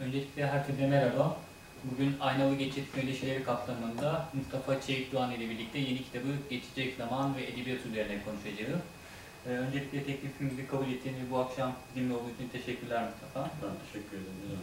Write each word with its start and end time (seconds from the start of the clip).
Öncelikle 0.00 0.46
herkese 0.46 0.86
merhaba. 0.86 1.36
Bugün 1.84 2.16
Aynalı 2.20 2.54
Geçit 2.54 2.94
Söyleşileri 2.94 3.44
kapsamında 3.44 4.28
Mustafa 4.34 4.80
Çelik 4.80 5.12
Doğan 5.12 5.30
ile 5.30 5.50
birlikte 5.50 5.78
yeni 5.78 6.02
kitabı 6.02 6.28
Geçecek 6.50 6.96
Zaman 6.98 7.36
ve 7.36 7.44
Edebiyat 7.44 7.86
üzerine 7.86 8.18
konuşacağız. 8.24 8.80
Ee, 9.46 9.50
öncelikle 9.50 10.04
teklifimizi 10.04 10.66
kabul 10.66 10.88
ettiğin 10.88 11.14
ve 11.14 11.30
bu 11.30 11.38
akşam 11.38 11.72
bizimle 11.94 12.14
olduğu 12.14 12.30
için 12.38 12.48
teşekkürler 12.48 13.04
Mustafa. 13.04 13.50
Ben 13.62 13.70
teşekkür 13.86 14.16
ederim. 14.16 14.62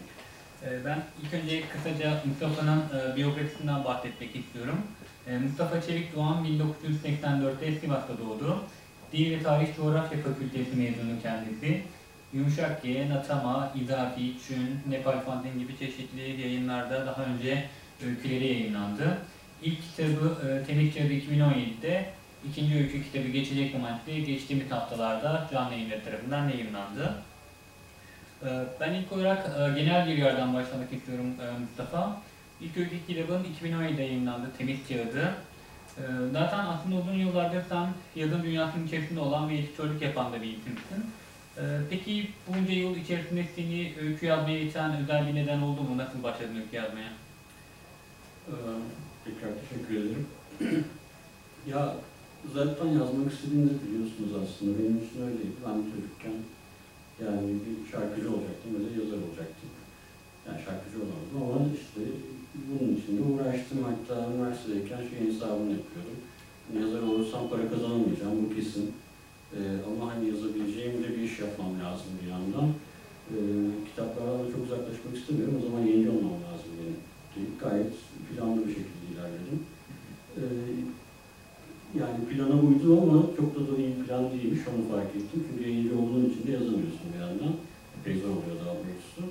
Ee, 0.63 0.85
ben 0.85 1.03
ilk 1.23 1.33
önce 1.33 1.63
kısaca 1.69 2.21
Mustafa'nın 2.25 2.79
e, 2.79 3.15
biyografisinden 3.15 3.83
bahsetmek 3.83 4.35
istiyorum. 4.35 4.77
Ee, 5.27 5.37
Mustafa 5.37 5.81
Çelik 5.81 6.15
Doğan 6.15 6.45
1984'te 6.45 7.79
Sivas'ta 7.79 8.17
doğdu. 8.17 8.63
Dil 9.11 9.31
ve 9.31 9.43
Tarih 9.43 9.75
Coğrafya 9.75 10.19
Fakültesi 10.19 10.75
mezunu 10.75 11.21
kendisi. 11.23 11.81
Yumuşak 12.35 12.83
G, 12.83 13.09
Natama, 13.09 13.73
İzafi, 13.81 14.33
Çün, 14.47 14.79
Nepal 14.89 15.19
Fantin 15.19 15.59
gibi 15.59 15.77
çeşitli 15.79 16.41
yayınlarda 16.41 17.05
daha 17.05 17.23
önce 17.23 17.65
öyküleri 18.05 18.47
yayınlandı. 18.47 19.17
İlk 19.63 19.77
kitabı 19.81 20.47
e, 20.47 20.63
Temiz 20.65 20.93
Kağıdı 20.95 21.13
2017'de, 21.13 22.09
ikinci 22.49 22.75
öykü 22.75 23.03
kitabı 23.03 23.27
Geçecek 23.27 23.75
Romantik'te 23.75 24.19
geçtiğimiz 24.19 24.71
haftalarda 24.71 25.47
canlı 25.51 25.73
yayınları 25.73 26.03
tarafından 26.03 26.49
yayınlandı. 26.49 27.13
Ee, 28.43 28.63
Ben 28.79 28.93
ilk 28.93 29.11
olarak 29.11 29.45
e, 29.45 29.79
genel 29.79 30.07
bir 30.07 30.17
yerden 30.17 30.53
başlamak 30.53 30.93
istiyorum 30.93 31.25
e, 31.41 31.59
Mustafa. 31.59 32.17
İlk 32.61 32.77
öykü 32.77 32.95
kitabın 33.07 33.45
2017'de 33.63 34.03
yayınlandı, 34.03 34.47
Temiz 34.57 34.87
Kağıdı. 34.87 35.33
Ee, 35.97 36.01
Zaten 36.33 36.59
aslında 36.59 36.95
uzun 36.95 37.13
yıllardır 37.13 37.63
sen 37.69 37.87
yazın 38.15 38.43
dünyasının 38.43 38.87
içerisinde 38.87 39.19
olan 39.19 39.49
ve 39.49 39.57
editörlük 39.57 40.01
yapan 40.01 40.33
da 40.33 40.41
bir 40.41 40.47
isimsin. 40.47 41.05
Ee, 41.57 41.61
Peki 41.89 42.29
bunca 42.47 42.73
yıl 42.73 42.95
içerisinde 42.95 43.45
seni 43.55 43.93
öykü 44.01 44.25
yazmaya 44.25 44.59
iten 44.59 45.03
özel 45.03 45.27
bir 45.27 45.35
neden 45.35 45.61
oldu 45.61 45.81
mu? 45.81 45.97
Nasıl 45.97 46.23
başladın 46.23 46.55
öykü 46.55 46.75
yazmaya? 46.75 47.11
Ee, 48.47 48.53
tekrar 49.25 49.49
teşekkür 49.61 49.95
ederim. 49.95 50.27
ya 51.67 51.95
zaten 52.53 52.87
yazmak 52.87 53.33
istediğinizi 53.33 53.75
biliyorsunuz 53.87 54.31
aslında. 54.43 54.79
Benim 54.79 54.97
için 54.97 55.21
öyleydi. 55.21 55.57
Ben 55.67 55.77
çocukken 55.91 56.37
yani 57.25 57.49
bir 57.63 57.91
şarkıcı 57.91 58.27
olacaktım 58.33 58.71
ya 58.73 58.79
da 58.79 58.89
yazar 59.01 59.19
olacaktım. 59.27 59.69
Yani 60.47 60.59
şarkıcı 60.65 60.97
olamadım 61.03 61.37
ama 61.43 61.67
işte 61.81 62.01
bunun 62.67 62.95
için 62.95 63.17
de 63.17 63.21
uğraştım. 63.29 63.79
Hatta 63.89 64.15
üniversitedeyken 64.31 65.01
şeyin 65.09 65.31
hesabını 65.31 65.71
yapıyordum. 65.79 66.19
Hani 66.67 66.81
yazar 66.83 67.01
olursam 67.01 67.49
para 67.49 67.69
kazanamayacağım 67.69 68.37
bu 68.43 68.55
kesin. 68.55 68.93
Ee, 69.55 69.61
ama 69.89 70.03
hani 70.11 70.29
yazabileceğim 70.29 71.03
de 71.03 71.07
bir 71.15 71.23
iş 71.29 71.39
yapmam 71.39 71.73
lazım 71.83 72.11
bir 72.21 72.29
yandan. 72.35 72.67
Ee, 73.31 73.37
kitaplardan 73.87 74.39
da 74.39 74.51
çok 74.51 74.61
uzaklaşmak 74.65 75.13
istemiyorum. 75.17 75.55
O 75.59 75.61
zaman 75.65 75.81
yayıncı 75.87 76.11
olmam 76.11 76.39
lazım 76.47 76.71
benim. 76.79 76.97
deyip 77.35 77.53
Gayet 77.61 77.93
planlı 78.27 78.61
bir 78.67 78.73
şekilde 78.77 79.05
ilerledim. 79.11 79.59
Ee, 80.39 80.43
yani 81.99 82.17
plana 82.29 82.55
uydum 82.61 82.99
ama 83.03 83.17
çok 83.37 83.49
da, 83.55 83.61
da 83.67 83.73
iyi 83.81 83.95
plan 84.03 84.23
değilmiş 84.31 84.63
onu 84.71 84.83
fark 84.91 85.11
ettim. 85.17 85.39
Çünkü 85.47 85.61
yayıncı 85.69 85.99
olduğun 85.99 86.25
için 86.29 86.43
de 86.47 86.51
yazamıyorsun 86.51 87.07
bir 87.13 87.21
yandan. 87.25 87.53
Epey 87.97 88.15
zor 88.21 88.33
oluyor 88.39 88.57
daha 88.65 88.75
doğrusu. 88.79 89.21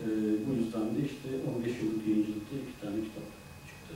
Ee, 0.00 0.06
bu 0.44 0.50
yüzden 0.58 0.86
de 0.94 1.00
işte 1.10 1.28
15 1.48 1.82
yıllık 1.82 2.02
yayıncılıkta 2.08 2.54
iki 2.62 2.74
tane 2.80 2.98
kitap 3.06 3.26
çıktı. 3.68 3.92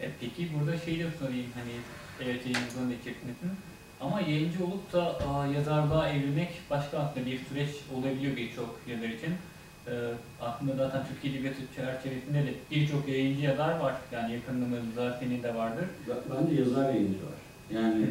E, 0.00 0.06
peki 0.20 0.42
burada 0.54 0.74
şeyi 0.84 0.98
de 0.98 1.08
sorayım 1.20 1.50
hani 1.58 1.74
evet 2.22 2.40
yayıncılığın 2.46 2.94
içerisindesin. 2.98 3.52
Ama 4.00 4.20
yayıncı 4.20 4.64
olup 4.64 4.92
da 4.92 5.16
yazarlığa 5.54 6.08
evrilmek 6.08 6.48
başka 6.70 6.98
aslında 6.98 7.26
bir 7.26 7.38
süreç 7.48 7.70
olabiliyor 7.94 8.36
birçok 8.36 8.80
yazar 8.90 9.08
için. 9.08 9.32
Ee, 9.86 9.90
aslında 10.40 10.76
zaten 10.76 11.02
Türkiye 11.08 11.34
Edebiyatı 11.34 11.60
çerçevesinde 11.76 12.38
de 12.38 12.54
birçok 12.70 13.08
yayıncı 13.08 13.42
yazar 13.42 13.80
var. 13.80 13.94
Yani 14.12 14.32
yakınımızda 14.34 15.16
senin 15.20 15.42
de 15.42 15.54
vardır. 15.54 15.84
Ben- 16.08 16.16
Bence 16.36 16.60
yazar 16.62 16.84
yayıncı 16.94 17.18
var. 17.18 17.38
Yani 17.74 18.06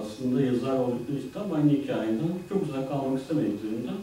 aslında 0.00 0.40
yazar 0.42 0.76
oldukları 0.78 1.18
için 1.18 1.30
tam 1.34 1.52
aynı 1.52 1.70
hikayeden 1.70 2.28
çok 2.48 2.62
uzak 2.62 2.88
kalmak 2.88 3.20
istemediklerinden 3.20 3.98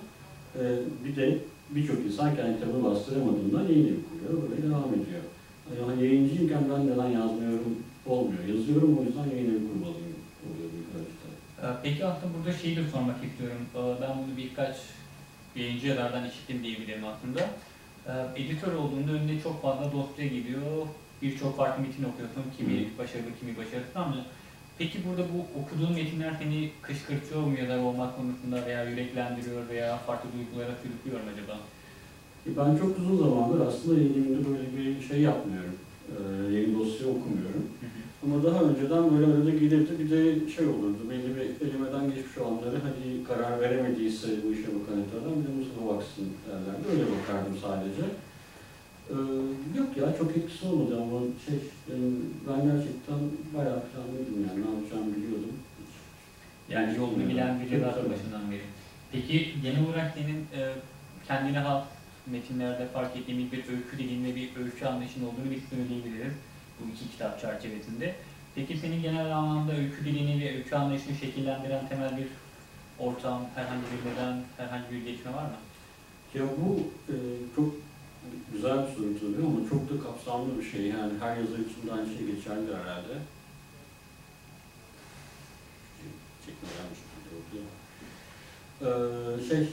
e, 0.59 0.61
bir 1.05 1.15
de 1.15 1.37
birçok 1.69 1.99
insan 2.05 2.35
kendi 2.35 2.59
kitabını 2.59 2.83
bastıramadığından 2.83 3.63
yayın 3.63 3.87
evi 3.87 3.99
kuruyor. 4.09 4.49
Böyle 4.51 4.61
devam 4.69 4.89
ediyor. 4.93 5.21
Yani 5.81 6.03
yayıncıyken 6.05 6.63
ben 6.71 6.87
neden 6.87 7.07
yazmıyorum 7.19 7.75
olmuyor. 8.05 8.43
Yazıyorum 8.55 8.97
o 8.99 9.03
yüzden 9.03 9.27
yayın 9.35 9.49
evi 9.51 9.67
kurmalıyım 9.69 10.15
oluyor 10.47 10.69
büyük 10.73 10.87
ölçüde. 10.97 11.29
Ee, 11.33 11.46
Peki 11.83 12.05
aslında 12.05 12.33
burada 12.37 12.57
şeyi 12.57 12.77
de 12.77 12.87
sormak 12.91 13.15
istiyorum. 13.23 13.61
Ee, 13.75 14.01
Ben 14.01 14.17
bunu 14.17 14.37
birkaç 14.37 14.77
yayıncı 15.55 15.87
yazardan 15.87 16.29
işittim 16.29 16.63
diyebilirim 16.63 17.03
aslında. 17.05 17.39
Ee, 18.07 18.41
Editör 18.41 18.73
olduğunda 18.73 19.11
önüne 19.11 19.41
çok 19.41 19.61
fazla 19.61 19.91
dosya 19.91 20.27
geliyor. 20.27 20.87
Birçok 21.21 21.57
farklı 21.57 21.81
metin 21.81 22.03
okuyorsun. 22.03 22.43
Kimi 22.57 22.79
Hı. 22.79 22.97
başarılı, 22.97 23.29
kimi 23.39 23.57
başarısız 23.57 23.95
ama 23.95 24.25
Peki 24.77 24.97
burada 25.07 25.23
bu 25.33 25.59
okuduğun 25.59 25.93
metinler 25.93 26.33
seni 26.41 26.71
kışkırtıyor 26.81 27.41
mu 27.41 27.57
yazar 27.59 27.77
olmak 27.77 28.17
konusunda 28.17 28.65
veya 28.65 28.83
yüreklendiriyor 28.89 29.69
veya 29.69 29.97
farklı 29.97 30.29
duygulara 30.33 30.71
sürüklüyor 30.83 31.19
mu 31.23 31.29
acaba? 31.33 31.59
E, 32.47 32.49
Ben 32.57 32.77
çok 32.77 32.99
uzun 32.99 33.17
zamandır 33.17 33.67
aslında 33.67 33.99
yayınımda 34.01 34.49
böyle 34.49 34.77
bir 34.77 35.07
şey 35.07 35.21
yapmıyorum. 35.21 35.75
E, 36.09 36.13
yayın 36.53 36.79
dosya 36.79 37.07
okumuyorum. 37.07 37.65
Ama 38.23 38.43
daha 38.43 38.63
önceden 38.63 39.03
böyle 39.11 39.33
arada 39.33 39.49
gelirdi 39.49 39.91
bir 39.99 40.09
de 40.09 40.49
şey 40.49 40.65
olurdu, 40.65 41.01
belli 41.09 41.35
bir 41.35 41.67
elimeden 41.67 42.05
geçmiş 42.15 42.37
olanları 42.37 42.77
hani 42.87 43.23
karar 43.27 43.61
veremediyse 43.61 44.27
bu 44.43 44.53
işe 44.53 44.67
bakan 44.75 45.01
editörden 45.01 45.35
bir 45.39 45.47
de 45.47 45.51
Mustafa 45.57 45.95
baksın 45.95 46.27
derlerdi. 46.45 46.83
Öyle 46.91 47.03
bakardım 47.15 47.55
sadece. 47.61 48.03
Ee, 49.09 49.15
yok 49.79 49.97
ya 49.97 50.17
çok 50.19 50.37
etkisi 50.37 50.65
olmadı 50.67 51.01
ama 51.01 51.19
şey, 51.45 51.57
yani 51.89 52.07
ben 52.47 52.59
gerçekten 52.69 53.19
bayağı 53.55 53.81
planlıydım 53.87 54.37
yani 54.47 54.59
ne 54.65 54.69
yapacağımı 54.75 55.15
biliyordum. 55.15 55.55
Yani 56.69 56.97
yolunu 56.97 57.29
bilen 57.29 57.59
biri 57.59 57.81
Tabii. 57.81 58.09
başından 58.11 58.51
beri. 58.51 58.67
Peki 59.11 59.35
genel 59.63 59.83
olarak 59.87 60.13
senin 60.17 60.39
e, 60.57 60.61
kendine 61.27 61.59
has 61.59 61.83
metinlerde 62.27 62.85
fark 62.93 63.17
ettiğimiz 63.17 63.51
bir 63.51 63.57
öykü 63.57 63.97
dilin 63.97 64.25
ve 64.25 64.35
bir 64.35 64.49
öykü 64.63 64.85
anlayışın 64.85 65.25
olduğunu 65.25 65.49
biz 65.55 65.63
söyleyebiliriz 65.69 66.33
bu 66.79 66.91
iki 66.93 67.11
kitap 67.11 67.41
çerçevesinde. 67.41 68.15
Peki 68.55 68.77
senin 68.77 69.01
genel 69.01 69.37
anlamda 69.37 69.71
öykü 69.75 70.05
dilini 70.05 70.41
ve 70.41 70.57
öykü 70.57 70.75
anlayışını 70.75 71.15
şekillendiren 71.15 71.87
temel 71.89 72.17
bir 72.17 72.27
ortam, 72.99 73.45
herhangi 73.55 73.83
bir 73.83 74.11
neden, 74.11 74.43
herhangi 74.57 74.91
bir 74.91 75.01
gelişme 75.05 75.33
var 75.33 75.43
mı? 75.43 75.57
Ya 76.33 76.43
bu 76.57 76.79
e, 77.09 77.15
çok 77.55 77.75
güzel 78.51 78.77
bir 78.77 78.95
soru 78.95 79.19
tabii 79.19 79.45
ama 79.45 79.69
çok 79.69 79.89
da 79.89 80.03
kapsamlı 80.03 80.59
bir 80.59 80.71
şey 80.71 80.81
yani 80.81 81.13
her 81.19 81.37
yazar 81.37 81.59
için 81.59 81.87
de 81.87 81.93
aynı 81.93 82.07
şey 82.07 82.35
geçerli 82.35 82.75
herhalde. 82.75 83.13
Şekilde 86.45 87.31
oluyor. 87.37 87.65
Ee, 88.81 89.47
şey, 89.49 89.67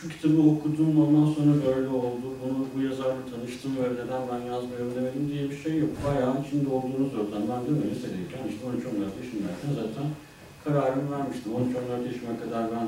şu 0.00 0.08
kitabı 0.08 0.40
okudum 0.52 0.92
ondan 1.04 1.28
sonra 1.34 1.52
böyle 1.66 1.88
oldu, 1.88 2.26
bunu 2.42 2.58
bu 2.74 2.78
yazarla 2.88 3.22
tanıştım 3.32 3.72
ve 3.76 3.84
neden 3.98 4.22
ben 4.30 4.40
yazmıyorum 4.52 4.92
demedim 4.96 5.28
diye 5.32 5.50
bir 5.50 5.58
şey 5.64 5.78
yok. 5.78 5.90
Bayağı 6.06 6.34
içinde 6.42 6.68
olduğunuz 6.76 7.12
ortam. 7.20 7.42
Ben 7.50 7.60
de 7.66 7.90
lisedeyken 7.90 8.44
işte 8.50 8.62
13-14 8.66 9.22
yaşındayken 9.22 9.72
zaten 9.80 10.06
kararımı 10.64 11.10
vermiştim. 11.12 11.52
13-14 11.52 12.06
yaşıma 12.10 12.34
kadar 12.42 12.64
ben 12.74 12.86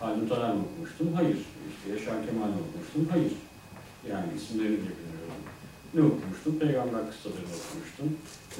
Haldun 0.00 0.28
Taner 0.28 0.54
mi 0.54 0.62
okumuştum? 0.66 1.08
Hayır. 1.18 1.38
İşte 1.70 1.86
Yaşar 1.94 2.26
Kemal 2.26 2.48
mi 2.54 2.60
okumuştum? 2.64 3.02
Hayır. 3.10 3.32
Yani 4.10 4.28
isimlerini 4.36 4.78
bile 4.80 4.94
bilmiyorum. 4.98 5.42
Ne 5.94 6.00
okumuştum? 6.10 6.52
Peygamber 6.62 7.02
kıssalarını 7.10 7.56
okumuştum. 7.60 8.08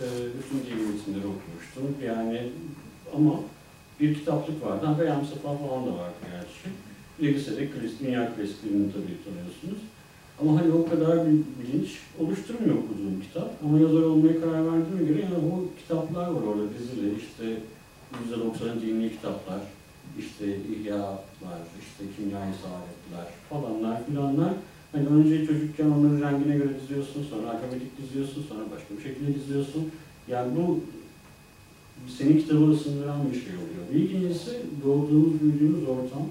Ee, 0.00 0.04
bütün 0.37 0.56
dini 0.66 0.83
metinleri 0.88 1.27
okumuştum. 1.34 1.87
Yani 2.10 2.38
ama 3.16 3.34
bir 4.00 4.15
kitaplık 4.15 4.66
vardı. 4.66 4.87
Ha, 4.87 4.98
Beyam 4.98 5.27
Safa 5.27 5.56
falan 5.56 5.87
da 5.87 5.93
vardı 6.00 6.21
gerçi. 6.33 6.66
Bir 7.21 7.34
de 7.34 7.71
klasik, 7.71 8.00
dünya 8.00 8.34
klasiklerini 8.37 8.93
tabii 8.93 9.25
tanıyorsunuz. 9.25 9.83
Ama 10.41 10.60
hani 10.60 10.72
o 10.72 10.89
kadar 10.89 11.27
bir 11.27 11.33
bilinç 11.33 11.89
oluşturmuyor 12.21 12.74
okuduğum 12.74 13.21
kitap. 13.22 13.51
Ama 13.65 13.78
yazar 13.78 14.03
olmaya 14.03 14.41
karar 14.41 14.72
verdiğime 14.72 15.04
göre 15.09 15.21
yani 15.22 15.34
o 15.34 15.78
kitaplar 15.78 16.28
var 16.28 16.42
orada 16.42 16.65
dizili. 16.78 17.15
İşte 17.18 17.60
%90 18.33 18.83
dini 18.83 19.10
kitaplar, 19.10 19.60
işte 20.18 20.57
İhya'lar, 20.57 21.60
işte 21.80 22.04
kimyayı 22.16 22.54
saadetler 22.63 23.33
falanlar 23.48 24.07
filanlar. 24.07 24.53
Hani 24.92 25.09
önce 25.09 25.47
çocukken 25.47 25.91
onların 25.91 26.21
rengine 26.21 26.57
göre 26.57 26.80
diziyorsun, 26.83 27.27
sonra 27.30 27.51
alfabetik 27.51 27.98
diziyorsun, 27.98 28.45
sonra 28.48 28.60
başka 28.74 28.97
bir 28.97 29.03
şekilde 29.03 29.34
diziyorsun. 29.34 29.91
Yani 30.28 30.57
bu 30.57 30.80
senin 32.19 32.39
kitabı 32.39 32.71
ısındıran 32.71 33.21
bir 33.33 33.41
şey 33.41 33.54
oluyor. 33.54 33.84
Bir 33.92 34.10
doğduğumuz, 34.84 35.41
büyüdüğümüz 35.41 35.89
ortam. 35.89 36.27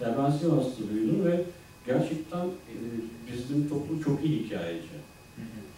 Yani 0.00 0.14
ben 0.18 0.30
Sivas'ta 0.30 0.82
büyüdüm 0.94 1.24
ve 1.24 1.44
gerçekten 1.86 2.44
e, 2.46 2.74
bizim 3.32 3.68
toplum 3.68 4.02
çok 4.02 4.24
iyi 4.24 4.44
hikayeci. 4.44 4.88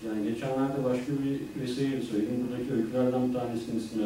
Yani 0.06 0.28
geçenlerde 0.28 0.84
başka 0.84 1.12
bir 1.12 1.62
vesileyle 1.62 2.02
söyleyeyim. 2.02 2.46
Buradaki 2.48 2.72
öykülerden 2.74 3.28
bir 3.28 3.34
tanesinin 3.34 3.78
ismi 3.80 4.02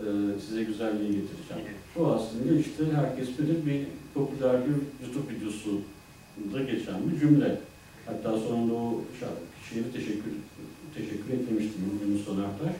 e, 0.00 0.04
size 0.46 0.62
güzelliği 0.64 1.08
getireceğim. 1.12 1.76
Bu 1.96 2.06
aslında 2.06 2.60
işte 2.60 2.84
herkes 2.94 3.28
bilir 3.38 3.66
bir 3.66 3.86
popüler 4.14 4.56
bir 4.66 5.06
YouTube 5.06 5.34
videosu 5.34 5.70
da 6.54 6.62
geçen 6.62 7.10
bir 7.10 7.20
cümle. 7.20 7.60
Hatta 8.06 8.38
sonunda 8.38 8.74
o 8.74 9.00
şarkı- 9.20 9.68
şiiri 9.68 9.92
teşekkür, 9.92 10.32
teşekkür 10.94 11.32
etmiştim 11.34 11.82
Yunus 12.06 12.24
Sonertaş. 12.24 12.74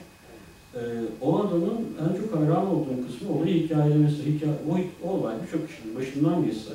Ee, 0.75 0.79
o 1.21 1.39
adamın 1.39 1.79
en 2.01 2.21
çok 2.21 2.39
hayran 2.39 2.67
olduğum 2.67 3.07
kısmı 3.07 3.37
olayı 3.37 3.63
hikayelemesi. 3.63 4.25
Hikaye, 4.25 4.53
o, 4.69 5.07
o 5.07 5.11
olay 5.11 5.35
birçok 5.43 5.67
kişinin 5.67 5.95
başından 5.95 6.45
geçse, 6.45 6.73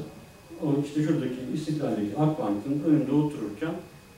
o 0.62 0.66
işte 0.86 1.02
şuradaki 1.02 1.34
İstiklal'deki 1.54 2.16
Akbank'ın 2.18 2.82
önünde 2.86 3.12
otururken 3.12 3.74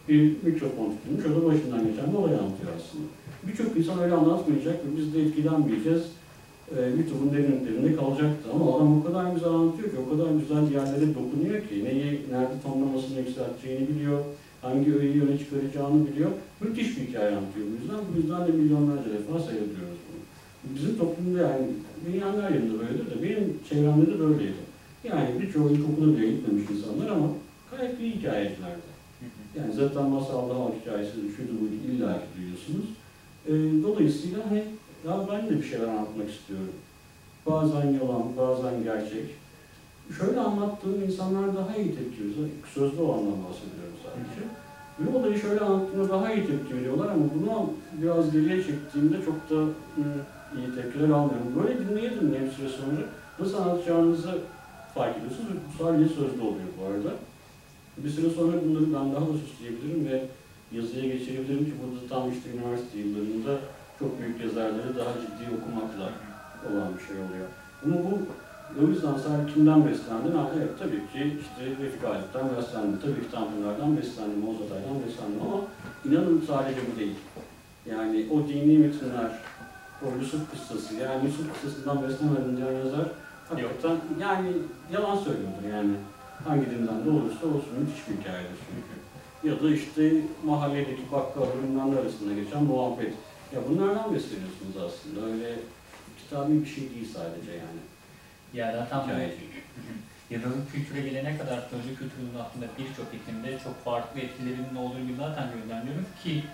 bir 0.08 0.20
mikrofon 0.42 0.92
tutulmuş, 0.92 1.26
o 1.26 1.42
da 1.42 1.46
başından 1.46 1.86
geçen 1.88 2.12
bir 2.12 2.18
olay 2.18 2.34
anlatıyor 2.34 2.72
aslında. 2.78 3.06
Birçok 3.46 3.76
insan 3.76 3.98
öyle 3.98 4.14
anlatmayacak 4.14 4.74
ve 4.74 4.96
biz 4.96 5.14
de 5.14 5.22
etkilenmeyeceğiz. 5.22 6.02
E, 6.76 6.80
YouTube'un 6.96 7.32
derinliklerinde 7.32 7.96
kalacaktı 7.96 8.46
ama 8.54 8.76
adam 8.76 9.00
o 9.00 9.04
kadar 9.04 9.32
güzel 9.34 9.48
anlatıyor 9.48 9.90
ki, 9.90 9.96
o 10.06 10.10
kadar 10.10 10.30
güzel 10.40 10.74
yerlere 10.74 11.08
dokunuyor 11.14 11.60
ki, 11.68 11.84
neyi, 11.84 12.20
nerede 12.32 12.56
tonlamasını 12.64 13.18
yükselteceğini 13.18 13.88
biliyor, 13.88 14.18
hangi 14.62 14.94
öğeyi 14.94 15.22
öne 15.22 15.38
çıkaracağını 15.38 16.06
biliyor. 16.06 16.30
Müthiş 16.60 16.96
bir 16.96 17.02
hikaye 17.06 17.36
anlatıyor 17.36 17.66
bu 17.70 17.74
yüzden. 17.80 18.00
Bu 18.12 18.16
yüzden 18.20 18.46
de 18.46 18.52
milyonlarca 18.52 19.10
defa. 19.16 19.34
Bizim 20.98 21.10
toplumda 21.10 21.40
yani, 21.40 21.66
dünyanın 22.06 22.42
her 22.42 22.50
yerinde 22.50 22.78
böyledir 22.78 23.10
de 23.10 23.22
benim 23.22 23.58
çevremde 23.68 24.06
de 24.06 24.20
böyleydi. 24.20 24.62
Yani 25.04 25.40
birçoğu 25.40 25.70
ilkokula 25.70 26.16
bile 26.16 26.30
gitmemiş 26.30 26.70
insanlar 26.70 27.10
ama 27.10 27.26
gayet 27.70 28.00
iyi 28.00 28.14
hikayecilerdi. 28.14 28.88
Yani 29.58 29.72
zaten 29.72 30.04
masalda 30.04 30.54
halk 30.54 30.74
hikayesi, 30.80 31.12
şuydu 31.12 31.52
buydu 31.60 31.74
illa 31.88 32.14
ki 32.14 32.26
duyuyorsunuz. 32.36 32.86
Ee, 33.46 33.82
dolayısıyla 33.82 34.38
hani 34.50 34.64
ya 35.06 35.26
ben 35.32 35.48
de 35.48 35.62
bir 35.62 35.66
şeyler 35.66 35.88
anlatmak 35.88 36.30
istiyorum. 36.30 36.74
Bazen 37.46 37.92
yalan, 37.92 38.22
bazen 38.36 38.82
gerçek. 38.84 39.26
Şöyle 40.18 40.40
anlattığım 40.40 41.02
insanlar 41.06 41.56
daha 41.56 41.76
iyi 41.76 41.94
tepki 41.94 42.20
veriyor. 42.20 42.48
Sözlü 42.74 43.00
olandan 43.00 43.38
bahsediyorum 43.44 43.96
sadece. 44.04 44.48
Bir 44.98 45.14
olayı 45.14 45.38
şöyle 45.38 45.60
anlattığımda 45.60 46.08
daha 46.08 46.32
iyi 46.32 46.46
tepki 46.46 46.76
veriyorlar 46.76 47.08
ama 47.08 47.24
bunu 47.34 47.70
biraz 48.02 48.32
geriye 48.32 48.64
çektiğimde 48.64 49.16
çok 49.24 49.50
da 49.50 49.56
hı, 49.56 50.04
iyi 50.56 50.74
tepkiler 50.76 51.10
almıyorum. 51.10 51.52
Böyle 51.58 51.78
dinleye 51.78 52.10
dinleye 52.20 52.42
bir 52.46 52.50
süre 52.50 52.68
sonra 52.68 53.00
nasıl 53.40 53.56
anlatacağınızı 53.58 54.38
fark 54.94 55.16
ediyorsunuz. 55.16 55.50
Bu 55.66 55.84
sadece 55.84 56.08
sözlü 56.08 56.40
oluyor 56.40 56.70
bu 56.78 56.84
arada. 56.86 57.12
Bir 57.98 58.10
süre 58.10 58.30
sonra 58.30 58.52
bunları 58.64 58.86
ben 58.94 59.12
daha 59.14 59.26
da 59.28 59.38
süsleyebilirim 59.44 60.08
ve 60.10 60.24
yazıya 60.72 61.04
geçirebilirim 61.14 61.64
ki 61.64 61.72
burada 61.80 62.00
tam 62.08 62.32
işte 62.32 62.46
üniversite 62.50 62.98
yıllarında 62.98 63.52
çok 63.98 64.20
büyük 64.20 64.40
yazarları 64.40 64.90
daha 64.98 65.12
ciddi 65.22 65.44
okumakla 65.56 66.06
olan 66.68 66.88
bir 66.94 67.02
şey 67.06 67.16
oluyor. 67.24 67.48
Ama 67.84 67.96
bu 68.06 68.18
o 68.82 68.88
yüzden 68.88 69.16
sen 69.24 69.54
kimden 69.54 69.86
beslendin? 69.86 70.32
Ha, 70.36 70.50
evet 70.56 70.72
tabii 70.78 71.02
ki 71.12 71.36
işte 71.40 71.60
Refik 71.82 72.04
Halik'ten 72.04 72.46
beslendim. 72.56 72.98
Tabii 73.02 73.20
ki 73.24 73.30
Tanrılardan 73.32 73.96
beslendim, 73.96 74.48
Oğuz 74.48 74.56
Atay'dan 74.62 74.96
beslendim 75.06 75.40
ama 75.46 75.58
inanın 76.06 76.42
sadece 76.46 76.80
bu 76.88 77.00
değil. 77.00 77.18
Yani 77.90 78.26
o 78.32 78.48
dini 78.48 78.78
metinler, 78.78 79.30
o 80.02 80.06
Yusuf 80.20 80.50
kıssası, 80.50 80.94
yani 80.94 81.26
Yusuf 81.26 81.52
kıssasından 81.52 82.02
beslemedim 82.02 82.56
diyen 82.56 82.72
yazar 82.72 83.08
hakikaten 83.48 83.96
yani 84.20 84.52
yalan 84.92 85.16
söylüyordur 85.16 85.64
yani. 85.72 85.94
Hangi 86.48 86.70
dinden 86.70 87.04
de 87.04 87.10
olursa 87.10 87.46
olsun 87.46 87.74
müthiş 87.80 88.08
bir 88.08 88.20
hikayedir 88.20 88.58
çünkü. 88.68 88.94
Ya 89.48 89.62
da 89.62 89.74
işte 89.74 90.12
mahalledeki 90.44 91.02
bakkal 91.12 91.46
ürünler 91.58 92.00
arasında 92.00 92.34
geçen 92.34 92.62
muhabbet. 92.64 93.14
Ya 93.54 93.60
bunlardan 93.68 94.14
besleniyorsunuz 94.14 94.76
aslında. 94.86 95.26
Öyle 95.26 95.54
kitabi 96.18 96.62
bir 96.62 96.66
şey 96.66 96.90
değil 96.90 97.08
sadece 97.14 97.52
yani. 97.52 97.82
Ya 98.54 98.72
zaten 98.78 98.98
bu 99.00 99.12
Hikayeci. 99.12 99.46
yazılı 100.30 100.54
kültüre 100.72 101.00
gelene 101.08 101.38
kadar 101.38 101.58
sözlü 101.70 101.88
kültürün 101.88 102.38
aslında 102.42 102.66
birçok 102.78 103.08
iklimde 103.14 103.58
çok 103.64 103.84
farklı 103.84 104.20
etkilerinin 104.20 104.74
olduğunu 104.76 105.16
zaten 105.18 105.46
gözlemliyoruz 105.54 106.08
ki 106.22 106.44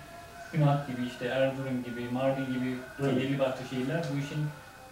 Simat 0.55 0.87
gibi 0.87 1.07
işte 1.07 1.25
Erzurum 1.25 1.83
gibi, 1.83 2.09
Mardin 2.09 2.45
gibi 2.45 2.75
Evet. 3.01 3.15
belirli 3.15 3.39
başka 3.39 3.63
şehirler 3.69 4.03
bu 4.13 4.19
işin 4.19 4.41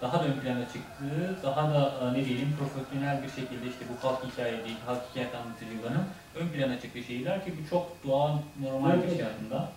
daha 0.01 0.19
da 0.19 0.25
ön 0.25 0.39
plana 0.39 0.65
çıktığı, 0.73 1.43
daha 1.43 1.73
da 1.73 1.81
e, 2.01 2.13
ne 2.19 2.25
diyelim 2.25 2.57
profesyonel 2.59 3.23
bir 3.23 3.29
şekilde 3.29 3.65
işte 3.73 3.85
bu 3.89 4.07
halk 4.07 4.19
hikaye 4.25 4.65
değil, 4.65 4.77
halk 4.85 5.01
hikaye 5.11 5.27
anlatıcılığının 5.41 6.05
ön 6.35 6.47
plana 6.47 6.81
çıktığı 6.81 7.03
şeyler 7.03 7.45
ki 7.45 7.53
bu 7.57 7.69
çok 7.69 8.03
doğal, 8.05 8.37
normal 8.61 8.93
Evet, 8.93 9.11
bir 9.11 9.15
şey 9.17 9.25
aslında. 9.25 9.69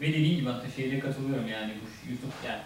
Ve 0.00 0.06
dediğim 0.08 0.36
gibi 0.40 0.50
aslında 0.50 0.70
şeyle 0.70 0.98
katılıyorum 0.98 1.48
yani 1.48 1.72
bu 1.80 2.10
Yusuf 2.10 2.34
yani 2.46 2.62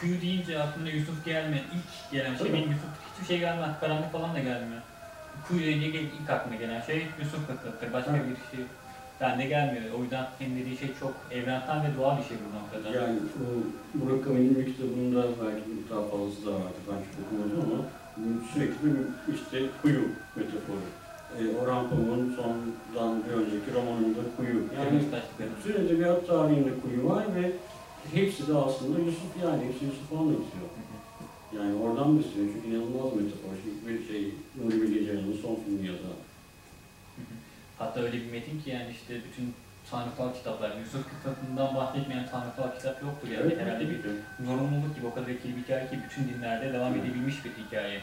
kuyu 0.00 0.20
deyince 0.20 0.62
aklımda 0.62 0.90
Yusuf 0.90 1.24
gelme, 1.24 1.56
ilk 1.56 2.12
gelen 2.12 2.36
şey 2.36 2.52
benim 2.52 2.70
Yusuf 2.74 2.92
hiçbir 3.12 3.26
şey 3.26 3.38
gelmez, 3.38 3.80
karanlık 3.80 4.12
falan 4.12 4.34
da 4.34 4.38
gelmiyor. 4.38 4.82
Kuyu 5.48 5.60
deyince 5.60 6.00
ilk 6.00 6.30
aklıma 6.30 6.56
gelen 6.56 6.80
şey 6.80 7.06
Yusuf 7.20 7.46
kıssadır, 7.46 7.92
başka 7.92 8.16
Evet. 8.16 8.24
bir 8.26 8.56
şey 8.56 8.64
bende 9.20 9.44
gelmiyor. 9.46 9.84
O 9.98 10.02
yüzden 10.02 10.26
senin 10.38 10.56
dediği 10.60 10.76
şey 10.76 10.88
çok 11.00 11.14
evrensel 11.30 11.82
ve 11.82 11.90
doğal 11.98 12.18
bir 12.18 12.24
şey 12.24 12.36
bu 12.44 12.48
noktada. 12.58 12.88
Yani 12.98 13.18
o 13.42 13.46
Murakami'nin 13.98 14.56
bir 14.56 14.66
kitabında 14.66 15.22
belki 15.44 15.70
daha 15.90 16.02
fazlası 16.02 16.46
da 16.46 16.52
vardı. 16.52 16.78
Ben 16.88 16.98
çok 17.06 17.14
okumadım 17.22 17.60
ama 17.64 17.80
sürekli 18.52 18.84
bir 18.84 19.34
işte 19.34 19.58
kuyu 19.82 20.02
metaforu. 20.36 20.88
E, 21.38 21.40
Orhan 21.58 21.90
Pamuk'un 21.90 22.36
sondan 22.36 23.22
bir 23.24 23.32
önceki 23.40 23.74
romanında 23.74 24.22
kuyu. 24.36 24.58
Yani 24.76 25.10
taşlıkları. 25.10 25.50
bütün 25.58 25.84
edebiyat 25.84 26.26
tarihinde 26.26 26.70
kuyu 26.82 27.08
var 27.08 27.24
ve 27.36 27.52
hepsi 28.14 28.48
de 28.48 28.54
aslında 28.54 28.98
Yusuf 28.98 29.32
yani. 29.44 29.64
Hepsi 29.64 29.84
Yusuf'u 29.84 30.18
anlatıyor. 30.18 30.68
Yani 31.56 31.74
oradan 31.82 32.18
besleniyor 32.18 32.48
çünkü 32.54 32.68
inanılmaz 32.68 33.12
metafor. 33.18 33.52
Çünkü 33.64 33.80
bir 33.88 34.08
şey 34.08 34.22
Nuri 34.58 34.82
Bilge 34.82 35.04
Ceylan'ın 35.04 35.38
son 35.42 35.56
filmi 35.64 35.86
ya 35.86 35.92
da 35.92 36.10
Hatta 37.78 38.00
öyle 38.00 38.12
bir 38.12 38.32
metin 38.32 38.60
ki 38.60 38.70
yani 38.70 38.90
işte 38.90 39.14
bütün 39.14 39.54
tanrısal 39.90 40.34
kitaplar, 40.34 40.70
Yusuf 40.80 41.06
kitabından 41.10 41.76
bahsetmeyen 41.76 42.26
tanrısal 42.26 42.76
kitap 42.76 43.02
yoktur 43.02 43.28
yani 43.28 43.42
Evet, 43.42 43.60
herhalde 43.60 43.90
bir 43.90 44.00
zorunluluk 44.46 44.96
gibi 44.96 45.06
o 45.06 45.14
kadar 45.14 45.28
etkili 45.28 45.56
bir 45.56 45.62
hikaye 45.62 45.90
ki 45.90 45.98
bütün 46.04 46.28
dinlerde 46.28 46.72
devam 46.72 46.94
edebilmiş 46.94 47.44
bir 47.44 47.64
hikaye. 47.64 48.00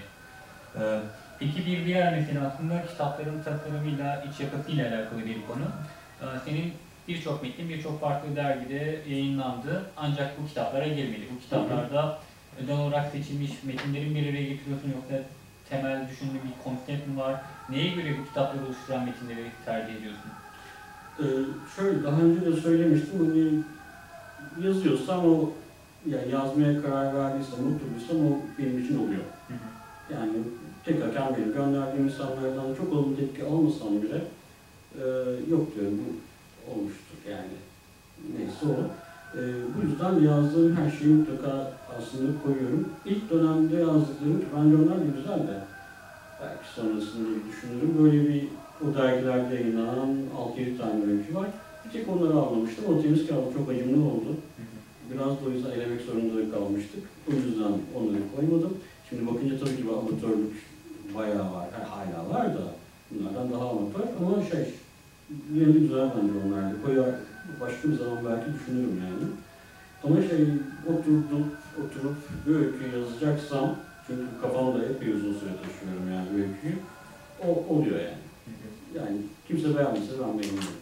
Ee, 0.80 1.00
Peki 1.40 1.66
bir 1.66 1.86
diğer 1.86 2.14
mesele 2.14 2.40
aslında 2.40 2.86
kitapların 2.86 3.44
tasarımıyla, 3.44 4.24
iç 4.24 4.40
yapısıyla 4.40 4.90
alakalı 4.90 5.26
bir 5.26 5.38
konu. 5.48 5.66
Ee, 6.22 6.26
Senin 6.46 6.74
birçok 7.08 7.44
metnin 7.44 7.70
birçok 7.70 8.02
farklı 8.02 8.36
dergide 8.36 9.00
yayınlandı 9.08 9.84
ancak 9.98 10.42
bu 10.42 10.48
kitaplara 10.48 10.88
girmedi. 10.88 11.22
Bu 11.36 11.40
kitaplarda 11.40 12.18
özel 12.62 12.78
olarak 12.78 13.12
seçilmiş 13.12 13.52
metinlerin 13.64 14.16
bir 14.16 14.30
araya 14.30 14.44
getiriyorsun 14.44 14.92
yoksa 14.96 15.28
temel 15.76 16.10
düşündüğün 16.10 16.42
bir 16.44 16.64
konsept 16.64 17.08
mi 17.08 17.18
var? 17.18 17.42
Neye 17.70 17.90
göre 17.90 18.16
bu 18.20 18.28
kitapları 18.28 18.66
oluşturan 18.66 19.06
metinleri 19.06 19.52
tercih 19.66 19.96
ediyorsun? 19.96 20.32
Ee, 21.20 21.24
şöyle 21.76 22.04
daha 22.04 22.22
önce 22.22 22.46
de 22.46 22.62
söylemiştim 22.62 23.20
hani 23.20 23.64
yazıyorsam 24.68 25.26
o 25.26 25.52
yani 26.06 26.32
yazmaya 26.32 26.82
karar 26.82 27.16
verdiysem, 27.16 27.60
oturduysam 27.60 28.18
o 28.28 28.40
benim 28.60 28.86
için 28.86 29.06
oluyor. 29.06 29.22
Yani 30.14 30.32
tek 30.86 31.04
hakem 31.04 31.36
benim. 31.38 31.54
Gönderdiğim 31.54 32.08
insanlardan 32.08 32.76
çok 32.78 32.94
olumlu 32.94 33.18
tepki 33.18 33.44
almasam 33.44 34.02
bile 34.02 34.22
e, 34.96 35.04
yok 35.50 35.76
diyorum 35.76 36.00
bu 36.00 36.72
olmuştur 36.72 37.18
yani. 37.30 37.56
Neyse 38.38 38.66
o. 38.66 39.05
E, 39.40 39.42
bu 39.74 39.88
yüzden 39.88 40.32
yazdığım 40.32 40.76
her 40.76 40.92
şeyi 40.92 41.14
mutlaka 41.14 41.72
aslında 41.98 42.32
koyuyorum. 42.44 42.90
İlk 43.06 43.30
dönemde 43.30 43.76
yazdıklarım 43.76 44.40
ki 44.40 44.46
bence 44.56 44.76
onlar 44.76 45.00
da 45.00 45.06
güzel 45.18 45.40
de 45.48 45.58
belki 46.42 46.68
sonrasında 46.76 47.28
bir 47.30 47.52
düşünürüm. 47.52 47.92
Böyle 48.00 48.30
bir 48.30 48.48
o 48.84 48.98
dergilerde 48.98 49.56
yayınlanan 49.56 50.10
6-7 50.58 50.78
tane 50.78 51.12
öykü 51.12 51.36
var. 51.36 51.48
Bir 51.86 51.92
tek 51.92 52.10
onları 52.10 52.34
almamıştım. 52.34 52.86
O 52.86 53.02
temiz 53.02 53.28
kağıt 53.28 53.54
çok 53.54 53.70
acımlı 53.70 54.06
oldu. 54.06 54.30
Biraz 55.14 55.28
da 55.28 55.40
o 55.48 55.50
yüzden 55.50 55.72
elemek 55.72 56.02
zorunda 56.02 56.52
kalmıştık. 56.52 57.04
O 57.30 57.32
yüzden 57.32 57.74
onları 57.96 58.24
koymadım. 58.36 58.74
Şimdi 59.10 59.28
bakınca 59.28 59.60
tabii 59.60 59.78
ki 59.78 59.84
amatörlük 59.90 60.54
bayağı 61.16 61.54
var. 61.54 61.68
Ha, 61.72 61.88
hala 61.90 62.30
var 62.30 62.46
da 62.46 62.64
bunlardan 63.12 63.52
daha 63.52 63.70
amatör 63.70 64.04
ama 64.20 64.44
şey 64.52 64.66
de 65.50 65.80
güzel 65.80 66.10
bence 66.16 66.34
onlar 66.46 66.64
da. 66.64 66.76
Koyar, 66.86 67.16
başka 67.62 67.90
bir 67.90 67.98
zaman 67.98 68.18
belki 68.26 68.54
düşünürüm 68.54 69.02
yani. 69.06 69.26
Ama 70.04 70.16
şey 70.30 70.42
oturup, 70.88 71.52
oturup 71.82 72.18
bir 72.48 72.56
öykü 72.56 72.98
yazacaksam 72.98 73.76
çünkü 74.08 74.24
kafamda 74.42 74.86
epey 74.86 75.10
uzun 75.10 75.34
süre 75.34 75.50
taşıyorum 75.62 76.12
yani 76.14 76.30
öyküyü. 76.30 76.76
O 77.48 77.74
oluyor 77.74 78.00
yani. 78.00 78.26
Yani 78.96 79.18
kimse 79.48 79.78
beğenmese 79.78 80.14
ben 80.22 80.40
beğeniyorum. 80.40 80.78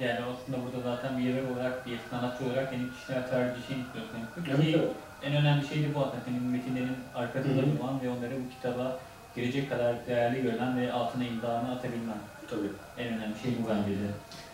Yani 0.00 0.18
aslında 0.30 0.58
burada 0.64 0.80
zaten 0.90 1.18
bir 1.18 1.22
yazar 1.24 1.50
olarak, 1.50 1.86
bir 1.86 1.98
sanatçı 2.10 2.44
olarak 2.44 2.68
senin 2.70 2.90
kişisel 2.90 3.28
tercihini 3.30 3.82
istiyorsun. 3.84 4.18
Evet, 4.50 4.90
en 5.22 5.36
önemli 5.36 5.66
şey 5.66 5.82
de 5.82 5.94
bu 5.94 5.98
aslında 5.98 6.24
senin 6.24 6.42
metinlerin 6.42 6.96
arkasında 7.14 7.62
duran 7.62 8.00
ve 8.02 8.08
onları 8.08 8.34
bu 8.44 8.54
kitaba 8.56 8.98
girecek 9.36 9.70
kadar 9.70 9.96
değerli 10.06 10.42
görülen 10.42 10.80
ve 10.80 10.92
altına 10.92 11.24
imzanı 11.24 11.70
atabilmen. 11.70 12.20
Tabii. 12.50 12.70
En 12.98 13.06
önemli 13.06 13.38
şey 13.42 13.52
bu 13.62 13.68
bence 13.70 13.90
de. 13.90 14.10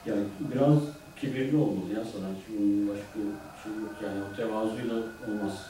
Yani 0.06 0.24
biraz 0.54 0.78
kibirli 1.20 1.56
olmalı 1.56 1.90
ya 1.98 2.04
sanatçı. 2.04 2.48
Bunun 2.58 2.88
başka 2.88 3.18
şey 3.62 3.72
yok 3.82 3.94
yani. 4.04 4.18
O 4.24 4.36
tevazuyla 4.36 4.94
olmaz. 5.28 5.66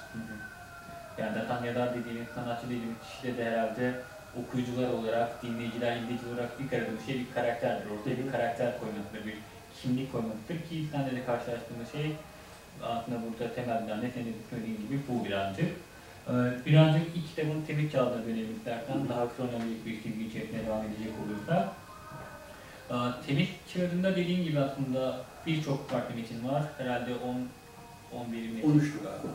Yani 1.19 1.33
zaten 1.35 1.65
yazar 1.65 1.95
dediğimiz, 1.95 2.29
sanatçı 2.35 2.67
dediğimiz 2.67 2.97
kişide 3.05 3.37
de 3.37 3.45
herhalde 3.45 3.95
okuyucular 4.41 4.91
olarak, 4.91 5.43
dinleyiciler, 5.43 5.97
izleyiciler 5.97 6.33
olarak 6.35 6.51
ilk 6.61 6.73
aradığımız 6.73 7.07
şey 7.07 7.19
bir 7.21 7.35
karakterdir. 7.35 7.91
Ortaya 7.91 8.19
bir 8.19 8.33
karakter 8.33 8.81
koymasıdır, 8.81 9.27
bir 9.27 9.39
kimlik 9.83 10.13
koymasıdır 10.13 10.59
ki 10.69 10.77
senle 10.93 11.13
de 11.17 11.25
karşılaştığımız 11.25 11.93
şey 11.93 12.13
aslında 12.83 13.19
burada 13.23 13.55
temelden 13.55 14.03
de 14.03 14.11
senin 14.15 14.27
de 14.27 14.43
söylediğin 14.51 14.77
gibi 14.77 15.01
bu 15.09 15.25
birazcık. 15.25 15.71
Ee, 16.29 16.33
Birazcık 16.67 17.07
ilk 17.17 17.29
kitabın 17.29 17.63
Temiz 17.67 17.93
Çağ'da 17.93 18.25
dönelim 18.25 18.57
istersen 18.57 19.09
daha 19.09 19.37
kronolojik 19.37 19.87
bir 19.87 20.03
çizgi 20.03 20.27
içerisine 20.27 20.67
devam 20.67 20.85
edecek 20.85 21.13
olursa. 21.23 21.73
Ee, 22.91 22.95
Temiz 23.27 23.49
Çağ'ında 23.73 24.17
dediğin 24.17 24.45
gibi 24.45 24.61
aslında 24.61 25.17
birçok 25.47 25.91
farklı 25.91 26.15
metin 26.15 26.49
var. 26.49 26.63
Herhalde 26.79 27.15
10 27.15 27.49
11 28.19 28.51
metin. 28.51 28.69
13'tü 28.69 29.03
galiba. 29.03 29.29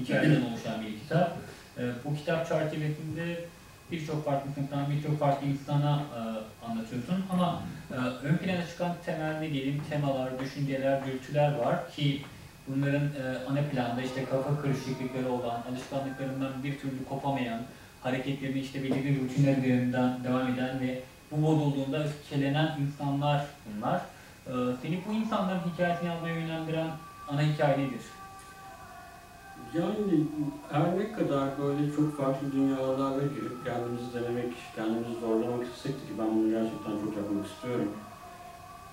Hikayeden 0.00 0.50
oluşan 0.50 0.80
bir 0.80 1.00
kitap. 1.00 1.38
Ee, 1.78 1.82
bu 2.04 2.14
kitap 2.14 2.48
çerçevesinde 2.48 3.44
birçok 3.92 4.24
farklı 4.24 4.52
sınıftan, 4.54 4.90
birçok 4.90 5.18
farklı 5.18 5.46
insana 5.46 6.02
e, 6.16 6.20
anlatıyorsun 6.66 7.24
ama 7.32 7.62
e, 7.92 7.96
ön 8.26 8.36
plana 8.36 8.66
çıkan 8.66 8.96
temel 9.06 9.38
ne 9.40 9.52
diyelim 9.52 9.82
temalar, 9.90 10.40
düşünceler, 10.40 11.00
dürtüler 11.06 11.54
var 11.54 11.90
ki 11.90 12.22
bunların 12.68 13.02
e, 13.02 13.22
ana 13.48 13.60
planda 13.62 14.02
işte 14.02 14.24
kafa 14.24 14.62
karışıklıkları 14.62 15.32
olan, 15.32 15.62
alışkanlıklarından 15.70 16.64
bir 16.64 16.78
türlü 16.78 17.04
kopamayan, 17.08 17.60
hareketlerini 18.02 18.60
işte 18.60 18.82
belirli 18.82 19.20
rutinler 19.20 19.56
üzerinden 19.56 20.24
devam 20.24 20.54
eden 20.54 20.80
ve 20.80 21.00
bu 21.30 21.42
bozulduğunda 21.42 22.04
öfkelenen 22.04 22.78
insanlar 22.80 23.46
bunlar. 23.66 24.00
E, 24.46 24.52
seni 24.82 25.02
bu 25.08 25.12
insanların 25.12 25.60
hikayesini 25.72 26.08
yazmaya 26.08 26.34
yönlendiren 26.34 26.90
ana 27.28 27.42
hikaye 27.42 27.78
nedir? 27.78 28.00
Yani 29.74 30.24
her 30.70 30.98
ne 30.98 31.12
kadar 31.12 31.48
böyle 31.62 31.96
çok 31.96 32.16
farklı 32.16 32.52
dünyalara 32.52 33.22
girip 33.22 33.64
kendimizi 33.64 34.14
denemek, 34.14 34.52
kendimizi 34.76 35.20
zorlamak 35.20 35.66
istesek 35.66 35.92
ki 35.92 36.12
ben 36.18 36.34
bunu 36.34 36.50
gerçekten 36.50 36.92
çok 37.04 37.16
yapmak 37.16 37.46
istiyorum. 37.46 37.88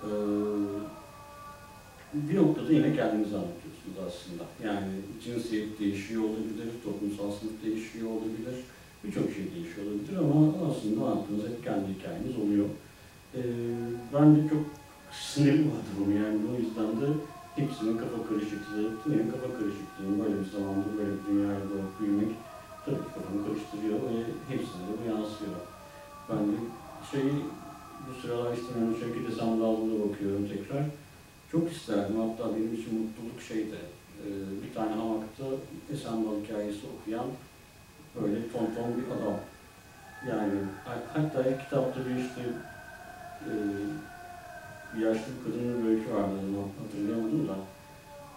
Ee, 0.04 0.08
bir 2.14 2.36
noktada 2.36 2.72
yine 2.74 2.96
kendinizi 2.96 3.36
anlatıyorsunuz 3.36 3.98
aslında. 4.08 4.44
Yani 4.70 4.88
cinsiyet 5.24 5.80
değişiyor 5.80 6.24
olabilir, 6.24 6.70
toplumsal 6.84 7.32
sınıf 7.40 7.64
değişiyor 7.64 8.10
olabilir, 8.10 8.56
birçok 9.04 9.34
şey 9.36 9.44
değişiyor 9.56 9.88
olabilir 9.88 10.18
ama 10.18 10.70
aslında 10.70 11.06
anlattığınız 11.06 11.48
hep 11.50 11.64
kendi 11.64 11.88
hikayeniz 11.94 12.38
oluyor. 12.44 12.66
Ee, 13.36 13.40
ben 14.14 14.36
de 14.36 14.50
çok 14.50 14.77
adamım 15.78 16.12
yani 16.22 16.40
o 16.52 16.54
yüzden 16.62 16.92
de 17.02 17.08
hepsinin 17.56 17.98
kafa 17.98 18.30
karışıklığı, 18.30 18.88
benim 19.06 19.32
kafa 19.32 19.50
karışıklığım 19.58 20.20
böyle 20.24 20.40
bir 20.42 20.50
zamanda 20.56 20.88
böyle 20.98 21.12
bir 21.16 21.26
dünyaya 21.28 21.60
doğup 21.70 22.00
büyümek 22.00 22.32
tabii 22.86 22.96
ki 22.96 23.12
kafamı 23.16 23.40
karıştırıyor 23.46 24.00
ve 24.08 24.16
hepsine 24.50 24.84
de 24.88 24.94
bu 25.00 25.04
yansıyor. 25.14 25.60
Ben 26.30 26.42
de 26.52 26.58
şeyi 27.12 27.34
bu 28.06 28.22
sıralar 28.22 28.54
işte 28.54 28.70
ben 28.76 29.00
Şevket 29.00 29.30
Esamdallı'na 29.32 29.96
bakıyorum 30.06 30.48
tekrar. 30.54 30.84
Çok 31.52 31.72
isterdim 31.72 32.20
hatta 32.24 32.56
benim 32.56 32.74
için 32.74 32.94
mutluluk 33.02 33.42
şeydi. 33.48 33.80
Ee, 34.22 34.28
bir 34.64 34.74
tane 34.76 34.92
hamakta 35.02 35.44
Esamdal 35.94 36.38
hikayesi 36.44 36.82
okuyan 36.94 37.28
böyle 38.16 38.52
tonton 38.52 38.90
bir 38.98 39.08
adam. 39.16 39.40
Yani 40.30 40.54
hatta 41.14 41.64
kitapta 41.64 42.00
bir 42.06 42.16
işte 42.16 42.42
e, 43.50 43.52
bir 44.96 45.06
yaşlı 45.06 45.32
kadının 45.44 45.88
öykü 45.88 46.14
vardı, 46.14 46.36
onu 46.50 46.64
hatırlayamadım 46.80 47.48
da. 47.48 47.56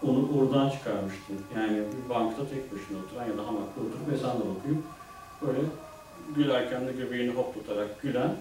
Onu 0.07 0.29
oradan 0.37 0.69
çıkarmıştım. 0.69 1.35
Yani 1.55 1.77
bir 1.77 2.09
bankta 2.09 2.49
tek 2.49 2.71
başına 2.71 2.97
oturan 2.97 3.25
ya 3.27 3.37
da 3.37 3.47
hamakta 3.47 3.81
oturup 3.81 4.13
esanda 4.13 4.43
okuyup 4.43 4.83
böyle 5.41 5.59
gülerken 6.35 6.87
de 6.87 6.91
göbeğini 6.91 7.31
hoplatarak 7.31 8.01
gülen 8.01 8.31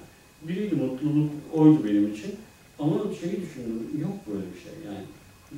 biriydi. 0.43 0.75
Mutluluk 0.75 1.31
oydu 1.53 1.85
benim 1.85 2.13
için. 2.13 2.35
Ama 2.79 2.95
şeyi 3.21 3.43
düşündüm, 3.43 3.89
yok 4.01 4.17
böyle 4.27 4.47
bir 4.55 4.61
şey 4.61 4.73
yani. 4.87 5.05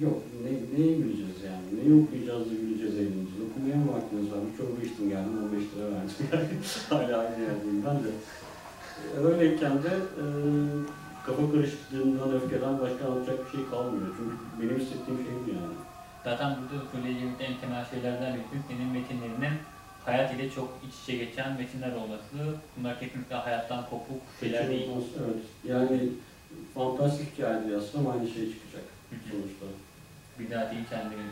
Yok, 0.01 0.19
ne, 0.45 0.51
neye 0.51 0.97
güleceğiz 0.97 1.39
yani? 1.47 1.67
Neyi 1.77 2.03
okuyacağız 2.03 2.51
da 2.51 2.55
güleceğiz, 2.55 2.95
eğleneceğiz? 2.95 3.43
Okumaya 3.51 3.77
mı 3.77 3.93
vaktiniz 3.93 4.33
var? 4.33 4.39
Bir 4.47 4.57
çorba 4.59 4.83
içtim 4.87 5.09
geldim, 5.09 5.33
15 5.45 5.63
lira 5.63 5.87
verdim. 5.95 6.59
Hala 6.89 7.19
aynı 7.19 7.41
yerdeyim 7.43 7.83
ben 7.87 7.97
de. 8.05 8.11
Öyleyken 9.29 9.83
de 9.83 9.93
e, 10.23 10.25
kafa 11.27 11.53
karışıklığından, 11.53 12.33
öfkeden 12.33 12.81
başka 12.81 13.07
anlatacak 13.07 13.39
bir 13.47 13.51
şey 13.59 13.71
kalmıyor. 13.71 14.09
Çünkü 14.17 14.35
benim 14.61 14.81
hissettiğim 14.81 15.21
şey 15.25 15.35
bu 15.47 15.49
yani. 15.59 15.75
Zaten 16.25 16.57
burada 16.59 16.85
söyleyeceğimiz 16.93 17.41
en 17.41 17.55
temel 17.61 17.85
şeylerden 17.91 18.33
birisi 18.35 18.67
senin 18.69 18.89
metinlerinin 18.93 19.57
hayat 20.05 20.35
ile 20.35 20.51
çok 20.51 20.69
iç 20.89 20.95
içe 21.03 21.25
geçen 21.25 21.53
metinler 21.59 21.93
olması. 21.93 22.37
Bunlar 22.77 23.01
kesinlikle 23.01 23.37
hayattan 23.37 23.85
kopuk 23.91 24.23
şeyler 24.41 24.69
değil. 24.69 24.91
Olmaz, 24.91 25.05
Evet. 25.25 25.43
Yani 25.65 26.01
fantastik 26.75 27.35
hikaye 27.35 27.73
yazsam 27.73 28.11
aynı 28.11 28.29
şey 28.29 28.45
çıkacak 28.53 28.85
sonuçta. 29.31 29.67
Bir 30.39 30.51
daha 30.51 30.71
değil 30.71 30.85
kendini. 30.91 31.29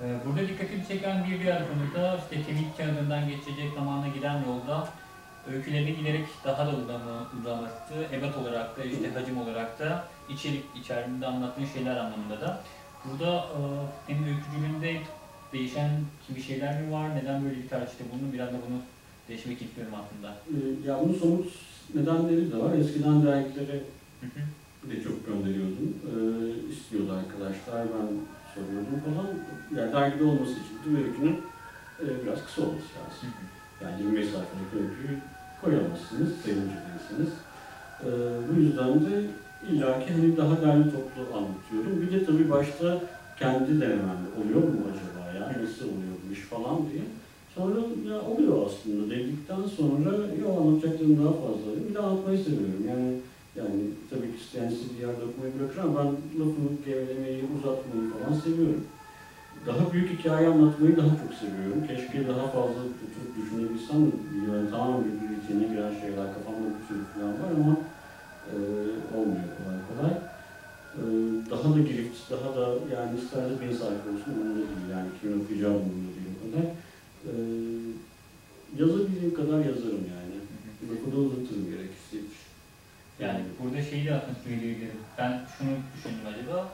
Ee, 0.00 0.04
Burada 0.26 0.48
dikkatimi 0.48 0.86
çeken 0.88 1.24
bir 1.30 1.40
diğer 1.42 1.62
konu 1.68 2.02
da 2.02 2.18
işte 2.22 2.42
kemik 2.46 2.78
kağıdından 2.78 3.28
geçecek 3.28 3.70
zamana 3.74 4.08
giden 4.08 4.42
yolda 4.48 4.88
öykülerin 5.52 5.96
giderek 5.96 6.26
daha 6.44 6.66
da 6.66 6.70
uzama, 6.70 7.26
uzaması, 7.40 7.94
ebat 8.12 8.36
olarak 8.38 8.78
da 8.78 8.84
işte 8.84 9.10
hacim 9.14 9.38
olarak 9.38 9.78
da 9.78 10.04
içerik 10.28 10.64
içerisinde 10.80 11.26
anlattığın 11.26 11.66
şeyler 11.74 11.96
anlamında 11.96 12.40
da. 12.40 12.60
Burada 13.04 13.36
e, 13.36 13.58
senin 14.06 14.22
öykücülüğünde 14.26 15.00
değişen 15.52 15.90
kimi 16.26 16.42
şeyler 16.42 16.80
mi 16.82 16.92
var? 16.92 17.14
Neden 17.16 17.44
böyle 17.44 17.56
bir 17.56 17.68
tercihte 17.68 18.04
bulundun? 18.12 18.32
Biraz 18.32 18.48
da 18.48 18.52
bunu 18.68 18.78
değişmek 19.28 19.62
istiyorum 19.62 19.92
aslında. 19.94 20.34
Ee, 20.50 20.88
Ya 20.88 21.00
bunun 21.04 21.14
somut 21.14 21.46
nedenleri 21.94 22.52
de 22.52 22.56
var. 22.58 22.74
Eskiden 22.78 23.26
dergilere 23.26 23.80
Hı 24.20 24.26
hı. 24.26 24.90
de 24.90 25.02
çok 25.02 25.26
gönderiyordum. 25.26 25.94
Ee, 26.08 26.72
istiyordu 26.72 27.12
arkadaşlar, 27.20 27.86
ben 27.94 28.06
soruyordum 28.54 29.00
falan. 29.06 29.26
Yani 29.80 29.92
dergide 29.92 30.24
olması 30.24 30.52
için 30.52 30.94
de 30.96 30.98
öykünün 31.04 31.40
e, 32.00 32.04
biraz 32.24 32.44
kısa 32.46 32.62
olması 32.62 32.84
Hı 32.84 32.98
lazım. 32.98 33.28
hı. 33.28 33.84
Yani 33.84 34.02
25 34.02 34.24
sayfalık 34.24 34.72
öyküyü 34.74 35.18
koyamazsınız, 35.60 36.30
sayıncı 36.42 36.76
değilsiniz. 36.84 37.32
Ee, 38.04 38.08
bu 38.48 38.60
yüzden 38.60 38.94
de 38.94 39.24
illaki 39.68 40.12
hani 40.12 40.36
daha 40.36 40.62
derli 40.62 40.84
toplu 40.84 41.36
anlatıyorum. 41.36 42.00
Bir 42.02 42.12
de 42.12 42.24
tabii 42.26 42.50
başta 42.50 43.00
kendi 43.38 43.80
denememde 43.80 44.28
oluyor 44.38 44.62
mu 44.62 44.80
acaba 44.90 45.38
ya, 45.38 45.48
nasıl 45.62 45.84
oluyor 45.84 46.14
bu 46.28 46.32
iş 46.32 46.40
falan 46.40 46.76
diye. 46.92 47.02
Sonra 47.54 47.80
ya 48.08 48.20
oluyor 48.30 48.66
aslında 48.66 49.10
dedikten 49.10 49.62
sonra 49.76 50.10
ya 50.10 50.46
anlatacaklarım 50.58 51.24
daha 51.24 51.32
fazla. 51.32 51.68
Bir 51.88 51.94
de 51.94 51.98
anlatmayı 51.98 52.38
seviyorum. 52.38 52.84
Yani 52.88 53.12
yani 53.58 53.82
tabii 54.10 54.30
ki 54.32 54.38
isteyen 54.40 54.72
bir 54.92 55.00
yerde 55.06 55.22
okumayı 55.28 55.52
bırakır 55.58 55.80
ama 55.80 55.98
ben 55.98 56.10
lafını 56.40 56.70
gevelemeyi, 56.86 57.42
uzatmayı 57.54 58.04
falan 58.12 58.40
seviyorum. 58.40 58.84
Daha 59.66 59.92
büyük 59.92 60.18
hikaye 60.18 60.48
anlatmayı 60.48 60.96
daha 60.96 61.12
çok 61.22 61.32
seviyorum. 61.40 61.80
Keşke 61.88 62.28
daha 62.28 62.46
fazla 62.56 62.82
tutup 62.98 63.26
düşünebilsem. 63.36 64.00
Yani 64.48 64.70
tamamen 64.70 65.04
bir 65.04 65.25
rutine 65.46 65.66
giren 65.68 66.00
şeyler 66.00 66.26
kafamda 66.34 66.68
bir 66.74 66.86
sürü 66.88 67.04
falan 67.14 67.32
var 67.32 67.50
ama 67.60 67.76
e, 68.50 68.54
olmuyor 69.16 69.50
kolay 69.56 69.78
kolay. 69.88 70.14
E, 70.98 71.02
daha 71.50 71.74
da 71.74 71.80
girift, 71.88 72.30
daha 72.30 72.56
da 72.56 72.64
yani 72.94 73.20
isterse 73.20 73.54
bir 73.60 73.72
sayfa 73.72 74.06
olsun 74.10 74.32
umurumda 74.32 74.56
değil. 74.56 74.86
Yani 74.92 75.08
kimin 75.20 75.44
okuyacağı 75.44 75.70
umurumda 75.70 76.10
değil 76.16 76.36
o 76.36 76.44
kadar. 76.44 76.66
E, 77.28 77.32
yazabildiğim 78.80 79.34
kadar 79.34 79.58
yazarım 79.70 80.04
yani. 80.14 80.34
Lafı 80.88 81.12
da 81.12 81.16
uzatırım 81.20 81.64
gerekirse. 81.70 82.16
Yani 83.20 83.40
burada 83.58 83.82
şeyi 83.82 84.06
de 84.06 84.14
aslında 84.14 84.38
söyleyebilirim. 84.44 85.00
Ben 85.18 85.32
şunu 85.58 85.72
düşündüm 85.94 86.26
acaba. 86.32 86.68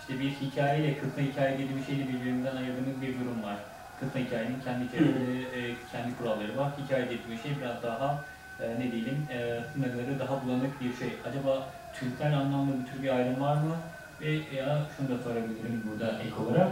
İşte 0.00 0.20
bir 0.20 0.30
hikayeyle 0.30 0.98
kısa 0.98 1.20
hikaye 1.20 1.52
dediğim 1.54 1.84
şeyle 1.86 2.04
birbirinden 2.08 2.56
ayırdığımız 2.56 3.02
bir 3.02 3.12
durum 3.20 3.42
var. 3.42 3.58
Kısa 4.00 4.18
hikayenin 4.18 4.60
kendi 4.64 4.84
içerisinde 4.84 5.58
e, 5.58 5.74
kendi 5.92 6.16
kuralları 6.18 6.56
var. 6.56 6.70
Hikaye 6.84 7.04
dediğim 7.04 7.42
şey 7.42 7.52
biraz 7.60 7.82
daha 7.82 8.24
e, 8.62 8.64
ne 8.80 8.92
diyelim 8.92 9.26
e, 9.32 9.60
sınırları 9.72 10.18
daha 10.18 10.44
bulanık 10.44 10.80
bir 10.80 10.96
şey. 10.96 11.08
Acaba 11.28 11.68
türsel 11.94 12.38
anlamda 12.38 12.72
bir 12.80 12.92
tür 12.92 13.02
bir 13.02 13.16
ayrım 13.16 13.40
var 13.40 13.56
mı? 13.56 13.76
Ve 14.20 14.30
ya 14.56 14.86
şunu 14.96 15.08
da 15.08 15.22
sorabilirim 15.22 15.82
burada 15.90 16.18
ek 16.22 16.34
olarak. 16.46 16.68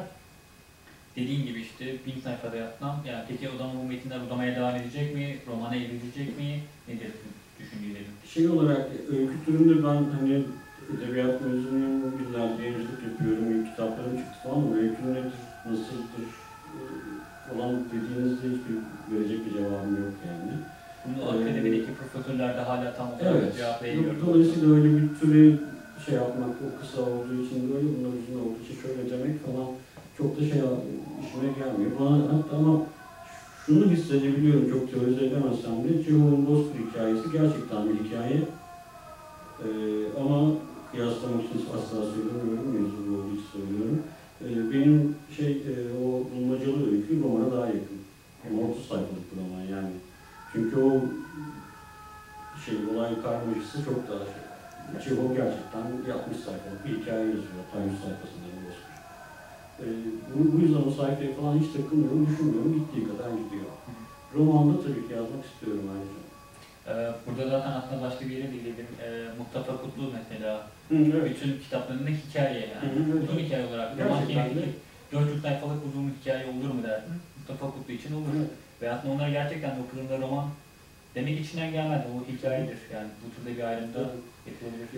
Dediğin 1.16 1.46
gibi 1.46 1.60
işte 1.60 1.84
bin 2.06 2.20
sayfada 2.20 2.56
yapsam, 2.56 3.02
yani 3.08 3.24
peki 3.28 3.48
o 3.54 3.56
zaman 3.58 3.76
bu 3.78 3.82
metinler 3.82 4.20
uzamaya 4.20 4.56
devam 4.56 4.76
edecek 4.76 5.14
mi? 5.14 5.36
Romana 5.46 5.76
evrilecek 5.76 6.38
mi? 6.38 6.60
Nedir 6.88 7.10
düşüncelerin? 7.60 8.14
Şey 8.34 8.48
olarak 8.48 8.86
öykü 9.10 9.44
türünde 9.44 9.84
ben 9.88 10.04
hani 10.18 10.42
edebiyat 10.94 11.40
mezunuyum, 11.40 12.22
yıllardır 12.22 12.62
yayıncılık 12.62 13.02
yapıyorum, 13.02 13.64
kitaplarım 13.64 14.16
çıktı 14.16 14.38
falan 14.42 14.54
ama 14.56 14.76
öykü 14.76 15.12
nedir, 15.14 15.32
nasıldır 15.64 16.26
falan 17.48 17.72
dediğinizde 17.92 18.46
hiçbir 18.54 18.76
verecek 19.12 19.46
bir 19.46 19.52
cevabım 19.52 19.94
yok 20.04 20.16
yani. 20.28 20.52
Bunu 21.06 21.28
akademideki 21.30 21.90
profesörler 21.98 22.56
de 22.56 22.60
hala 22.60 22.94
tam 22.96 23.06
olarak 23.08 23.36
Evet. 23.42 23.56
cevaplayamıyor. 23.56 24.14
Dolayısıyla 24.26 24.74
öyle 24.74 24.88
bir 24.96 25.08
türe 25.20 25.56
şey 26.06 26.14
yapmak, 26.14 26.50
o 26.66 26.80
kısa 26.80 27.00
olduğu 27.02 27.34
için 27.44 27.58
böyle, 27.74 27.86
bunlar 27.94 28.12
uzun 28.20 28.40
olduğu 28.44 28.60
için 28.64 28.76
şöyle 28.82 29.10
demek 29.10 29.46
falan 29.46 29.66
çok 30.18 30.36
da 30.36 30.40
şey 30.40 30.58
işime 31.24 31.48
gelmiyor. 31.58 31.90
Bana 32.00 32.16
hatta 32.16 32.56
ama 32.56 32.82
şunu 33.66 33.84
hissedebiliyorum 33.90 34.70
çok 34.70 34.90
teorize 34.90 35.26
edemezsem 35.26 35.84
bile 35.84 36.04
Cihun 36.04 36.46
Bozkır 36.46 36.78
hikayesi 36.90 37.32
gerçekten 37.32 37.88
bir 37.88 38.04
hikaye. 38.04 38.38
Ee, 39.62 39.66
60 56.14 56.36
sayfalık 56.36 56.80
bir 56.86 56.92
hikaye 56.98 57.26
yazıyor. 57.26 57.62
100 57.90 58.00
sayfasında 58.04 58.46
bir 58.54 58.62
bozkır. 58.66 58.96
Ee, 59.82 59.86
bu, 60.34 60.38
bu 60.52 60.56
yüzden 60.62 60.82
o 60.88 60.90
sayfaya 60.90 61.34
falan 61.40 61.58
hiç 61.58 61.68
takılmıyorum, 61.76 62.26
düşünmüyorum. 62.26 62.72
Gittiği 62.78 63.04
kadar 63.10 63.30
gidiyor. 63.42 63.70
Romanda 64.34 64.82
tabii 64.82 65.08
ki 65.08 65.12
yazmak 65.18 65.44
istiyorum 65.50 65.86
ayrıca. 65.94 66.20
Ee, 66.88 66.92
burada 67.26 67.44
zaten 67.50 67.72
aslında 67.72 68.02
başka 68.02 68.22
bir 68.28 68.36
yere 68.36 68.50
değindim. 68.52 68.88
Ee, 69.02 69.08
Mustafa 69.38 69.72
Kutlu 69.82 70.04
mesela. 70.18 70.52
Hı, 70.88 70.96
evet. 70.96 71.30
Bütün 71.30 71.58
kitaplarında 71.58 72.10
hikaye 72.10 72.60
yani. 72.72 72.88
Hı 72.94 73.00
hı. 73.12 73.24
Uzun 73.24 73.38
hikaye 73.38 73.66
olarak. 73.66 73.96
Gerçekten 73.96 74.28
de. 74.28 74.54
gerekli 74.54 74.68
400 75.12 75.42
sayfalık 75.42 75.80
uzun 75.88 76.08
bir 76.08 76.14
hikaye 76.20 76.46
olur 76.46 76.70
mu 76.74 76.82
dersin. 76.82 77.14
Mustafa 77.38 77.66
Kutlu 77.74 77.92
için 77.92 78.14
olur. 78.14 78.32
Evet. 78.36 78.50
Ve 78.82 78.92
aslında 78.92 79.14
onlar 79.14 79.28
gerçekten 79.28 79.70
de 79.76 79.80
okuduğunda 79.82 80.26
roman 80.26 80.48
demek 81.14 81.40
içinden 81.40 81.72
gelmez. 81.72 82.02
O 82.14 82.32
hikayedir 82.32 82.78
yani. 82.94 83.08
Bu 83.22 83.26
türde 83.34 83.58
bir 83.58 83.64
ayrımda 83.64 83.98
yapılabilir. 83.98 84.35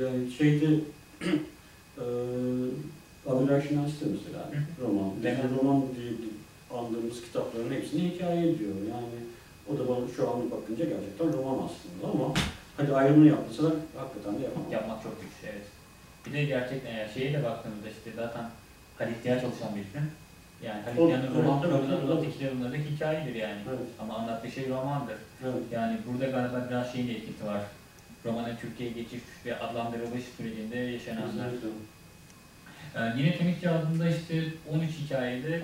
Yani 0.00 0.30
şeyde 0.30 0.66
eee 1.98 2.04
Abdülhak 3.26 3.64
Şinasi 3.68 4.00
de 4.00 4.04
mesela 4.12 4.50
roman. 4.82 5.10
Evet. 5.24 5.38
roman 5.60 5.82
diye 5.96 6.12
andığımız 6.78 7.22
kitapların 7.22 7.70
hepsini 7.74 8.10
hikaye 8.10 8.50
ediyor. 8.50 8.74
Yani 8.94 9.18
o 9.70 9.78
da 9.78 9.88
bana 9.88 10.08
şu 10.16 10.30
an 10.30 10.50
bakınca 10.50 10.84
gerçekten 10.84 11.32
roman 11.32 11.58
aslında 11.66 12.12
ama 12.14 12.34
hadi 12.76 12.92
ayrımını 12.94 13.28
yapmasalar 13.28 13.72
hakikaten 13.96 14.38
de 14.40 14.44
yapamam. 14.44 14.72
Yapmak 14.72 15.02
çok 15.02 15.20
güç, 15.20 15.30
evet. 15.44 15.66
Bir 16.26 16.32
de 16.32 16.44
gerçekten 16.44 16.92
yani 16.96 17.08
şeye 17.14 17.32
de 17.32 17.44
baktığımızda 17.44 17.88
işte 17.88 18.10
zaten 18.16 18.44
Halit 18.98 19.22
Ziya 19.22 19.40
çalışan 19.40 19.76
bir 19.76 19.82
film. 19.82 20.10
Yani 20.66 20.82
Halit 20.82 21.00
O- 21.00 21.06
Ziya'nın 21.06 21.26
evet, 21.26 21.36
romanlarından 21.36 21.90
evet, 21.90 22.04
evet. 22.08 22.18
ötekiler 22.18 22.52
onlarda 22.52 22.76
hikayedir 22.76 23.34
yani. 23.34 23.60
Evet, 23.68 23.78
Ama 24.00 24.14
anlattığı 24.14 24.50
şey 24.50 24.68
romandır. 24.70 25.16
evet. 25.44 25.62
Yani 25.72 25.96
burada 26.06 26.26
galiba 26.30 26.66
biraz 26.70 26.92
şeyin 26.92 27.08
etkisi 27.08 27.44
var. 27.46 27.60
Romanın 28.28 28.56
Türkiye'ye 28.56 28.94
geçiş 28.94 29.20
ve 29.46 29.58
adlandırılış 29.58 30.24
sürecinde 30.36 30.76
yaşananlar. 30.76 31.48
Ee, 32.96 33.00
yine 33.16 33.38
Temiz 33.38 33.60
Kağıdı'nda 33.60 34.08
işte 34.08 34.44
13 34.72 34.90
hikayede 34.90 35.62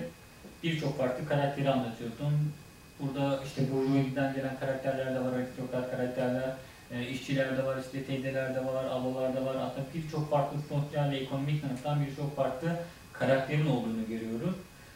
birçok 0.63 0.97
farklı 0.97 1.27
karakteri 1.27 1.69
anlatıyorsun. 1.69 2.53
Burada 2.99 3.43
işte 3.45 3.61
Burjuvazi'den 3.71 4.33
gelen 4.33 4.59
karakterler 4.59 5.15
de 5.15 5.19
var, 5.19 5.33
aristokrat 5.33 5.91
karakterler, 5.91 6.53
e, 6.91 7.09
işçiler 7.09 7.57
de 7.57 7.65
var, 7.65 7.77
işte 7.85 8.03
teyzeler 8.03 8.55
de 8.55 8.65
var, 8.65 8.85
ablalar 8.85 9.35
da 9.35 9.45
var. 9.45 9.55
Aslında 9.55 9.87
birçok 9.93 10.29
farklı 10.29 10.57
sosyal 10.69 11.11
ve 11.11 11.17
ekonomik 11.17 11.61
sınıftan 11.61 12.05
birçok 12.05 12.35
farklı 12.35 12.75
karakterin 13.13 13.65
olduğunu 13.65 14.07
görüyoruz. 14.09 14.55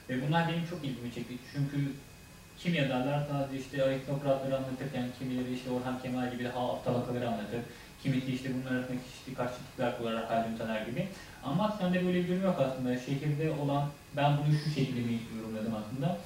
Ve 0.10 0.28
bunlar 0.28 0.48
benim 0.48 0.66
çok 0.70 0.86
ilgimi 0.86 1.14
çekti. 1.14 1.34
Çünkü 1.54 1.92
kim 2.64 2.74
yazarlar 2.74 3.24
sadece 3.32 3.64
işte 3.64 3.84
aristokratları 3.84 4.58
anlatırken 4.58 5.06
kimileri 5.20 5.54
işte 5.54 5.70
Orhan 5.72 6.02
Kemal 6.02 6.32
gibi 6.32 6.44
daha 6.44 6.60
alt 6.60 6.86
tabakaları 6.86 7.28
anlatır. 7.28 7.60
Kimisi 8.04 8.34
işte 8.34 8.50
bunlar 8.54 8.76
arasındaki 8.76 9.04
çeşitli 9.10 9.34
karşıtlıklar 9.34 9.98
kurarak 9.98 10.32
Haldun 10.32 10.58
Taner 10.58 10.86
gibi. 10.86 11.08
Ama 11.44 11.78
sende 11.80 12.06
böyle 12.06 12.24
bir 12.24 12.28
durum 12.28 12.44
yok 12.44 12.60
aslında. 12.60 13.00
Şehirde 13.00 13.52
olan, 13.52 13.84
ben 14.18 14.38
bunu 14.38 14.56
şu 14.64 14.70
şekilde 14.70 15.00
mi 15.00 15.20
yorumladım 15.38 15.74
aslında. 15.76 16.18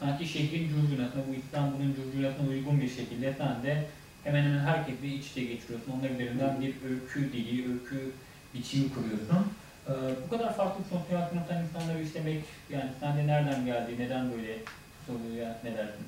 Sanki 0.00 0.26
şehrin 0.26 0.68
curcunasına, 0.68 1.22
bu 1.28 1.34
İstanbul'un 1.34 1.94
curcunasına 1.96 2.48
uygun 2.48 2.80
bir 2.80 2.88
şekilde 2.88 3.34
sen 3.38 3.62
de 3.62 3.84
hemen 4.24 4.42
hemen 4.42 4.58
herkesle 4.58 5.06
iç 5.06 5.26
içe 5.30 5.44
geçiriyorsun. 5.44 5.92
Onlar 5.98 6.10
üzerinden 6.10 6.60
bir 6.60 6.74
öykü 6.90 7.32
dili, 7.32 7.72
öykü 7.72 8.12
biçimi 8.54 8.94
kuruyorsun. 8.94 9.52
Ee, 9.88 9.92
bu 10.24 10.30
kadar 10.30 10.56
farklı 10.56 10.84
sınıftan 10.88 11.64
insanları 11.64 12.02
işlemek, 12.02 12.44
yani 12.70 12.90
sende 13.00 13.26
nereden 13.26 13.66
geldi, 13.66 13.92
neden 13.98 14.32
böyle 14.32 14.58
soruyor 15.06 15.46
ya, 15.46 15.60
ne 15.64 15.70
dersin? 15.76 16.06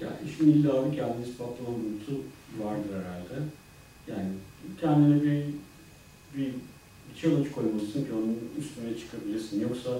Ya 0.00 0.08
işin 0.26 0.52
illa 0.52 0.90
bir 0.90 0.96
kendini 0.96 1.26
ispatlama 1.26 1.76
duygusu 1.82 2.14
vardır 2.58 2.94
herhalde. 3.00 3.36
Yani 4.08 4.28
kendine 4.80 5.22
bir, 5.22 5.44
bir, 6.36 6.54
challenge 7.16 7.52
koymalısın 7.52 8.04
ki 8.04 8.12
onun 8.12 8.38
üstüne 8.58 8.98
çıkabilirsin. 8.98 9.60
Yoksa 9.60 9.90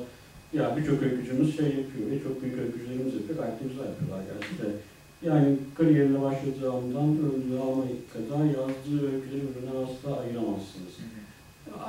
ya 0.52 0.76
birçok 0.76 1.02
öykücümüz 1.02 1.56
şey 1.56 1.66
yapıyor 1.66 2.10
ve 2.10 2.22
çok 2.22 2.42
büyük 2.42 2.58
öykücülerimiz 2.58 3.14
yapıyor. 3.14 3.38
Gayet 3.38 3.60
de 3.60 3.64
güzel 3.68 3.84
yapıyorlar 3.84 4.22
gerçi 4.30 4.62
de. 4.62 4.68
Yani 5.28 5.56
kariyerine 5.74 6.22
başladığı 6.22 6.72
andan 6.72 7.10
öldüğü 7.26 7.58
ana 7.58 7.84
kadar 8.12 8.44
yazdığı 8.44 9.14
öyküleri 9.14 9.42
birbirinden 9.42 9.76
asla 9.84 10.20
ayıramazsınız. 10.20 10.94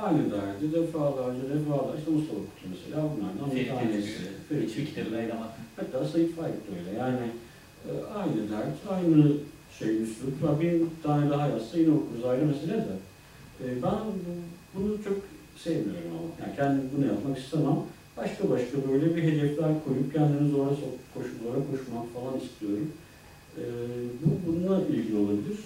Aynı 0.02 0.30
derdi 0.30 0.72
defalarca 0.72 1.42
defalarca 1.54 1.98
işte 1.98 2.10
Mustafa 2.10 2.40
Kutlu 2.40 2.66
mesela 2.70 3.02
bunlardan 3.10 3.56
bir 3.56 3.68
tanesi. 3.68 4.18
Hiçbir 4.66 4.86
kitabı 4.86 5.04
Tezgü. 5.04 5.16
ayıramazsın. 5.16 5.64
Hatta 5.76 6.04
Sait 6.04 6.36
Faik 6.36 6.54
de 6.54 6.70
öyle. 6.78 6.98
Yani 6.98 7.18
e, 7.88 7.90
aynı 8.18 8.50
dert, 8.50 8.76
aynı 8.90 9.32
şey 9.78 10.02
üslup. 10.02 10.60
Bir 10.60 10.80
tane 11.02 11.30
daha 11.30 11.46
yazsa 11.48 11.78
yine 11.78 11.90
okuruz 11.94 12.24
ayrı 12.24 12.46
mesele 12.46 12.72
de. 12.76 12.96
E, 13.64 13.82
ben 13.82 13.92
bu- 13.92 14.78
bunu 14.80 15.02
çok 15.04 15.16
sevmiyorum 15.56 16.10
ama. 16.10 16.28
Yani 16.46 16.56
kendim 16.56 16.90
bunu 16.96 17.06
yapmak 17.06 17.38
istemem. 17.38 17.76
Başka 18.16 18.50
başka 18.50 18.76
böyle 18.90 19.16
bir 19.16 19.22
hedefler 19.22 19.70
koyup 19.84 20.14
kendini 20.14 20.50
zora 20.50 20.70
sok, 20.70 20.94
koşullara 21.14 21.60
koşmak 21.70 22.06
falan 22.14 22.40
istiyorum. 22.40 22.90
E, 23.58 23.62
bu 24.22 24.30
bununla 24.46 24.80
ilgili 24.86 25.16
olabilir. 25.16 25.58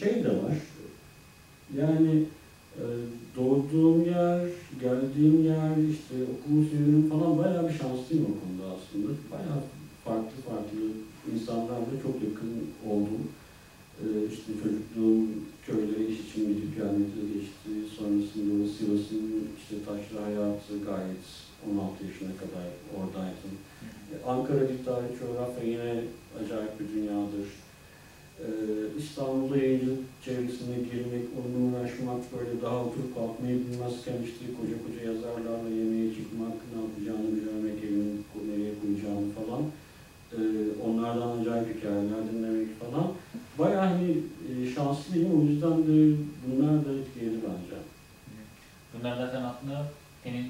Şey 0.00 0.24
de 0.24 0.28
var. 0.28 0.56
Yani 1.78 2.24
doğduğum 3.36 4.04
yer, 4.04 4.40
geldiğim 4.80 5.44
yer, 5.44 5.76
işte 5.94 6.14
okulu 6.32 6.64
seviyorum 6.70 7.10
falan 7.10 7.38
bayağı 7.38 7.68
bir 7.68 7.74
şanslıyım 7.74 8.26
o 8.30 8.34
konuda 8.40 8.64
aslında. 8.74 9.08
Bayağı 9.32 9.60
farklı 10.04 10.38
farklı 10.48 10.82
insanlarla 11.32 11.94
çok 12.02 12.14
yakın 12.26 12.52
oldum. 12.90 13.22
E, 14.02 14.06
işte 14.32 14.50
çocukluğum 14.62 15.26
köylere 15.66 16.04
iş 16.12 16.18
için 16.20 16.48
gidip 16.48 16.76
gelmekle 16.76 17.22
geçti. 17.34 17.70
Sonrasında 17.98 18.68
Sivas'ın 18.74 19.48
işte 19.60 19.74
taşlı 19.86 20.16
hayatı 20.26 20.72
gayet 20.88 21.26
16 21.70 22.04
yaşına 22.06 22.34
kadar 22.42 22.66
oradaydım. 22.96 23.54
E, 24.12 24.14
Ankara 24.32 24.68
Dil 24.68 24.84
Tarih 24.84 25.12
Coğrafya 25.20 25.64
yine 25.72 25.92
acayip 26.38 26.80
bir 26.80 26.88
dünyadır. 26.94 27.46
Ee, 28.40 28.46
İstanbul'da 28.98 29.56
yayıncılık 29.56 29.98
çevresine 30.24 30.76
girmek, 30.76 31.24
onunla 31.38 31.78
uğraşmak, 31.78 32.20
böyle 32.32 32.62
daha 32.62 32.84
oturup 32.84 33.14
kalkmayı 33.14 33.56
bilmezken 33.58 34.18
işte 34.28 34.44
koca 34.56 34.76
koca 34.84 35.00
yazarlarla 35.12 35.68
yemeğe 35.78 36.14
çıkmak, 36.14 36.56
ne 36.72 36.76
yapacağını 36.82 37.28
bilemek, 37.36 37.84
evini 37.84 38.14
ko- 38.30 38.44
nereye 38.50 38.72
koyacağını 38.80 39.28
falan. 39.38 39.62
Ee, 40.32 40.38
onlardan 40.86 41.38
acayip 41.38 41.76
hikayeler 41.76 42.22
dinlemek 42.32 42.80
falan. 42.80 43.06
Bayağı 43.58 43.86
hani 43.86 44.10
e, 44.48 44.50
şanslıyım, 44.74 45.40
o 45.40 45.44
yüzden 45.44 45.78
de 45.88 46.16
bunlar 46.46 46.84
da 46.84 46.90
etkiledi 47.00 47.38
bence. 47.46 47.76
Bunlar 48.92 49.16
zaten 49.16 49.42
aslında 49.42 49.86
senin 50.24 50.46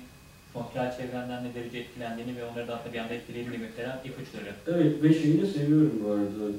sosyal 0.52 0.96
çevrenden 0.96 1.44
ne 1.44 1.54
derece 1.54 1.78
etkilendiğini 1.78 2.36
ve 2.36 2.44
onları 2.44 2.68
da 2.68 2.74
aslında 2.74 2.94
bir 2.94 2.98
anda 2.98 3.14
etkilediğini 3.14 3.58
gösteren 3.58 3.98
ipuçları. 4.04 4.54
Evet 4.66 5.02
ve 5.02 5.14
şeyi 5.14 5.42
de 5.42 5.46
seviyorum 5.46 6.00
bu 6.04 6.10
arada. 6.10 6.52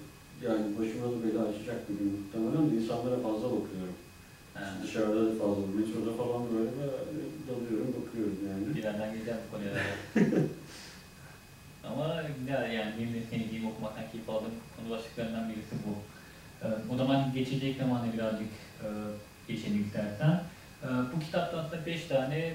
Yani 0.45 0.65
başıma 0.80 1.06
da 1.12 1.17
bela 1.23 1.41
açacak 1.50 1.89
bir 1.89 1.95
gün 2.00 2.10
muhtemelen 2.19 2.71
de 2.71 2.76
insanlara 2.84 3.17
fazla 3.28 3.47
bakıyorum. 3.56 3.97
Ha, 4.54 4.63
Dışarıda 4.84 5.26
da 5.26 5.32
fazla, 5.39 5.62
metroda 5.78 6.12
falan 6.21 6.41
böyle 6.54 6.71
böyle 6.80 7.23
dalıyorum, 7.50 7.93
bakıyorum 7.97 8.38
yani. 8.50 8.76
birazdan 8.76 9.13
geleceğim 9.13 9.39
bu 9.47 9.52
konuya. 9.52 9.73
Ama 11.84 12.21
güzel 12.39 12.71
yani 12.73 12.91
benim 12.97 13.13
de 13.13 13.21
seni 13.30 13.50
gibi 13.50 13.65
okumaktan 13.67 14.04
keyif 14.12 14.30
aldığım 14.30 14.56
konu 14.76 14.89
başlıklarından 14.89 15.50
birisi 15.50 15.76
bu. 15.86 15.93
Ee, 16.65 16.93
o 16.93 16.97
zaman 16.97 17.34
geçecek 17.34 17.78
zamanı 17.78 18.13
birazcık 18.13 18.52
e, 18.84 18.88
geçelim 19.47 19.84
istersen. 19.86 20.43
Ee, 20.84 20.88
bu 21.15 21.19
kitapta 21.19 21.58
aslında 21.58 21.86
5 21.86 22.06
tane 22.06 22.54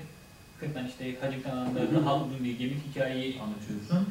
kırktan 0.60 0.86
işte 0.88 1.16
Hacı 1.20 1.36
hı. 1.36 2.04
daha 2.04 2.16
uzun 2.16 2.44
bir 2.44 2.58
hikayeyi 2.90 3.40
anlatıyorsun. 3.40 4.08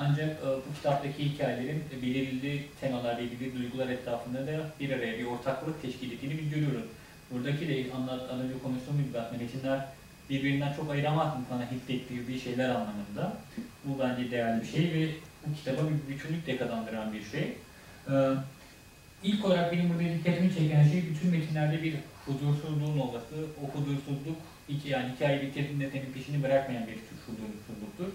Ancak 0.00 0.28
e, 0.28 0.46
bu 0.46 0.74
kitaptaki 0.76 1.24
hikayelerin 1.24 1.84
belirli 2.02 2.64
temalarla 2.80 3.20
ilgili 3.20 3.58
duygular 3.58 3.88
etrafında 3.88 4.46
da 4.46 4.52
bir 4.80 4.90
araya 4.90 5.18
bir 5.18 5.24
ortaklık 5.24 5.82
teşkil 5.82 6.12
ettiğini 6.12 6.38
biz 6.38 6.50
görüyoruz. 6.50 6.84
Buradaki 7.30 7.68
de 7.68 7.92
anlat, 7.96 8.20
az 8.32 8.40
önce 8.40 8.54
konuştuğumuz 8.62 9.04
gibi 9.06 9.18
aslında 9.18 9.42
metinler 9.42 9.86
birbirinden 10.30 10.72
çok 10.72 10.90
ayıramazsın 10.90 11.44
sana 11.48 11.70
hissettiği 11.70 12.28
bir 12.28 12.40
şeyler 12.40 12.68
anlamında. 12.68 13.36
Bu 13.84 13.98
bence 13.98 14.30
değerli 14.30 14.62
bir 14.62 14.66
şey 14.66 14.84
ve 14.94 15.08
bu 15.46 15.54
kitaba 15.54 15.80
bir 15.88 16.14
bütünlük 16.14 16.46
de 16.46 16.56
kazandıran 16.56 17.12
bir 17.12 17.24
şey. 17.24 17.56
Ee, 18.10 18.34
ilk 19.22 19.44
olarak 19.44 19.72
benim 19.72 19.90
burada 19.90 20.14
dikkatimi 20.14 20.54
çeken 20.54 20.88
şey 20.88 21.04
bütün 21.10 21.30
metinlerde 21.30 21.82
bir 21.82 21.94
huzursuzluğun 22.26 22.98
olması. 22.98 23.34
O 23.62 23.78
huzursuzluk 23.78 24.36
hiç 24.68 24.84
yani 24.84 25.12
hikaye 25.14 25.42
bitirdiğinde 25.42 25.90
senin 25.90 26.12
peşini 26.12 26.42
bırakmayan 26.42 26.86
bir 26.86 26.96
huzursuzluktur. 27.26 28.08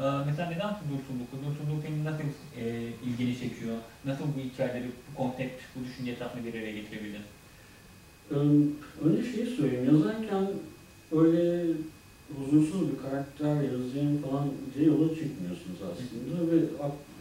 Ee, 0.00 0.04
mesela 0.26 0.50
neden 0.50 0.68
huzursuzluk? 0.78 1.28
Huzursuzluk 1.32 1.82
senin 1.86 2.04
nasıl 2.04 2.24
e, 2.60 2.64
ilgini 3.06 3.38
çekiyor? 3.38 3.76
Nasıl 4.04 4.24
bu 4.24 4.40
hikayeleri, 4.40 4.84
bu 4.86 5.22
konsept, 5.22 5.62
bu 5.76 5.84
düşünce 5.84 6.10
etrafını 6.10 6.44
bir 6.46 6.54
araya 6.54 6.72
getirebildin? 6.72 7.20
Ee, 8.30 8.34
Önce 9.04 9.32
şeyi 9.32 9.46
söyleyeyim, 9.46 9.84
yazarken 9.94 10.46
öyle 11.12 11.64
huzursuz 12.38 12.80
bir 12.92 12.98
karakter 13.10 13.54
yazayım 13.54 14.22
falan 14.22 14.48
diye 14.74 14.86
yola 14.86 15.08
çıkmıyorsunuz 15.08 15.78
aslında 15.92 16.52
ve 16.52 16.58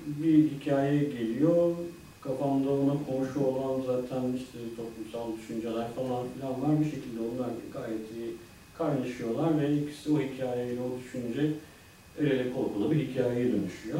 bir 0.07 0.49
hikaye 0.51 1.03
geliyor, 1.03 1.75
kafamda 2.21 2.69
ona 2.69 2.93
komşu 3.07 3.39
olan 3.39 3.81
zaten 3.81 4.33
işte 4.37 4.57
toplumsal 4.77 5.37
düşünceler 5.37 5.87
falan 5.95 6.25
filan 6.35 6.61
var 6.61 6.79
bir 6.79 6.85
şekilde 6.85 7.19
onlar 7.19 7.49
gayet 7.73 8.11
iyi 8.17 8.33
kaynaşıyorlar 8.77 9.61
ve 9.61 9.77
ikisi 9.77 10.11
o 10.11 10.19
hikayeyle 10.19 10.81
o 10.81 10.99
düşünce 10.99 11.51
kol 12.55 12.73
kola 12.73 12.91
bir 12.91 13.07
hikayeye 13.07 13.51
dönüşüyor. 13.53 13.99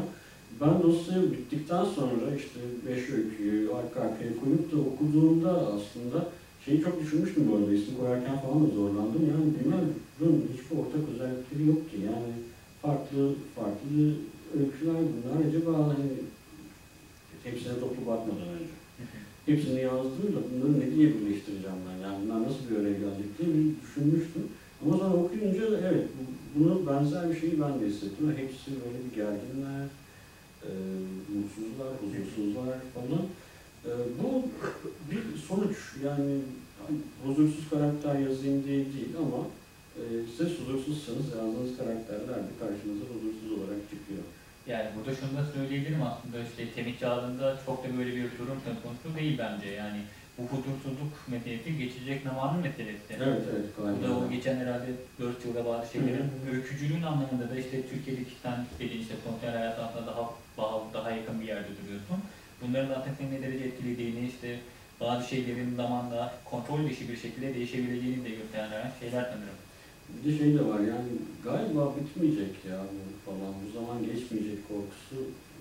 Ben 0.60 0.82
dosya 0.82 1.22
bittikten 1.32 1.84
sonra 1.84 2.36
işte 2.36 2.60
beş 2.86 3.10
öyküyü 3.10 3.70
arka 3.74 4.00
arkaya 4.00 4.32
koyup 4.40 4.72
da 4.72 4.76
okuduğumda 4.90 5.50
aslında 5.50 6.28
şeyi 6.64 6.82
çok 6.82 7.00
düşünmüştüm 7.00 7.48
bu 7.50 7.56
arada, 7.56 7.72
isim 7.74 7.94
koyarken 8.00 8.38
falan 8.40 8.64
da 8.64 8.74
zorlandım. 8.74 9.22
Yani 9.30 9.44
bunların 9.54 10.42
hiçbir 10.54 10.76
ortak 10.80 11.04
özellikleri 11.14 11.66
yok 11.68 11.90
ki. 11.90 11.96
Yani 12.10 12.32
farklı 12.82 13.34
farklı 13.56 13.96
öyküler 14.58 15.00
bunlar. 15.12 15.36
Acaba 15.48 15.72
hani 15.88 16.06
hepsine 17.44 17.74
toplu 17.80 18.06
bakmadan 18.06 18.48
önce. 18.56 18.74
Hepsini 19.46 19.80
yazdığımda 19.80 20.40
bunları 20.48 20.80
ne 20.80 20.96
diye 20.96 21.06
birleştireceğim 21.14 21.80
ben? 21.86 21.96
Yani 22.04 22.16
bunlar 22.24 22.42
nasıl 22.42 22.62
bir 22.70 22.76
araya 22.76 22.96
gelecek 23.02 23.30
diye 23.38 23.48
bir 23.54 23.66
düşünmüştüm. 23.82 24.44
Ama 24.84 24.98
sonra 24.98 25.14
okuyunca 25.14 25.64
evet 25.88 26.06
bu- 26.16 26.39
bunu 26.54 26.86
benzer 26.86 27.30
bir 27.30 27.40
şeyi 27.40 27.60
ben 27.60 27.80
de 27.80 27.86
hissettim. 27.86 28.34
Hepsi 28.36 28.70
böyle 28.84 28.98
bir 29.04 29.14
gerginler, 29.14 29.86
e, 30.64 30.70
mutsuzlar, 31.34 31.92
huzursuzlar 32.00 32.78
falan. 32.94 33.24
E, 33.84 33.90
bu 34.22 34.48
bir 35.10 35.38
sonuç 35.48 35.76
yani 36.04 36.38
huzursuz 37.24 37.70
karakter 37.70 38.18
yazayım 38.18 38.64
diye 38.64 38.78
değil 38.78 39.14
ama 39.18 39.46
e, 39.98 40.02
siz 40.36 40.48
huzursuzsanız 40.58 41.26
yazdığınız 41.28 41.76
karakterler 41.78 42.40
de 42.46 42.52
karşınıza 42.60 43.04
huzursuz 43.12 43.50
olarak 43.58 43.80
çıkıyor. 43.90 44.24
Yani 44.66 44.88
burada 44.96 45.16
şunu 45.16 45.32
da 45.38 45.44
söyleyebilirim 45.54 46.02
aslında 46.02 46.38
işte 46.48 46.70
Temik 46.74 47.00
Çağları'nda 47.00 47.58
çok 47.66 47.84
da 47.84 47.98
böyle 47.98 48.16
bir 48.16 48.22
durum 48.38 48.58
söz 48.66 48.76
konusu 48.82 49.18
değil 49.18 49.38
bence. 49.38 49.68
Yani 49.68 50.00
bu 50.40 50.56
huzursuzluk 50.56 51.12
meselesi 51.28 51.78
geçecek 51.78 52.22
zamanın 52.22 52.60
meselesi. 52.62 53.10
Evet 53.16 53.42
evet 53.52 53.66
Bu 53.98 54.08
da 54.08 54.18
o 54.18 54.30
geçen 54.30 54.56
herhalde 54.56 54.86
4 55.20 55.44
yılda 55.44 55.64
bazı 55.66 55.92
şeylerin 55.92 56.30
öykücülüğün 56.52 57.02
anlamında 57.02 57.50
da 57.50 57.56
işte 57.56 57.88
Türkiye'deki 57.90 58.34
sen 58.42 58.66
dediğin 58.78 59.02
işte 59.02 59.14
sosyal 59.24 59.52
hayat 59.52 59.78
aslında 59.78 60.06
daha 60.06 60.30
daha, 60.56 60.80
daha 60.94 61.10
yakın 61.10 61.40
bir 61.40 61.46
yerde 61.46 61.68
duruyorsun. 61.82 62.18
Bunların 62.62 62.88
zaten 62.88 63.14
seni 63.18 63.30
ne 63.34 63.42
derece 63.42 63.64
etkilediğini 63.64 64.28
işte 64.28 64.60
bazı 65.00 65.28
şeylerin 65.28 65.76
zamanla 65.76 66.34
kontrol 66.44 66.88
dışı 66.88 67.08
bir 67.08 67.16
şekilde 67.16 67.54
değişebileceğini 67.54 68.24
de 68.24 68.30
gösteren 68.30 68.92
şeyler 69.00 69.22
sanırım. 69.22 69.60
Bir 70.08 70.32
de 70.32 70.38
şey 70.38 70.54
de 70.54 70.64
var 70.66 70.80
yani 70.80 71.10
galiba 71.44 71.92
bitmeyecek 71.96 72.64
ya 72.70 72.78
falan. 73.26 73.54
Bu 73.66 73.72
zaman 73.78 73.98
geçmeyecek 74.04 74.68
korkusu 74.68 75.16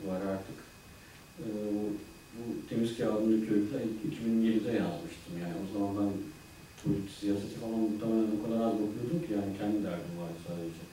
var 0.08 0.22
artık. 0.32 0.60
Ee, 1.40 1.46
bu- 2.36 2.60
temiz 2.70 2.98
kağıdındaki 2.98 3.54
öyküler 3.56 3.82
2007'de 4.10 4.72
yazmıştım 4.84 5.34
yani. 5.44 5.56
O 5.64 5.66
zaman 5.74 5.92
ben 5.98 6.10
politik, 6.84 7.12
siyaseti 7.20 7.56
falan 7.62 7.80
muhtemelen 7.86 8.30
o 8.36 8.38
kadar 8.44 8.60
az 8.68 8.74
okuyordum 8.86 9.20
ki 9.26 9.30
yani 9.38 9.52
kendi 9.60 9.78
derdim 9.88 10.16
vardı 10.22 10.40
sadece. 10.48 10.84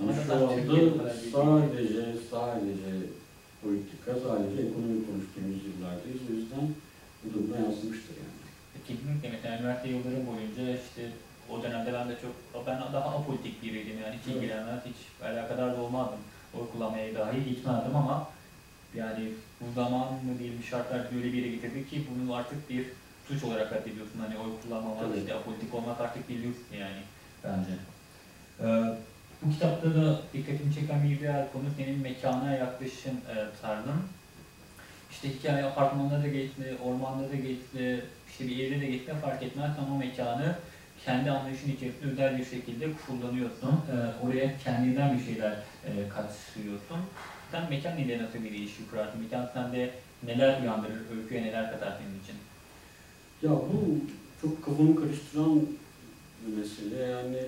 Ama 0.00 0.10
şu 0.24 0.32
anda 0.34 1.10
sadece, 1.32 2.00
sadece 2.30 2.90
politika, 3.62 4.10
sadece 4.26 4.58
ekonomi 4.66 4.98
konuştuğumuz 5.08 5.60
yıllardayız. 5.68 6.22
O 6.30 6.32
yüzden 6.38 6.64
bu 7.22 7.26
da 7.32 7.38
buna 7.44 7.56
yansımıştır 7.64 8.14
yani. 8.22 8.38
Kesinlikle 8.86 9.28
mesela 9.34 9.58
üniversite 9.58 9.88
yıllarım 9.88 10.24
boyunca 10.30 10.64
işte 10.82 11.02
o 11.50 11.62
dönemde 11.62 11.90
ben 11.92 12.08
de 12.08 12.14
çok, 12.22 12.34
ben 12.66 12.78
daha 12.94 13.08
apolitik 13.16 13.62
biriydim 13.62 13.98
yani 14.04 14.14
hiç 14.18 14.26
ilgilenmez, 14.34 14.80
hiç 14.90 14.98
alakadar 15.26 15.76
da 15.76 15.80
olmazdım. 15.82 16.18
Oy 16.54 16.64
kullanmaya 16.72 17.14
dahi 17.14 17.44
gitmezdim 17.48 17.96
ama 17.96 18.28
yani 18.94 19.24
bu 19.62 19.72
zaman 19.74 20.12
mı 20.12 20.38
diyelim 20.38 20.62
şartlar 20.62 21.04
bizi 21.04 21.22
öyle 21.22 21.32
bir 21.32 21.38
yere 21.38 21.48
getirdi 21.48 21.88
ki 21.88 22.06
bunu 22.10 22.34
artık 22.34 22.70
bir 22.70 22.86
suç 23.28 23.44
olarak 23.44 23.72
addediyorsun. 23.72 24.18
Hani 24.20 24.38
oy 24.38 24.50
kullanmamak, 24.62 25.00
Tabii. 25.00 25.18
işte 25.18 25.34
apolitik 25.34 25.74
olmak 25.74 26.00
artık 26.00 26.28
bir 26.28 26.42
lüks 26.42 26.58
yani 26.78 27.02
bence. 27.44 27.72
Ee, 28.60 28.96
bu 29.42 29.52
kitapta 29.52 29.94
da 29.94 30.20
dikkatimi 30.32 30.74
çeken 30.74 31.10
bir 31.10 31.20
diğer 31.20 31.52
konu 31.52 31.64
senin 31.76 32.00
mekana 32.00 32.52
yaklaşım 32.52 33.12
e, 33.12 33.34
tarzın. 33.62 34.02
İşte 35.10 35.28
hikaye 35.28 35.64
apartmanda 35.64 36.22
da 36.22 36.28
geçti, 36.28 36.76
ormanda 36.84 37.30
da 37.30 37.34
geçti, 37.34 38.04
işte 38.30 38.48
bir 38.48 38.58
evde 38.58 38.80
de 38.80 38.86
geçti 38.86 39.12
fark 39.22 39.42
etmez 39.42 39.70
ama 39.78 39.98
mekanı 39.98 40.56
kendi 41.04 41.30
anlayışın 41.30 41.72
içerisinde 41.72 42.12
özel 42.12 42.38
bir 42.38 42.44
şekilde 42.44 42.88
kullanıyorsun. 43.06 43.70
Ee, 43.70 44.26
oraya 44.26 44.58
kendinden 44.64 45.18
bir 45.18 45.24
şeyler 45.24 45.52
e, 45.52 46.08
katıyorsun. 46.08 47.00
Sen 47.52 47.70
mekan 47.70 47.98
ile 47.98 48.22
nasıl 48.22 48.44
bir 48.44 48.50
ilişki 48.50 48.90
kurarsın? 48.90 49.20
Mekan 49.20 49.50
sende 49.54 49.90
neler 50.26 50.62
uyandırır, 50.62 51.00
öyküye 51.16 51.42
neler 51.42 51.72
katar 51.72 51.98
senin 51.98 52.22
için? 52.22 52.36
Ya 53.42 53.50
bu 53.50 53.96
çok 54.42 54.64
kafamı 54.64 54.96
karıştıran 54.96 55.60
bir 56.46 56.56
mesele. 56.56 57.02
Yani 57.10 57.40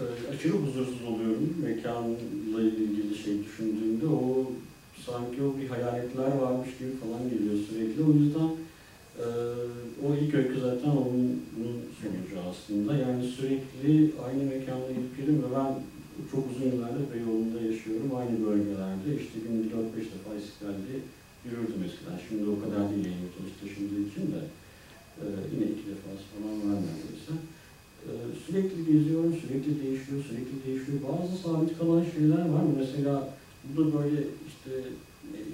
e, 0.00 0.04
aşırı 0.34 0.52
huzursuz 0.52 1.04
oluyorum 1.04 1.56
mekanla 1.62 2.62
ilgili 2.62 3.18
şey 3.24 3.44
düşündüğümde. 3.44 4.06
O 4.06 4.52
sanki 5.06 5.42
o 5.42 5.58
bir 5.58 5.68
hayaletler 5.68 6.32
varmış 6.32 6.68
gibi 6.78 6.90
falan 6.96 7.30
geliyor 7.30 7.54
sürekli. 7.68 8.02
O 8.02 8.12
yüzden 8.12 8.50
e, 9.18 9.26
o 10.06 10.14
ilk 10.14 10.34
öykü 10.34 10.60
zaten 10.60 10.90
onun, 10.90 11.42
bunun 11.56 11.82
sonucu 12.02 12.48
aslında. 12.50 12.96
Yani 12.96 13.28
sürekli 13.28 14.12
aynı 14.26 14.44
mekanda 14.44 14.92
gidip 14.92 15.28
ve 15.28 15.56
ben 15.56 15.74
çok 16.32 16.42
uzun 16.50 16.66
yıllardır 16.70 17.04
Beyoğlu'nda 17.12 17.60
yaşıyorum. 17.70 18.10
Aynı 18.20 18.36
bölgelerde. 18.46 19.08
İşte 19.20 19.36
günde 19.44 19.66
4-5 19.74 20.14
defa 20.14 20.30
İstiklal'de 20.40 20.94
yürürdüm 21.44 21.82
eskiden. 21.86 22.18
Şimdi 22.26 22.44
o 22.54 22.56
kadar 22.62 22.82
değil 22.90 23.06
yani 23.12 23.24
otobüs 23.28 23.54
taşındığı 23.60 24.02
için 24.08 24.24
de. 24.34 24.40
Ee, 25.20 25.24
yine 25.52 25.66
iki 25.72 25.84
defası 25.90 26.24
falan 26.32 26.56
var 26.66 26.78
neredeyse. 26.86 27.34
Ee, 28.06 28.10
sürekli 28.44 28.80
geziyorum, 28.92 29.34
sürekli 29.42 29.72
değişiyor, 29.82 30.18
sürekli 30.28 30.56
değişiyor. 30.66 30.98
Bazı 31.08 31.34
sabit 31.42 31.78
kalan 31.78 32.04
şeyler 32.14 32.44
var. 32.54 32.64
Mesela 32.80 33.14
bu 33.64 33.72
da 33.80 33.84
böyle 33.98 34.20
işte 34.50 34.72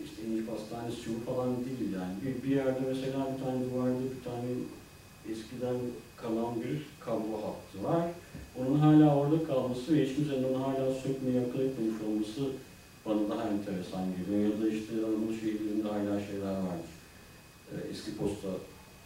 işte 0.05 0.19
İnci 0.29 0.47
Pastanesi 0.47 1.03
şu 1.03 1.11
bu 1.15 1.21
falan 1.31 1.51
değil 1.65 1.93
yani. 1.99 2.15
Bir, 2.23 2.35
bir 2.43 2.57
yerde 2.57 2.81
mesela 2.93 3.19
bir 3.33 3.45
tane 3.45 3.59
duvarda 3.65 4.05
bir 4.15 4.23
tane 4.29 4.51
eskiden 5.33 5.77
kalan 6.17 6.55
bir 6.63 6.77
kablo 7.01 7.37
hattı 7.47 7.77
var. 7.85 8.05
Onun 8.61 8.79
hala 8.79 9.17
orada 9.17 9.45
kalması 9.45 9.95
ve 9.95 10.07
hiç 10.07 10.17
kimsenin 10.17 10.45
onu 10.45 10.67
hala 10.67 10.95
sökmeye 10.95 11.41
akıl 11.47 11.61
etmemiş 11.61 11.99
olması 12.07 12.41
bana 13.07 13.23
daha 13.31 13.49
enteresan 13.53 14.05
geliyor. 14.17 14.41
Ya 14.49 14.63
da 14.63 14.69
işte 14.77 14.93
Anadolu 15.07 15.35
şehirlerinde 15.41 15.89
hala 15.89 16.15
şeyler 16.29 16.57
vardır. 16.67 16.93
Ee, 17.71 17.75
eski 17.91 18.11
posta 18.19 18.51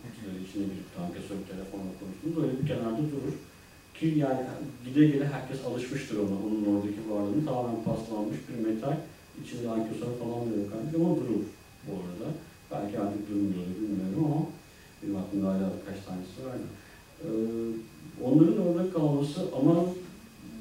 kutuları 0.02 0.38
içine 0.44 0.64
girip 0.70 0.88
tankasör 0.96 1.38
telefonla 1.50 1.92
konuştuğumuz 2.00 2.36
öyle 2.42 2.54
bir 2.60 2.66
kenarda 2.70 3.04
durur. 3.12 3.36
Ki 3.98 4.06
yani 4.24 4.42
gide 4.84 5.02
gele 5.12 5.26
herkes 5.34 5.60
alışmıştır 5.68 6.16
ona, 6.24 6.36
onun 6.46 6.62
oradaki 6.70 7.00
varlığını 7.10 7.44
tamamen 7.48 7.84
paslanmış 7.88 8.38
bir 8.48 8.58
metal. 8.66 8.96
İçinde 9.40 9.68
ankesör 9.76 10.12
falan 10.20 10.40
da 10.46 10.52
yok 10.60 10.70
artık 10.76 10.94
ama 11.00 11.10
durur 11.18 11.42
bu 11.86 11.92
arada. 12.00 12.28
Belki 12.70 12.94
artık 13.04 13.22
durmuyordu 13.28 13.72
bilmiyorum 13.80 14.24
ama 14.28 14.40
benim 15.00 15.16
aklımda 15.16 15.46
hala 15.48 15.66
birkaç 15.76 15.98
tanesi 16.06 16.36
vardı. 16.46 16.66
Ee, 17.22 17.28
onların 18.22 18.66
orada 18.66 18.92
kalması 18.92 19.40
ama 19.56 19.74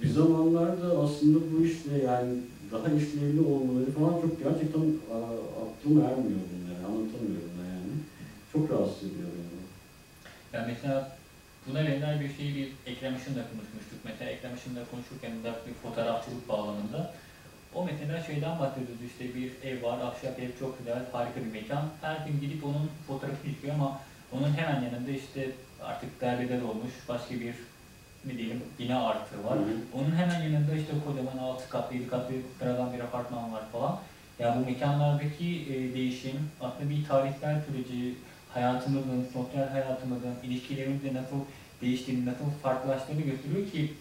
bir 0.01 0.09
zamanlarda 0.09 0.99
aslında 0.99 1.39
bu 1.51 1.65
işle 1.65 2.03
yani 2.03 2.33
daha 2.71 2.87
işlevli 2.87 3.41
olmaları 3.41 3.91
falan 3.91 4.21
çok 4.21 4.43
gerçekten 4.43 4.85
aa, 5.13 5.37
aklım 5.61 5.97
ermiyor 6.05 6.43
bunları, 6.51 6.85
anlatamıyorum 6.87 7.53
da 7.59 7.63
yani. 7.73 7.93
Çok 8.53 8.71
rahatsız 8.71 9.03
ediyor 9.03 9.29
beni. 9.35 9.63
Yani 10.53 10.73
mesela 10.73 11.17
buna 11.67 11.87
benzer 11.87 12.21
bir 12.21 12.33
şeyi 12.37 12.55
bir 12.55 12.91
Ekrem 12.91 13.15
Işın'la 13.15 13.43
konuşmuştuk. 13.51 13.99
Mesela 14.05 14.31
Ekrem 14.31 14.55
Işın'la 14.55 14.81
konuşurken 14.91 15.31
de 15.43 15.51
bir 15.67 15.73
fotoğrafçılık 15.73 16.49
bağlamında. 16.49 17.13
O 17.75 17.85
mesela 17.85 18.23
şeyden 18.23 18.59
bahsediyoruz 18.59 19.03
işte 19.11 19.23
bir 19.35 19.69
ev 19.69 19.83
var, 19.83 19.99
ahşap 20.01 20.39
ev 20.39 20.49
çok 20.59 20.77
güzel, 20.79 21.01
harika 21.11 21.39
bir 21.45 21.51
mekan. 21.51 21.85
Her 22.01 22.27
gün 22.27 22.41
gidip 22.41 22.65
onun 22.65 22.89
fotoğrafı 23.07 23.49
çıkıyor 23.49 23.75
ama 23.75 23.99
onun 24.37 24.53
hemen 24.53 24.81
yanında 24.81 25.11
işte 25.11 25.51
artık 25.83 26.21
derbeder 26.21 26.61
olmuş 26.61 26.91
başka 27.09 27.35
bir 27.35 27.55
ne 28.25 28.37
diyelim 28.37 28.61
bina 28.79 29.07
artığı 29.07 29.43
var. 29.43 29.57
Hı 29.57 29.61
hı. 29.61 29.75
Onun 29.93 30.15
hemen 30.15 30.41
yanında 30.41 30.75
işte 30.75 30.91
kocaman 31.07 31.37
altı 31.37 31.69
katlı, 31.69 31.95
yedi 31.95 32.07
katlı 32.07 32.35
sıradan 32.59 32.93
bir 32.93 32.99
apartman 32.99 33.53
var 33.53 33.63
falan. 33.71 33.99
Yani 34.39 34.61
bu 34.61 34.69
mekanlardaki 34.69 35.61
e, 35.69 35.93
değişim 35.93 36.49
aslında 36.61 36.89
bir 36.89 37.05
tarihsel 37.05 37.61
süreci, 37.61 38.15
hayatımızın, 38.53 39.27
sosyal 39.33 39.67
hayatımızın, 39.67 40.35
ilişkilerimizle 40.43 41.13
nasıl 41.13 41.39
değiştiğini, 41.81 42.25
nasıl 42.25 42.45
farklılaştığını 42.63 43.21
gösteriyor 43.21 43.71
ki 43.71 43.93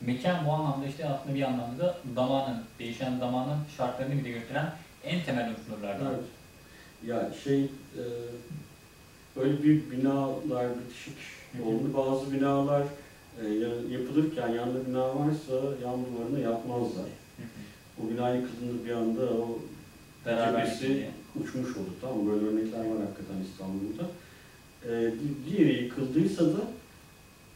mekan 0.00 0.46
bu 0.46 0.52
anlamda 0.52 0.86
işte 0.86 1.08
aslında 1.08 1.34
bir 1.34 1.42
anlamda 1.42 1.84
da 1.84 1.96
zamanın, 2.14 2.62
değişen 2.78 3.18
zamanın 3.18 3.58
şartlarını 3.76 4.18
bize 4.18 4.30
gösteren 4.30 4.72
en 5.04 5.24
temel 5.24 5.50
unsurlardan. 5.50 6.14
Evet. 6.14 6.24
Ya 7.06 7.30
şey, 7.44 7.62
e, 7.64 8.02
böyle 9.40 9.62
bir 9.62 9.90
binalar 9.90 10.66
bitişik 10.80 11.14
oldu. 11.66 11.82
Bazı 11.96 12.32
binalar 12.32 12.82
e, 13.44 13.48
ya- 13.48 13.98
yapılırken 13.98 14.48
yanında 14.48 14.86
bina 14.88 15.08
varsa 15.08 15.54
yan 15.84 15.98
duvarını 16.06 16.40
yapmazlar. 16.40 17.04
O 18.02 18.10
bina 18.10 18.34
yıkıldığında 18.34 18.84
bir 18.84 18.90
anda 18.90 19.20
o 19.22 19.58
cephesi 20.24 21.06
uçmuş 21.42 21.76
olur. 21.76 21.94
Tamam? 22.00 22.26
Böyle 22.28 22.46
örnekler 22.46 22.78
var 22.78 22.98
hakikaten 23.06 23.40
İstanbul'da. 23.50 24.04
E, 24.84 25.12
di- 25.12 25.50
diğeri 25.56 25.82
yıkıldıysa 25.84 26.44
da 26.44 26.60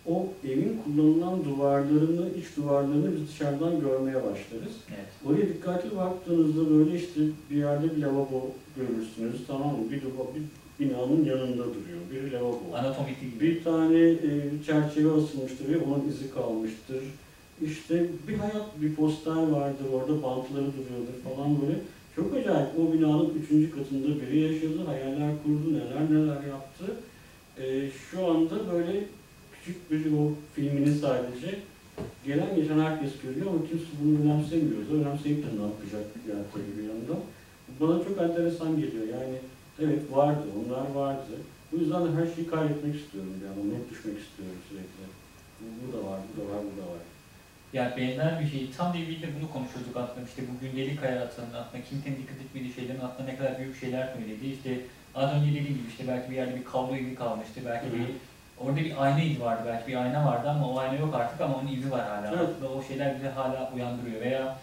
o 0.07 0.27
evin 0.45 0.81
kullanılan 0.85 1.45
duvarlarını, 1.45 2.29
iç 2.39 2.57
duvarlarını 2.57 3.17
biz 3.17 3.29
dışarıdan 3.29 3.81
görmeye 3.81 4.17
başlarız. 4.17 4.73
Evet. 4.89 5.09
Oraya 5.27 5.49
dikkatli 5.49 5.97
baktığınızda 5.97 6.71
böyle 6.71 6.97
işte 6.99 7.21
bir 7.51 7.57
yerde 7.57 7.97
bir 7.97 8.03
lavabo 8.03 8.51
görürsünüz 8.77 9.47
tamam 9.47 9.69
mı? 9.69 9.91
Bir, 9.91 10.03
duva- 10.03 10.35
bir 10.35 10.43
binanın 10.83 11.25
yanında 11.25 11.65
duruyor. 11.65 12.01
Bir 12.13 12.33
lavabo. 12.33 12.61
Anatomik 12.75 13.21
gibi. 13.21 13.41
Bir 13.41 13.65
tane 13.65 13.99
e, 13.99 14.51
çerçeve 14.67 15.13
asılmıştır 15.13 15.69
ve 15.69 15.79
onun 15.79 16.09
izi 16.09 16.31
kalmıştır. 16.35 17.03
İşte 17.63 18.07
bir 18.29 18.35
hayat, 18.35 18.81
bir 18.83 18.95
poster 18.95 19.49
vardır 19.49 19.85
orada 19.93 20.23
bantları 20.23 20.67
duruyordur 20.67 21.19
falan 21.25 21.63
böyle. 21.63 21.79
Çok 22.17 22.35
acayip. 22.35 22.69
O 22.79 22.93
binanın 22.93 23.31
üçüncü 23.43 23.71
katında 23.71 24.09
biri 24.21 24.39
yaşadı, 24.41 24.85
hayaller 24.87 25.33
kurdu, 25.43 25.75
neler 25.75 26.21
neler 26.21 26.49
yaptı. 26.49 26.85
E, 27.59 27.91
şu 27.91 28.27
anda 28.27 28.73
böyle 28.73 29.05
küçük 29.55 29.91
bir 29.91 30.13
o 30.13 30.33
filmini 30.55 30.95
sadece 30.95 31.59
gelen 32.27 32.57
geçen 32.57 32.79
herkes 32.79 33.13
görüyor 33.23 33.47
ama 33.47 33.59
kimse 33.69 33.85
bunu 34.03 34.23
önemsemiyor. 34.23 34.81
Önemseyip 34.93 35.39
de 35.39 35.47
ne 35.59 35.63
yapacak 35.63 36.05
bir 36.77 36.83
yandan. 36.83 37.21
Bana 37.81 38.05
çok 38.05 38.23
enteresan 38.23 38.77
geliyor. 38.77 39.05
Yani 39.09 39.35
evet 39.81 40.03
vardı, 40.13 40.47
onlar 40.61 41.03
vardı. 41.03 41.35
Bu 41.73 41.77
yüzden 41.77 42.05
de 42.05 42.11
her 42.21 42.35
şeyi 42.35 42.47
kaybetmek 42.47 42.95
istiyorum 42.97 43.35
yani. 43.45 43.71
Not 43.71 43.91
düşmek 43.91 44.19
istiyorum 44.19 44.59
sürekli. 44.69 45.05
Bu, 45.61 45.93
da 45.93 46.11
var, 46.11 46.21
bu 46.29 46.41
da 46.41 46.45
var, 46.53 46.61
bu 46.69 46.83
da 46.83 46.87
var. 46.93 47.03
Yani 47.73 47.93
benzer 47.97 48.41
bir 48.41 48.51
şey. 48.51 48.71
Tam 48.77 48.93
değil 48.95 49.23
de 49.23 49.29
bunu 49.41 49.53
konuşuyorduk 49.53 49.97
aslında. 49.97 50.27
İşte 50.29 50.43
bu 50.51 50.55
gündelik 50.61 51.03
hayatın 51.03 51.45
aslında 51.61 51.85
kimsenin 51.89 52.17
dikkat 52.17 52.39
etmediği 52.45 52.73
şeylerin 52.73 53.01
aslında 53.07 53.25
ne 53.31 53.37
kadar 53.37 53.59
büyük 53.59 53.81
şeyler 53.81 54.15
söylediği. 54.15 54.53
İşte 54.57 54.81
az 55.15 55.33
önce 55.35 55.51
dediğim 55.51 55.77
gibi 55.79 55.89
işte 55.89 56.09
belki 56.09 56.31
bir 56.31 56.37
yerde 56.37 56.57
bir 56.57 56.65
kablo 56.65 56.97
izi 56.97 57.15
kalmıştı. 57.15 57.61
Belki 57.67 57.87
Hı 57.87 57.91
hı. 57.91 57.95
bir 57.99 58.09
orada 58.61 58.77
bir 58.77 59.03
ayna 59.05 59.23
izi 59.23 59.41
vardı. 59.41 59.63
Belki 59.67 59.87
bir 59.89 59.97
ayna 59.97 60.27
vardı 60.27 60.51
ama 60.51 60.71
o 60.71 60.79
ayna 60.79 60.95
yok 60.95 61.15
artık 61.15 61.41
ama 61.41 61.57
onun 61.57 61.73
izi 61.77 61.91
var 61.91 62.05
hala. 62.09 62.29
Evet. 62.29 62.49
Aslında 62.49 62.69
o 62.73 62.83
şeyler 62.83 63.17
bizi 63.17 63.29
hala 63.29 63.73
uyandırıyor. 63.75 64.21
Veya 64.21 64.59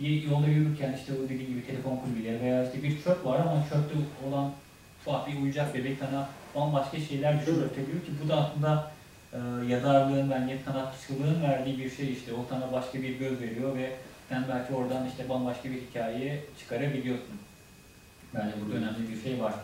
bir 0.00 0.22
yolda 0.22 0.46
yürürken 0.46 0.96
işte 1.00 1.12
o 1.12 1.24
dediğim 1.24 1.46
gibi 1.46 1.66
telefon 1.66 1.96
kulübeleri 1.96 2.40
veya 2.42 2.64
işte 2.64 2.82
bir 2.82 3.02
çöp 3.02 3.24
var 3.24 3.40
ama 3.40 3.64
çöpte 3.70 3.94
olan 4.28 4.52
ufak 5.00 5.28
bir 5.28 5.36
oyuncak 5.36 5.74
bebek 5.74 5.98
sana 5.98 6.28
bambaşka 6.54 7.00
şeyler 7.00 7.40
düşündürtebiliyor 7.40 8.04
ki 8.04 8.12
bu 8.24 8.28
da 8.28 8.36
aslında 8.36 8.90
e, 9.32 9.38
yazarlığın 9.68 10.30
bence 10.30 10.58
sanatçılığın 10.64 11.42
verdiği 11.42 11.78
bir 11.78 11.90
şey 11.90 12.12
işte 12.12 12.32
o 12.32 12.46
sana 12.50 12.72
başka 12.72 13.02
bir 13.02 13.18
göz 13.18 13.40
veriyor 13.40 13.76
ve 13.76 13.92
sen 14.28 14.44
belki 14.48 14.74
oradan 14.74 15.08
işte 15.08 15.28
bambaşka 15.28 15.70
bir 15.70 15.80
hikaye 15.80 16.44
çıkarabiliyorsun. 16.58 17.38
Bence 18.34 18.52
burada 18.60 18.78
önemli 18.78 19.08
bir 19.12 19.22
şey 19.22 19.40
var. 19.40 19.54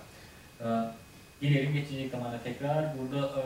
E, 0.61 0.67
gelelim 1.41 1.73
geçecek 1.73 2.11
zamana 2.11 2.39
tekrar. 2.45 2.85
Burada 2.99 3.27
e, 3.27 3.43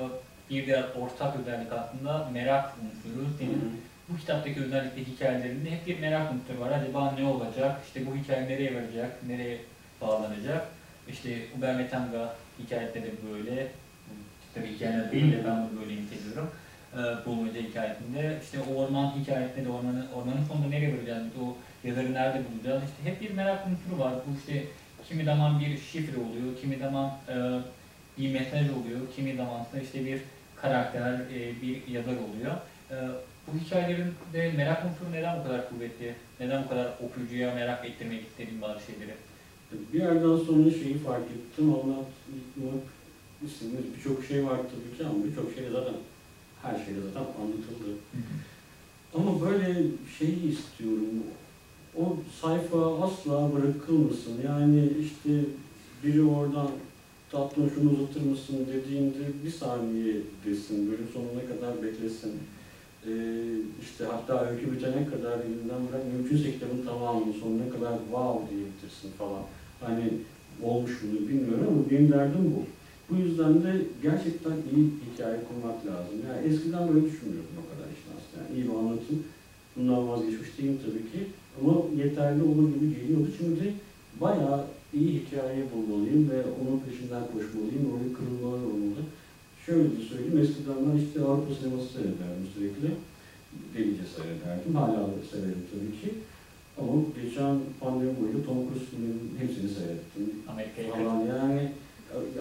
bir 0.51 0.67
diğer 0.67 0.85
ortak 1.01 1.41
özellik 1.41 1.73
aslında 1.73 2.29
merak 2.33 2.75
unsuru. 2.75 3.27
Senin 3.39 3.81
bu 4.09 4.17
kitaptaki 4.17 4.61
özellikle 4.61 5.05
hikayelerinde 5.05 5.71
hep 5.71 5.87
bir 5.87 6.01
merak 6.01 6.33
unsuru 6.33 6.61
var. 6.61 6.71
Acaba 6.71 7.13
ne 7.13 7.25
olacak? 7.25 7.81
İşte 7.87 8.07
bu 8.07 8.17
hikaye 8.17 8.49
nereye 8.49 8.75
varacak? 8.75 9.23
Nereye 9.29 9.59
bağlanacak? 10.01 10.69
İşte 11.09 11.39
Uber 11.59 11.77
Metanga 11.77 12.35
hikayette 12.59 13.03
de 13.03 13.11
böyle. 13.33 13.67
Tabii 14.55 14.75
hikayeler 14.75 15.13
değil 15.13 15.33
de 15.33 15.45
ben 15.47 15.69
bunu 15.71 15.81
böyle 15.81 15.97
niteliyorum. 16.03 16.51
Ee, 16.95 17.27
bulmaca 17.27 17.61
hikayesinde. 17.61 18.39
İşte 18.43 18.59
o 18.71 18.75
orman 18.75 19.15
hikayesinde 19.21 19.65
de 19.65 19.69
ormanın, 19.69 20.07
ormanın 20.15 20.45
sonunda 20.49 20.69
nereye 20.69 20.97
varacağız? 20.97 21.27
O 21.43 21.57
yazarı 21.87 22.15
nerede 22.15 22.43
bulacağız? 22.53 22.83
İşte 22.83 23.11
hep 23.11 23.21
bir 23.21 23.31
merak 23.31 23.67
unsuru 23.67 24.05
var. 24.05 24.13
Bu 24.27 24.39
işte 24.39 24.65
kimi 25.09 25.25
zaman 25.25 25.61
bir 25.61 25.79
şifre 25.79 26.21
oluyor, 26.21 26.57
kimi 26.61 26.77
zaman 26.77 27.13
e, 27.29 27.35
bir 28.19 28.33
mesaj 28.33 28.71
oluyor, 28.71 29.01
kimi 29.17 29.37
zaman 29.37 29.61
da 29.75 29.81
işte 29.83 30.05
bir 30.05 30.21
karakter, 30.57 31.13
e, 31.13 31.63
bir 31.63 31.87
yazar 31.89 32.13
oluyor. 32.13 32.55
E, 32.91 32.97
bu 33.55 33.59
hikayelerin 33.59 34.15
de 34.33 34.53
merak 34.57 34.85
unsuru 34.85 35.13
neden 35.13 35.39
bu 35.39 35.43
kadar 35.43 35.69
kuvvetli? 35.71 36.15
Neden 36.41 36.65
bu 36.65 36.69
kadar 36.69 36.93
okuyucuya 37.03 37.55
merak 37.55 37.85
ettirmek 37.85 38.23
istediğim 38.23 38.63
bazı 38.63 38.81
şeyleri? 38.87 39.15
Bir 39.93 40.01
yerden 40.01 40.45
sonra 40.47 40.71
şeyi 40.71 40.99
fark 40.99 41.25
ettim. 41.25 41.75
Anlatmak 41.75 42.85
istediğimiz 43.47 43.85
birçok 43.97 44.25
şey 44.25 44.47
var 44.47 44.57
tabii 44.57 44.99
ki 44.99 45.07
ama 45.07 45.25
birçok 45.25 45.55
şey 45.55 45.65
zaten 45.73 45.95
her 46.63 46.85
şey 46.85 46.95
de 46.95 47.01
zaten 47.01 47.21
anlatıldı. 47.21 47.99
Ama 49.15 49.41
böyle 49.41 49.83
şeyi 50.19 50.53
istiyorum. 50.53 51.23
O 51.99 52.17
sayfa 52.41 53.05
asla 53.05 53.53
bırakılmasın. 53.53 54.43
Yani 54.47 54.91
işte 55.01 55.31
biri 56.05 56.23
oradan 56.23 56.71
tatlım 57.31 57.71
şunu 57.75 57.91
uzatır 57.91 58.21
mısın 58.21 58.67
dediğinde 58.73 59.45
bir 59.45 59.51
saniye 59.51 60.15
desin. 60.45 60.91
Bölüm 60.91 61.09
sonuna 61.13 61.57
kadar 61.57 61.83
beklesin. 61.83 62.33
Ee, 63.07 63.11
işte 63.83 64.05
hatta 64.05 64.47
öykü 64.51 64.73
bitene 64.73 65.07
kadar 65.07 65.39
elinden 65.39 65.81
bırak. 65.89 66.03
Mümkünse 66.13 66.53
kitabın 66.53 66.85
tamamını 66.87 67.33
sonuna 67.33 67.71
kadar 67.71 67.95
wow 67.99 68.51
diye 68.51 68.65
bitirsin 68.67 69.11
falan. 69.19 69.43
Hani 69.81 70.05
olmuş 70.63 71.03
mu 71.03 71.29
bilmiyorum 71.29 71.67
ama 71.69 71.91
benim 71.91 72.13
derdim 72.13 72.55
bu. 72.57 72.63
Bu 73.11 73.17
yüzden 73.17 73.55
de 73.63 73.73
gerçekten 74.03 74.57
iyi 74.73 74.85
hikaye 75.07 75.39
kurmak 75.49 75.79
lazım. 75.87 76.17
Yani 76.27 76.47
eskiden 76.49 76.89
böyle 76.89 77.07
düşünmüyordum 77.07 77.57
o 77.63 77.65
kadar 77.71 77.89
işte 77.97 78.09
aslında. 78.17 78.37
Yani 78.39 78.51
iyi 78.57 78.65
bir 78.69 78.75
anlatım. 78.81 79.19
Bundan 79.77 80.09
vazgeçmiş 80.09 80.59
değilim 80.59 80.79
tabii 80.85 81.07
ki. 81.13 81.21
Ama 81.57 81.73
yeterli 82.03 82.43
olur 82.43 82.67
gibi 82.75 82.87
geliyordu. 82.97 83.29
Şimdi 83.39 83.75
bayağı 84.21 84.61
iyi 84.95 85.11
hikaye 85.21 85.63
bulmalıyım 85.73 86.31
ve 86.31 86.39
onun 86.59 86.79
peşinden 86.85 87.25
koşmalıyım. 87.33 87.85
Orayı 87.93 88.13
kırılmalar 88.17 88.63
olmalı. 88.73 89.03
Şöyle 89.69 89.85
de 89.85 90.03
söyleyeyim. 90.09 90.39
Eskiden 90.43 90.79
ben 90.87 90.97
işte 91.05 91.21
Avrupa 91.29 91.55
sineması 91.55 91.89
seyrederdim 91.95 92.47
sürekli. 92.55 92.89
Delice 93.75 94.07
seyrederdim. 94.17 94.75
Hala 94.75 95.01
severim 95.31 95.65
tabii 95.71 95.95
ki. 96.01 96.09
Ama 96.79 96.93
geçen 97.23 97.55
pandemi 97.81 98.13
boyunca 98.21 98.41
Tom 98.47 98.59
Cruise 98.67 98.97
hepsini 99.41 99.69
seyrettim 99.79 100.25
Amerika'ya 100.53 100.91
falan 100.93 101.21
yani 101.35 101.63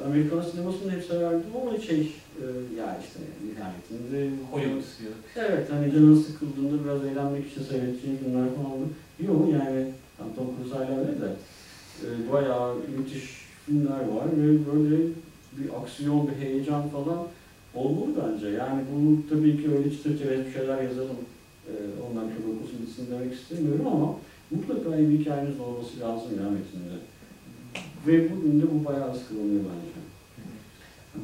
Amerikan 0.05 0.41
sinemasını 0.41 0.91
hep 0.91 1.03
severdim 1.03 1.51
ama 1.61 1.77
şey 1.77 1.99
e, 2.41 2.45
ya 2.79 2.99
işte 3.03 3.19
nihayetinde 3.45 4.35
Hollywood 4.51 4.81
istiyor. 4.81 5.11
Evet 5.35 5.71
hani 5.71 5.91
canın 5.91 6.21
sıkıldığında 6.21 6.83
biraz 6.83 7.05
eğlenmek 7.05 7.51
için 7.51 7.63
seyredeceğin 7.63 8.17
filmler 8.17 8.49
falan 8.55 8.77
yok 9.27 9.49
yani 9.53 9.79
yani 10.19 10.31
Tom 10.35 10.47
Cruise 10.55 10.75
hala 10.75 10.99
öyle 10.99 11.21
de 11.21 11.29
e, 12.03 12.31
bayağı 12.31 12.75
müthiş 12.97 13.23
filmler 13.65 13.99
var 14.15 14.27
ve 14.37 14.47
böyle 14.71 14.97
bir 15.59 15.81
aksiyon, 15.81 16.27
bir 16.27 16.45
heyecan 16.45 16.89
falan 16.89 17.27
olmalı 17.75 18.11
bence. 18.21 18.47
Yani 18.47 18.81
bunu 18.91 19.17
tabii 19.29 19.63
ki 19.63 19.71
öyle 19.71 19.91
çıtır 19.91 20.19
çerez 20.19 20.45
bir 20.45 20.53
şeyler 20.53 20.81
yazalım. 20.83 21.17
E, 21.67 21.73
ondan 22.05 22.27
çok 22.27 22.45
okusun 22.55 22.81
bitsin 22.81 23.07
demek 23.11 23.33
istemiyorum 23.33 23.87
ama 23.87 24.15
mutlaka 24.51 24.97
bir 24.97 25.19
hikayeniz 25.19 25.59
olması 25.59 25.99
lazım 25.99 26.31
ya 26.41 26.49
metinde. 26.49 26.97
Ve 28.07 28.31
bugün 28.31 28.61
de 28.61 28.65
bu 28.73 28.85
bayağı 28.85 29.15
sıkılıyor 29.15 29.63
bence. 29.69 29.97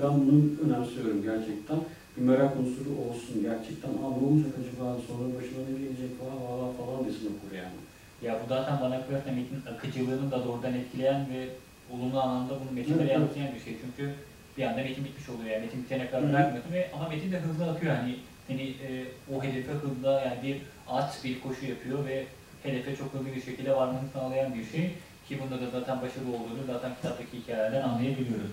Ben 0.01 0.11
bunu 0.19 0.41
önemsiyorum 0.65 1.23
gerçekten. 1.23 1.79
Bir 2.17 2.21
merak 2.21 2.53
unsuru 2.59 2.91
olsun 3.05 3.41
gerçekten. 3.41 3.89
Aa 3.89 4.11
ne 4.17 4.27
olacak 4.27 4.53
acaba, 4.59 4.97
sonra 5.07 5.25
başına 5.35 5.61
ne 5.69 5.73
gelecek 5.83 6.11
falan 6.19 6.39
falan 6.47 6.69
falan 6.77 7.05
desin 7.05 7.31
okur 7.33 7.55
yani. 7.55 7.79
Ya 8.25 8.39
bu 8.43 8.49
zaten 8.49 8.75
bana 8.81 9.07
kalırsa 9.07 9.31
metin 9.31 9.61
akıcılığını 9.71 10.31
da 10.31 10.45
doğrudan 10.45 10.73
etkileyen 10.73 11.21
ve 11.33 11.49
olumlu 11.93 12.21
anlamda 12.21 12.53
bunu 12.61 12.71
metinlere 12.71 13.01
Evet, 13.01 13.11
evet. 13.11 13.21
yansıyan 13.21 13.55
bir 13.55 13.59
şey. 13.59 13.77
Çünkü 13.81 14.13
bir 14.57 14.63
anda 14.63 14.77
metin 14.77 15.05
bitmiş 15.05 15.29
oluyor 15.29 15.49
yani 15.49 15.65
metin 15.65 15.83
bitene 15.83 16.09
kadar 16.09 16.29
bırakmıyorsun 16.29 16.73
ve 16.73 16.89
ama 16.95 17.09
metin 17.09 17.31
de 17.31 17.39
hızlı 17.39 17.71
akıyor 17.71 17.95
hani 17.95 18.15
seni 18.47 18.61
e, 18.61 19.05
o 19.33 19.43
hedefe 19.43 19.71
hızla 19.71 20.21
yani 20.21 20.43
bir 20.43 20.57
at 20.89 21.23
bir 21.23 21.41
koşu 21.41 21.65
yapıyor 21.65 22.05
ve 22.05 22.25
hedefe 22.63 22.95
çok 22.95 23.13
hızlı 23.13 23.35
bir 23.35 23.41
şekilde 23.41 23.75
varmanı 23.75 24.07
sağlayan 24.13 24.53
bir 24.53 24.65
şey 24.65 24.91
ki 25.27 25.39
bunda 25.41 25.61
da 25.61 25.69
zaten 25.69 26.01
başarılı 26.01 26.35
olduğunu 26.35 26.65
zaten 26.67 26.95
kitaptaki 26.95 27.37
hikayelerden 27.37 27.81
anlayabiliyoruz. 27.81 28.51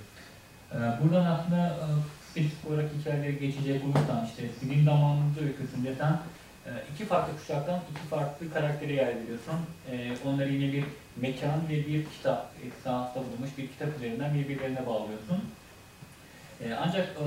Ee, 0.72 0.76
buradan 1.03 1.24
aslında 1.26 1.66
e, 1.66 1.87
spesifik 2.31 2.70
olarak 2.70 2.90
hikayelere 3.00 3.33
geçecek 3.33 3.85
olursam 3.85 4.24
işte 4.29 4.42
sizin 4.61 4.85
zamanınızda 4.85 5.40
öyküsünde 5.40 5.94
sen 5.94 6.18
iki 6.94 7.04
farklı 7.04 7.38
kuşaktan 7.38 7.80
iki 7.90 8.09
farklı 8.09 8.52
karaktere 8.52 8.92
yer 8.92 9.06
veriyorsun. 9.06 9.59
E, 9.92 10.12
onları 10.28 10.52
yine 10.52 10.72
bir 10.72 10.85
mekan 11.16 11.68
ve 11.68 11.87
bir 11.87 12.04
kitap, 12.04 12.52
esasında 12.66 13.24
bulunmuş 13.24 13.50
bir 13.59 13.68
kitap 13.68 13.88
üzerinden 13.96 14.35
birbirlerine 14.35 14.87
bağlıyorsun. 14.87 15.40
E, 16.64 16.74
ancak 16.74 17.09
e, 17.09 17.24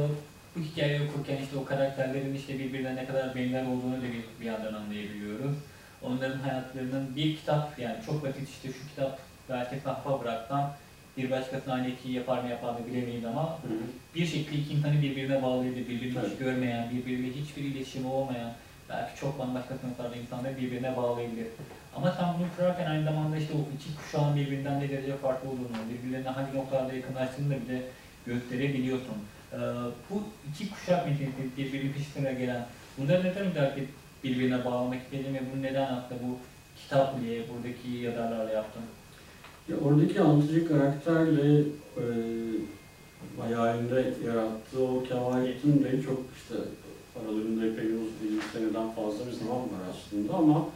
bu 0.55 0.59
hikayeyi 0.59 1.09
okurken 1.09 1.37
işte 1.37 1.57
o 1.57 1.65
karakterlerin 1.65 2.35
işte 2.35 2.59
birbirine 2.59 2.95
ne 2.95 3.05
kadar 3.05 3.35
benzer 3.35 3.65
olduğunu 3.65 3.97
da 3.97 4.03
bir, 4.03 4.41
bir 4.41 4.45
yandan 4.45 4.73
anlayabiliyoruz. 4.73 5.55
Onların 6.01 6.39
hayatlarının 6.39 7.15
bir 7.15 7.37
kitap 7.37 7.79
yani 7.79 7.95
çok 8.05 8.23
basit 8.23 8.49
işte 8.49 8.67
şu 8.67 8.87
kitap 8.89 9.19
belki 9.49 9.79
sahfa 9.83 10.21
bıraksam 10.21 10.73
bir 11.17 11.31
başkasına 11.31 11.73
aynı 11.73 11.87
etkiyi 11.87 12.15
yapar 12.15 12.43
mı 12.43 12.49
yapar 12.49 12.73
mı 12.73 12.79
bilemeyiz 12.87 13.25
ama 13.25 13.43
Hı 13.43 13.67
hı. 13.67 13.73
bir 14.15 14.25
şekilde 14.25 14.55
iki 14.55 14.73
insanı 14.73 15.01
birbirine 15.01 15.43
bağlayabilir, 15.43 15.89
birbirini 15.89 16.19
hiç 16.19 16.37
görmeyen, 16.39 16.89
birbiriyle 16.91 17.33
hiçbir 17.33 17.63
iletişimi 17.63 18.07
olmayan, 18.07 18.51
belki 18.89 19.19
çok 19.19 19.39
bambaşka 19.39 19.77
sınıflarda 19.77 20.15
insanları 20.15 20.57
birbirine 20.57 20.97
bağlayabilir. 20.97 21.47
Ama 21.95 22.11
sen 22.11 22.25
bunu 22.37 22.47
kurarken 22.57 22.91
aynı 22.91 23.03
zamanda 23.03 23.37
işte 23.37 23.53
o 23.53 23.61
iki 23.75 23.95
kuşağın 23.95 24.35
birbirinden 24.35 24.79
ne 24.79 24.89
derece 24.89 25.17
farklı 25.17 25.49
olduğunu, 25.49 25.77
birbirlerine 25.91 26.29
hangi 26.29 26.57
noktalarda 26.57 26.93
yakınlaştığını 26.93 27.49
da 27.49 27.55
bile 27.61 27.81
gösterebiliyorsun. 28.25 29.15
Ee, 29.53 29.57
bu 30.09 30.23
iki 30.49 30.69
kuşak 30.69 31.05
meselesi 31.07 31.57
birbirinin 31.57 31.93
peş 31.93 32.07
sıra 32.07 32.31
gelen, 32.31 32.65
bunları 32.97 33.23
neden 33.23 33.45
özellikle 33.45 33.83
birbirine 34.23 34.65
bağlamak 34.65 35.01
istedin 35.01 35.33
ve 35.33 35.39
bunu 35.53 35.61
neden 35.61 35.83
aslında 35.83 36.21
bu 36.23 36.37
kitap 36.77 37.21
diye 37.21 37.41
buradaki 37.49 37.89
yazarlarla 37.89 38.51
yaptın? 38.51 38.83
Ya 39.69 39.77
oradaki 39.77 40.21
anlatıcı 40.21 40.67
karakterle 40.67 41.59
e, 41.97 42.05
hayalinde 43.41 44.13
yarattığı 44.25 44.83
o 44.83 45.03
Kemalettin 45.03 45.83
de 45.83 46.01
çok 46.03 46.19
işte 46.37 46.55
aralarında 47.19 47.65
epey 47.65 47.85
uzun 47.85 48.11
bir 48.23 48.41
seneden 48.53 48.91
fazla 48.91 49.27
bir 49.27 49.31
zaman 49.31 49.57
var 49.57 49.81
aslında 49.91 50.33
ama 50.33 50.67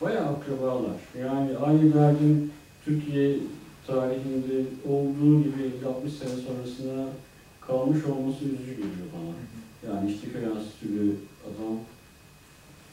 bayağı 0.00 0.26
akrabalar. 0.26 0.98
Yani 1.20 1.56
aynı 1.56 1.94
derdin 1.94 2.52
Türkiye 2.84 3.36
tarihinde 3.86 4.64
olduğu 4.88 5.42
gibi 5.42 5.86
60 5.86 6.12
sene 6.12 6.30
sonrasına 6.30 7.06
kalmış 7.60 8.04
olması 8.04 8.44
üzücü 8.44 8.70
geliyor 8.70 9.08
bana. 9.14 9.34
Yani 9.92 10.12
işte 10.12 10.28
köy 10.32 10.44
enstitülü 10.44 11.14
adam 11.48 11.78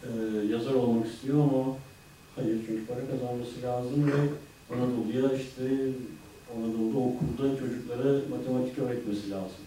e, 0.04 0.10
yazar 0.48 0.74
olmak 0.74 1.08
istiyor 1.08 1.44
ama 1.44 1.76
hayır 2.36 2.58
çünkü 2.68 2.86
para 2.86 3.00
kazanması 3.00 3.62
lazım 3.64 4.08
ve 4.08 4.22
Anadolu'ya 4.76 5.38
işte 5.38 5.64
Anadolu'da 6.56 6.98
okulda 6.98 7.60
çocuklara 7.60 8.20
matematik 8.30 8.80
öğretmesi 8.80 9.32
lazım. 9.32 9.65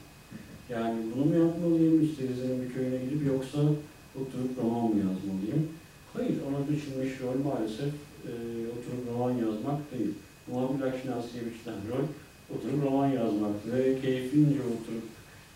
Yani 0.75 0.97
bunu 1.11 1.25
mu 1.25 1.37
yapmalıyım, 1.45 2.05
işte 2.05 2.23
bir 2.61 2.75
köyüne 2.75 2.99
gidip 3.05 3.27
yoksa 3.27 3.59
oturup 4.21 4.53
roman 4.59 4.85
mı 4.91 4.97
yazmalıyım? 5.07 5.63
Hayır, 6.13 6.37
ona 6.49 6.59
biçilmiş 6.69 7.21
rol 7.21 7.39
maalesef 7.49 7.93
e, 8.29 8.33
oturup 8.75 9.03
roman 9.11 9.31
yazmak 9.31 9.81
değil. 9.93 10.13
Muhabir 10.47 10.83
Akşinasi'ye 10.89 11.43
biçilen 11.47 11.81
rol 11.91 12.07
oturup 12.55 12.85
roman 12.85 13.09
yazmak 13.09 13.57
ve 13.73 14.01
keyfince 14.01 14.61
oturup 14.75 15.07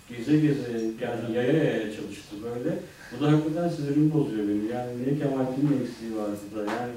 geze 0.09 0.37
geze 0.37 0.71
yani 1.03 1.37
yaya 1.37 1.53
yaya 1.53 1.97
çalıştı 1.97 2.35
böyle. 2.45 2.79
Bu 3.11 3.25
da 3.25 3.33
hakikaten 3.33 3.69
sinirimi 3.69 4.15
bozuyor 4.15 4.49
benim. 4.49 4.69
Yani 4.73 4.91
niye 4.99 5.19
Kemalettin'in 5.19 5.83
eksiği 5.83 6.17
vardı 6.17 6.47
da 6.57 6.61
yani 6.73 6.93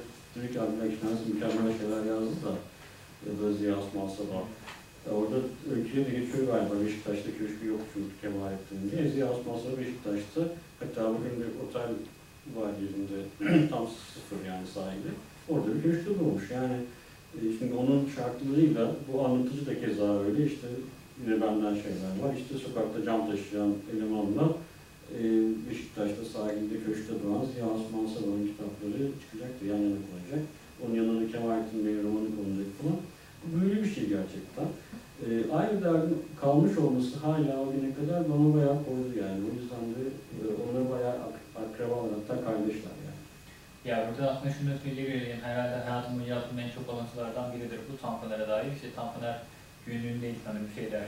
ki 0.53 0.61
Abdülhak 0.61 0.91
Şinasi 0.99 1.23
mükemmel 1.33 1.73
şeyler 1.79 2.03
yazdı 2.13 2.35
da 2.45 2.53
ya 3.25 3.33
da 3.39 3.53
Ziya 3.53 3.75
Osman 3.79 4.07
Sabah. 4.07 4.43
Ya 5.05 5.11
Orada 5.19 5.35
öyküye 5.75 6.05
de 6.05 6.09
geçiyor 6.19 6.47
galiba 6.47 6.75
Beşiktaş'ta 6.85 7.29
köşkü 7.39 7.67
yok 7.67 7.81
çünkü 7.93 8.13
Kemalettin 8.21 8.91
diye. 8.91 9.11
Ziya 9.11 9.27
Osman 9.31 9.57
Sabah 9.59 9.77
Beşiktaş'ta 9.81 10.41
hatta 10.79 11.01
bugün 11.15 11.35
bir 11.41 11.49
otel 11.63 11.91
var 12.57 12.71
yerinde 12.83 13.17
tam 13.71 13.87
sıfır 14.13 14.39
yani 14.51 14.67
sahili. 14.73 15.11
Orada 15.49 15.67
bir 15.75 15.81
köşkte 15.83 16.11
doğmuş 16.19 16.51
yani. 16.51 16.77
e, 17.37 17.39
Şimdi 17.57 17.73
onun 17.81 18.09
şartlarıyla 18.15 18.83
bu 19.07 19.25
anlatıcı 19.25 19.65
da 19.65 19.73
keza 19.81 20.19
öyle 20.25 20.45
işte 20.51 20.67
yine 21.21 21.35
benden 21.41 21.75
şeyler 21.85 22.13
var. 22.21 22.31
İşte 22.41 22.53
sokakta 22.65 23.03
cam 23.05 23.21
taşıyan 23.29 23.73
elemanla 23.93 24.45
e, 25.17 25.19
Beşiktaş'ta 25.69 26.23
sahilde 26.33 26.75
köşkte 26.85 27.13
doğan 27.23 27.43
Ziya 27.51 27.67
Osman 27.75 28.07
Sabah'ın 28.13 28.47
kitapları 28.51 29.01
çıkacaktı, 29.21 29.61
yan 29.71 29.81
yana 29.85 29.99
konacak. 30.07 30.43
Onun 30.81 30.95
yanına 30.95 31.31
Kemalettin 31.31 31.85
Bey'in 31.85 32.03
romanı 32.07 32.29
konacak 32.37 32.71
falan. 32.81 32.97
Bu 33.43 33.61
Böyle 33.61 33.83
bir 33.83 33.89
şey 33.95 34.05
gerçekten. 34.15 34.67
E, 35.25 35.27
aynı 35.59 35.81
kalmış 36.55 36.77
olması 36.77 37.19
hala 37.19 37.53
o 37.61 37.65
güne 37.71 37.89
kadar 37.99 38.29
bana 38.29 38.53
bayağı 38.55 38.79
koydu 38.87 39.11
yani. 39.23 39.39
O 39.47 39.49
yüzden 39.55 39.83
de 39.95 40.03
e, 40.35 40.43
onlar 40.63 40.91
bayağı 40.91 41.15
ak 41.27 41.35
akrabalar 41.61 42.11
hatta 42.17 42.45
kardeşler 42.45 42.95
yani. 43.05 43.21
Ya 43.85 43.95
burada 44.07 44.31
aslında 44.31 44.53
şunu 44.53 44.69
da 44.71 44.77
söyleyebilirim. 44.83 45.41
Herhalde 45.43 45.75
hayatımın 45.75 46.23
yaptığım 46.23 46.59
en 46.59 46.69
çok 46.77 46.85
alıntılardan 46.93 47.53
biridir 47.53 47.79
bu 47.87 48.01
Tanpınar'a 48.01 48.47
dair. 48.47 48.71
İşte 48.75 48.87
Tanpınar 48.95 49.37
günlüğünde 49.85 50.31
sanırım 50.45 50.69
şey 50.75 50.91
der. 50.91 51.07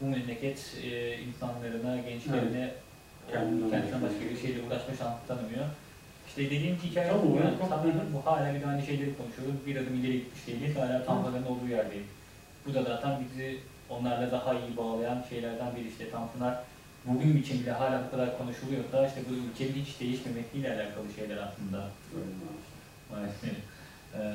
Bu 0.00 0.04
memleket 0.06 0.58
e, 0.84 1.18
insanlarına, 1.18 1.96
gençlerine 2.08 2.70
Kendinden 3.32 3.70
kendinden 3.70 4.02
başka 4.02 4.06
başka 4.06 4.24
bir 4.30 4.40
şeyle 4.42 4.58
uğraşma 4.66 4.94
şansı 4.98 5.26
tanımıyor. 5.28 5.66
İşte 6.28 6.44
dediğim 6.44 6.76
hikaye 6.76 7.08
Tamam, 7.08 7.22
çok- 7.58 7.68
Tanpınar 7.70 8.06
bu 8.14 8.26
hala 8.30 8.54
bir 8.54 8.68
aynı 8.68 8.82
şeyleri 8.82 9.10
konuşuyoruz. 9.18 9.66
Bir 9.66 9.76
adım 9.76 9.94
ileri 10.00 10.12
gitmiş 10.12 10.46
değiliz. 10.46 10.76
Hala 10.76 11.04
Tanpınar'ın 11.04 11.46
olduğu 11.52 11.68
yerdeyiz. 11.68 12.10
Bu 12.66 12.74
da 12.74 12.82
zaten 12.82 13.12
bizi 13.24 13.58
onlarla 13.98 14.30
daha 14.32 14.52
iyi 14.54 14.76
bağlayan 14.76 15.24
şeylerden 15.30 15.76
biri 15.76 15.88
işte 15.88 16.10
Tanpınar 16.10 16.58
bugün 17.06 17.36
için 17.36 17.60
bile 17.62 17.72
hala 17.72 18.04
bu 18.06 18.10
kadar 18.10 18.38
konuşuluyorsa 18.38 19.06
işte 19.06 19.20
bu 19.30 19.34
ülkenin 19.34 19.84
hiç 19.84 20.00
değişmemesiyle 20.00 20.68
alakalı 20.72 21.12
şeyler 21.16 21.36
aslında. 21.36 21.88
Maalesef. 23.10 23.56
Ee, 24.14 24.34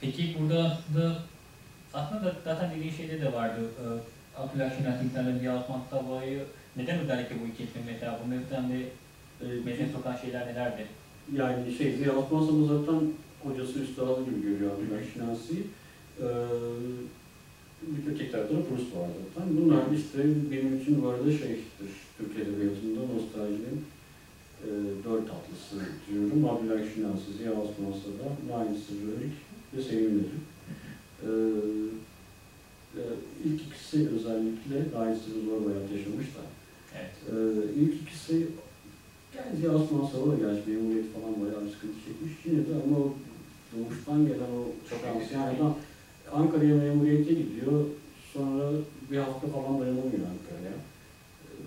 peki 0.00 0.36
burada 0.40 0.64
aslında 0.64 1.16
aslında 1.94 2.24
da- 2.24 2.34
zaten 2.44 2.70
dediğin 2.76 2.92
şeyde 2.92 3.20
de 3.20 3.32
vardı. 3.32 3.60
Ee, 3.80 4.40
Abdülhak 4.40 4.72
Şinasi 4.76 5.04
İnsanları 5.04 5.38
Ziya 5.38 5.62
Osman 5.62 5.80
Sabah'ı 5.90 6.44
neden 6.76 6.98
özellikle 6.98 7.36
bu 7.40 7.46
isim 7.64 7.82
mesela 7.86 8.18
bunun 8.26 8.42
üzerinde 8.42 8.88
E, 9.40 9.44
metne 9.64 9.88
sokan 9.92 10.16
şeyler 10.16 10.46
nelerdi? 10.46 10.86
Yani 11.34 11.74
şey 11.74 11.92
Ziya 11.96 12.12
Sabah 12.12 12.68
zaten 12.68 13.00
hocası 13.42 13.78
üstadı 13.78 14.24
gibi 14.24 14.42
görüyor 14.42 14.70
Abdülhak 14.72 15.04
Şinasi'yi. 15.14 15.66
Ee, 16.20 16.24
bir 17.82 18.12
öteki 18.12 18.32
tarafta 18.32 18.54
da 18.56 18.62
Proust 18.64 18.96
var 18.96 19.08
zaten. 19.18 19.56
Bunlar 19.56 19.82
işte 19.96 20.18
benim 20.50 20.80
için 20.80 21.02
bu 21.02 21.08
arada 21.08 21.30
şeydir, 21.32 21.92
Türk 22.18 22.36
Edebiyatı'nda 22.36 23.00
nostaljinin 23.00 23.78
e, 24.64 24.68
dört 25.04 25.30
atlısı 25.36 25.76
diyorum. 26.06 26.44
Abdülhak 26.44 26.84
Şinasi, 26.94 27.32
Ziya 27.38 27.52
Osman 27.52 27.94
Sabah, 28.02 28.32
Naim 28.48 28.76
Sırrık 28.86 29.32
ve 29.76 29.82
Sevim 29.82 30.18
Nedim. 30.18 30.40
Ee, 31.22 31.28
e, 33.00 33.02
ilk 33.44 33.60
ikisi 33.62 34.08
özellikle 34.08 34.76
Naim 34.98 35.16
Sırrı 35.16 35.40
zor 35.44 35.60
hayat 35.66 35.92
yaşamış 35.92 36.26
da. 36.26 36.42
Evet. 36.98 37.14
Ee, 37.30 37.80
ilk 37.80 37.94
ikisi 38.02 38.46
yani 39.36 39.56
Ziya 39.60 39.74
Osman 39.74 40.06
Sabah 40.06 40.38
gerçi 40.38 40.70
memuriyet 40.70 41.14
falan 41.14 41.34
bayağı 41.40 41.64
bir 41.64 41.70
sıkıntı 41.70 41.94
çekmiş. 42.06 42.32
Yine 42.44 42.58
de 42.58 42.74
ama 42.84 42.98
doğuştan 43.70 44.26
gelen 44.26 44.52
o 44.60 44.62
şansiyon 44.90 45.42
adam 45.42 45.76
Ankara'ya 46.32 46.74
memuriyete 46.74 47.32
gidiyor. 47.32 47.84
Sonra 48.32 48.64
bir 49.10 49.18
hafta 49.18 49.46
falan 49.48 49.80
dayanamıyor 49.80 50.26
Ankara'ya. 50.34 50.76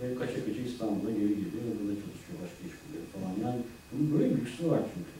Ve 0.02 0.16
kaça 0.20 0.46
kaça 0.46 0.62
İstanbul'a 0.62 1.12
geri 1.12 1.34
geliyor. 1.42 1.64
Burada 1.78 1.96
çalışıyor 2.02 2.36
başka 2.44 2.62
iş 2.68 2.76
buluyor 2.82 3.06
falan. 3.14 3.34
Yani 3.44 3.60
bunun 3.90 4.08
böyle 4.14 4.36
bir 4.36 4.42
lüksü 4.42 4.70
var 4.72 4.82
çünkü. 4.92 5.16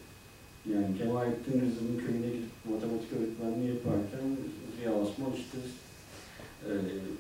Yani 0.74 0.98
Kemalettin 0.98 1.62
Rıza'nın 1.62 1.98
köyüne 2.04 2.30
gidip 2.36 2.54
matematik 2.72 3.10
öğretmenliği 3.16 3.70
yaparken 3.76 4.26
Ziya 4.74 4.94
Osman 5.02 5.34
işte 5.42 5.58
e, 6.70 6.72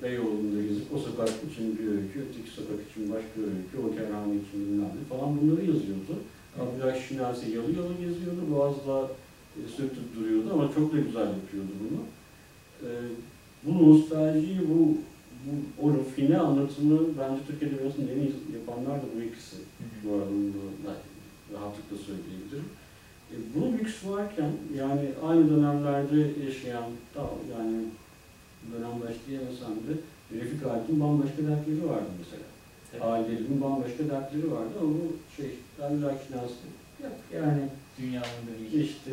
Beyoğlu'nda 0.02 0.62
gezip 0.68 0.94
o 0.96 0.98
sokak 1.08 1.30
için 1.50 1.66
bir 1.78 1.88
öykü, 1.96 2.18
öteki 2.26 2.52
sokak 2.58 2.80
için 2.88 3.02
başka 3.14 3.38
öykü, 3.54 3.76
o 3.86 3.88
kerhane 3.96 4.36
için 4.44 4.58
bilmem 4.66 4.94
ne 4.98 5.04
falan 5.12 5.30
bunları 5.38 5.64
yazıyordu. 5.72 6.14
Abdülhak 6.60 6.98
Şinasi 7.08 7.46
yalı 7.52 7.72
yalı 7.80 7.94
geziyordu, 8.04 8.42
Boğaz'da 8.52 8.98
e, 9.58 9.60
sürtüp 9.76 10.08
duruyordu 10.16 10.48
ama 10.54 10.66
çok 10.76 10.94
da 10.94 10.98
güzel 11.08 11.30
yapıyordu 11.40 11.74
bunu. 11.84 12.00
E, 12.84 12.89
bu 13.63 13.91
nostaljiyi, 13.91 14.60
bu, 14.69 14.98
bu 15.46 15.86
o 15.88 15.98
rafine 15.98 16.38
anlatımı 16.38 17.00
bence 17.19 17.41
Türk 17.48 17.63
Edebiyatı'nın 17.63 18.08
en 18.08 18.19
iyi 18.19 18.34
yapanlar 18.54 18.98
da 19.02 19.06
bu 19.15 19.22
ikisi. 19.22 19.56
Bu 20.04 20.13
arada 20.13 20.30
bunu 20.30 20.54
da 20.88 20.93
rahatlıkla 21.54 21.98
söyleyebilirim. 21.98 22.69
E, 23.32 23.36
bu 23.56 23.78
lüks 23.78 24.06
varken 24.06 24.52
yani 24.78 25.10
aynı 25.28 25.50
dönemlerde 25.50 26.46
yaşayan, 26.46 26.84
tamam 27.13 27.39
yani 27.58 27.84
dönemdaş 28.73 29.15
diyemesem 29.27 29.75
de 29.88 29.94
Refik 30.40 30.65
Halik'in 30.65 31.00
bambaşka 31.00 31.38
dertleri 31.38 31.90
vardı 31.90 32.12
mesela. 32.19 32.44
Evet. 32.94 33.04
Ailelerimin 33.06 33.62
bambaşka 33.62 34.04
dertleri 34.10 34.52
vardı 34.52 34.73
ama 34.81 34.90
bu 34.90 35.08
şey, 35.38 35.50
ben 35.79 36.02
Rakinası 36.04 36.63
yok 37.04 37.12
yani 37.34 37.62
Dünyanın 38.00 38.44
da 38.48 38.71
değil. 38.71 38.90
işte 38.90 39.12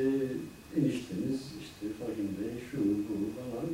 enişteniz, 0.78 1.40
işte 1.62 1.84
Fahim'de, 1.98 2.46
şu, 2.70 2.76
bu 2.78 3.14
falan. 3.36 3.66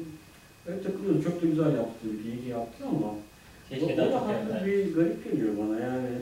Öyle 0.67 0.83
takılıyordu. 0.83 1.23
Çok 1.23 1.43
da 1.43 1.47
güzel 1.47 1.75
yaptı 1.77 2.07
iyi 2.25 2.49
yaptı 2.49 2.85
ama 2.89 3.11
Keşke 3.69 3.95
o 3.95 3.97
daha 3.97 4.07
da 4.07 4.11
çok 4.19 4.29
yerler. 4.31 4.67
bir 4.67 4.95
garip 4.95 5.25
geliyor 5.25 5.53
bana 5.59 5.81
yani. 5.81 6.09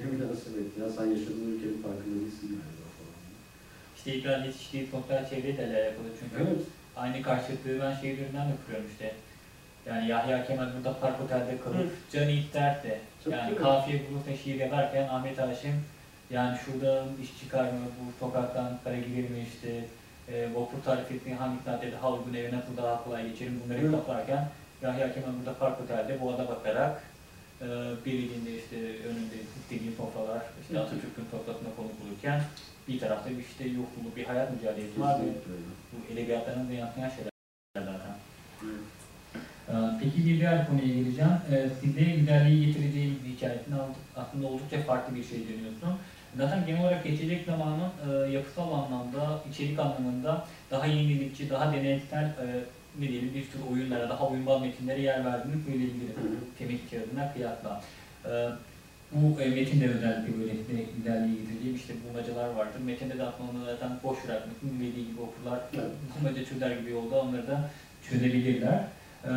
Ne 0.00 0.06
münasebet 0.06 0.78
ya, 0.80 0.88
sen 0.96 1.06
yaşadığın 1.06 1.52
ülkenin 1.54 1.82
farkında 1.82 2.14
değilsin 2.20 2.48
galiba 2.48 2.86
falan. 2.98 3.18
İşte 3.96 4.14
İbrahim 4.14 4.44
yetiştiği 4.44 4.86
sosyal 4.92 5.28
çevreyle 5.30 5.58
de 5.58 5.62
alakalı 5.66 6.08
çünkü 6.20 6.36
Evet. 6.42 6.62
aynı 6.96 7.22
karşıtlığı 7.22 7.80
ben 7.80 7.94
şey 8.00 8.12
üzerinden 8.12 8.48
de 8.48 8.52
kuruyorum 8.64 8.90
işte. 8.92 9.12
Yani 9.86 10.08
Yahya 10.10 10.46
Kemal 10.46 10.68
burada 10.76 11.00
Park 11.00 11.20
Otel'de 11.20 11.58
kalıp 11.64 11.90
canı 12.12 12.30
ister 12.30 12.82
de 12.82 12.98
Tabii, 13.24 13.34
yani 13.34 13.50
tabii. 13.54 13.62
kafiye 13.62 14.00
bulursa 14.10 14.36
şiir 14.44 14.54
yazarken 14.54 15.08
Ahmet 15.08 15.38
Haşim 15.38 15.74
yani 16.30 16.58
şurada 16.64 17.04
iş 17.22 17.40
çıkar 17.40 17.64
mı, 17.64 17.80
bu 17.98 18.24
sokaktan 18.26 18.78
para 18.84 18.96
gelir 18.96 19.30
mi 19.30 19.46
işte, 19.54 19.84
e, 20.32 20.54
vapur 20.54 20.82
tarif 20.84 21.10
ettiği 21.12 21.34
hangi 21.34 21.64
caddede 21.64 21.96
halkın 21.96 22.34
evine 22.34 22.56
nasıl 22.56 22.76
daha 22.76 23.04
kolay 23.04 23.30
geçerim 23.30 23.60
bunları 23.64 23.86
hesaplarken 23.86 24.48
Yahya 24.82 25.14
Kemal 25.14 25.28
burada 25.38 25.58
Park 25.58 25.80
Otel'de 25.80 26.20
bu 26.20 26.32
ada 26.32 26.48
bakarak 26.48 27.02
e, 27.62 27.66
bir 28.06 28.12
elinde 28.12 28.58
işte 28.58 28.76
önünde 29.08 29.36
istediği 29.60 29.92
sofralar, 29.96 30.42
işte. 30.62 30.80
Atatürk'ün 30.80 31.26
sofrasına 31.30 31.68
konuk 31.76 31.92
olurken 32.06 32.42
bir 32.88 33.00
tarafta 33.00 33.30
bir 33.30 33.38
işte 33.38 33.64
yoksulluk, 33.64 34.16
bir 34.16 34.24
hayat 34.24 34.52
mücadelesi 34.52 35.00
var 35.00 35.20
bu 35.92 36.12
edebiyatlarına 36.12 36.68
da 36.68 36.72
yansıyan 36.72 37.10
şeyler 37.10 37.30
zaten. 37.74 38.14
Ee, 39.68 39.72
Peki 40.00 40.26
bir 40.26 40.38
diğer 40.38 40.66
konuya 40.66 40.86
geleceğim. 40.86 41.30
Ee, 41.52 41.68
Size 41.80 42.00
güzelliği 42.00 42.66
getireceği 42.66 43.18
bir 43.24 43.30
hikayesinde 43.36 43.76
aslında 44.16 44.46
oldukça 44.46 44.82
farklı 44.82 45.14
bir 45.16 45.24
şey 45.24 45.38
deniyorsun. 45.38 45.98
Zaten 46.36 46.66
genel 46.66 46.82
olarak 46.82 47.04
geçecek 47.04 47.46
zamanın 47.46 47.90
e, 48.08 48.30
yapısal 48.30 48.72
anlamda, 48.72 49.40
içerik 49.50 49.78
anlamında 49.78 50.44
daha 50.70 50.86
yenilikçi, 50.86 51.50
daha 51.50 51.72
deneysel 51.72 52.24
e, 52.24 52.46
ne 52.98 53.08
diyelim 53.08 53.34
bir 53.34 53.46
tür 53.50 53.60
oyunlara, 53.72 54.08
daha 54.08 54.28
oyunbaz 54.28 54.62
metinlere 54.62 55.00
yer 55.00 55.24
verdiğini 55.24 55.54
hı. 55.54 55.60
Temel 56.58 56.78
kağıdına 56.90 57.32
kıyasla. 57.32 57.82
Ee, 58.24 58.48
bu 59.12 59.40
e, 59.40 59.48
metinde 59.48 59.88
özellikle 59.88 60.40
böyle 60.40 60.52
size 60.52 60.84
güzelliği 60.96 61.38
getireceği 61.38 61.76
işte 61.76 61.94
bulmacalar 62.04 62.48
vardır. 62.48 62.80
Metinde 62.80 63.18
de 63.18 63.24
aslında 63.24 63.64
zaten 63.64 63.90
boş 64.04 64.18
bırakmışsın. 64.24 64.80
Bildiği 64.80 65.06
gibi 65.06 65.20
okurlar 65.20 65.60
bulmaca 66.14 66.44
çözer 66.44 66.70
gibi 66.70 66.90
yolda 66.90 67.20
onları 67.20 67.46
da 67.46 67.70
çözebilirler. 68.08 68.84
Ee, 69.24 69.28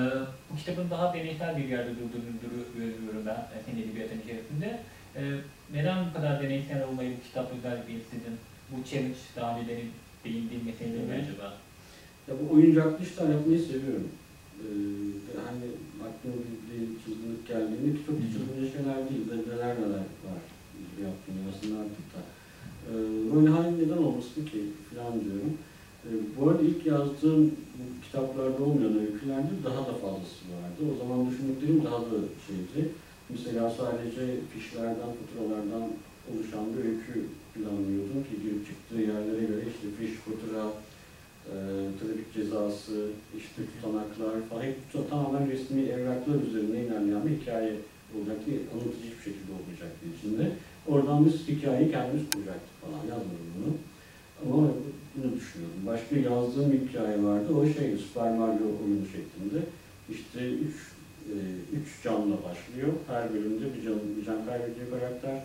bu 0.52 0.56
kitabın 0.58 0.90
daha 0.90 1.14
deneysel 1.14 1.58
bir 1.58 1.70
yerde 1.70 1.90
durduğunu 1.90 2.32
görüyorum 2.78 3.26
ben 3.26 3.32
e, 3.32 3.56
senin 3.66 3.84
edebiyatın 3.84 4.22
içerisinde. 4.22 4.80
Ee, 5.16 5.38
neden 5.74 6.06
bu 6.06 6.14
kadar 6.14 6.44
deneysel 6.44 6.88
olmayı 6.88 7.12
bu 7.18 7.24
kitap 7.28 7.52
özellikle 7.58 7.94
istedin? 7.94 8.36
Bu 8.72 8.84
challenge 8.90 9.18
daha 9.36 9.60
önce 9.60 9.68
de 9.68 9.82
değindiğin 10.24 10.66
mesele 10.66 10.90
mi 10.90 11.14
acaba? 11.24 11.58
Ya 12.28 12.34
bu 12.40 12.54
oyuncaklı 12.54 13.06
işler 13.06 13.30
yapmayı 13.30 13.60
seviyorum. 13.60 14.10
Ee, 14.62 14.66
hani 15.46 15.68
aklıma 16.08 16.36
bir, 16.46 16.58
bir 16.68 16.88
çizgilik 17.04 17.48
geldiğinde 17.48 17.98
ki 17.98 18.06
çok 18.08 18.16
çılgınca 18.34 18.72
şeyler 18.74 19.10
değil 19.10 19.26
de 19.30 19.36
neler 19.50 19.76
neler 19.76 20.06
var 20.28 20.42
yaptığım 21.06 21.38
yazısında 21.46 21.80
artık 21.84 22.08
da. 22.14 22.22
Ee, 22.88 22.94
böyle 23.34 23.50
hani 23.50 23.72
neden 23.84 23.98
olmasın 23.98 24.46
ki 24.46 24.60
falan 24.90 25.14
diyorum. 25.24 25.54
Ee, 26.06 26.10
bu 26.36 26.50
arada 26.50 26.64
ilk 26.64 26.86
yazdığım 26.86 27.52
kitaplarda 28.04 28.64
olmayan 28.64 29.00
öykülerde 29.00 29.54
daha 29.66 29.82
da 29.90 29.94
fazlası 29.94 30.42
vardı. 30.56 30.80
O 30.94 30.98
zaman 31.00 31.30
düşündüklerim 31.30 31.84
daha 31.86 32.00
da 32.02 32.18
şeydi. 32.48 32.90
Mesela 33.32 33.70
sadece 33.70 34.24
fişlerden, 34.52 35.12
faturalardan 35.18 35.88
oluşan 36.30 36.66
bir 36.74 36.84
öykü 36.90 37.26
planlıyordum 37.54 38.24
ki 38.28 38.36
çıktığı 38.68 39.02
yerlere 39.12 39.46
göre 39.50 39.64
işte 39.72 39.88
fiş, 39.98 40.14
fatura, 40.26 40.66
e, 41.52 41.56
trafik 42.00 42.34
cezası, 42.34 42.98
işte 43.38 43.62
tutanaklar 43.70 44.36
falan 44.50 44.64
hep 44.64 44.78
tamamen 45.10 45.52
resmi 45.52 45.82
evraklar 45.82 46.38
üzerine 46.48 46.80
ilerleyen 46.86 47.26
bir 47.26 47.42
hikaye 47.42 47.74
olacaktı. 48.16 48.52
Anlatıcı 48.74 49.10
bir 49.18 49.24
şekilde 49.28 49.52
olmayacaktı 49.58 50.04
içinde. 50.18 50.52
Oradan 50.88 51.26
biz 51.26 51.48
hikayeyi 51.48 51.92
kendimiz 51.92 52.26
kuracaktık 52.32 52.76
falan 52.82 53.02
yazmadım 53.12 53.50
bunu. 53.58 53.74
Ama 54.42 54.68
bunu 55.16 55.36
düşünüyorum. 55.36 55.82
Başka 55.86 56.16
yazdığım 56.16 56.72
bir 56.72 56.82
hikaye 56.88 57.24
vardı. 57.24 57.54
O 57.56 57.66
şey 57.66 57.98
Super 57.98 58.32
Mario 58.38 58.68
oyunu 58.82 59.06
şeklinde. 59.16 59.60
İşte 60.10 60.50
üç, 60.50 60.76
üç 61.78 62.04
canla 62.04 62.36
başlıyor. 62.36 62.94
Her 63.08 63.34
bölümde 63.34 63.66
bir 63.74 63.84
can, 63.84 64.00
bir 64.18 64.26
can 64.26 64.46
kaybediyor 64.46 64.90
karakter. 64.90 65.44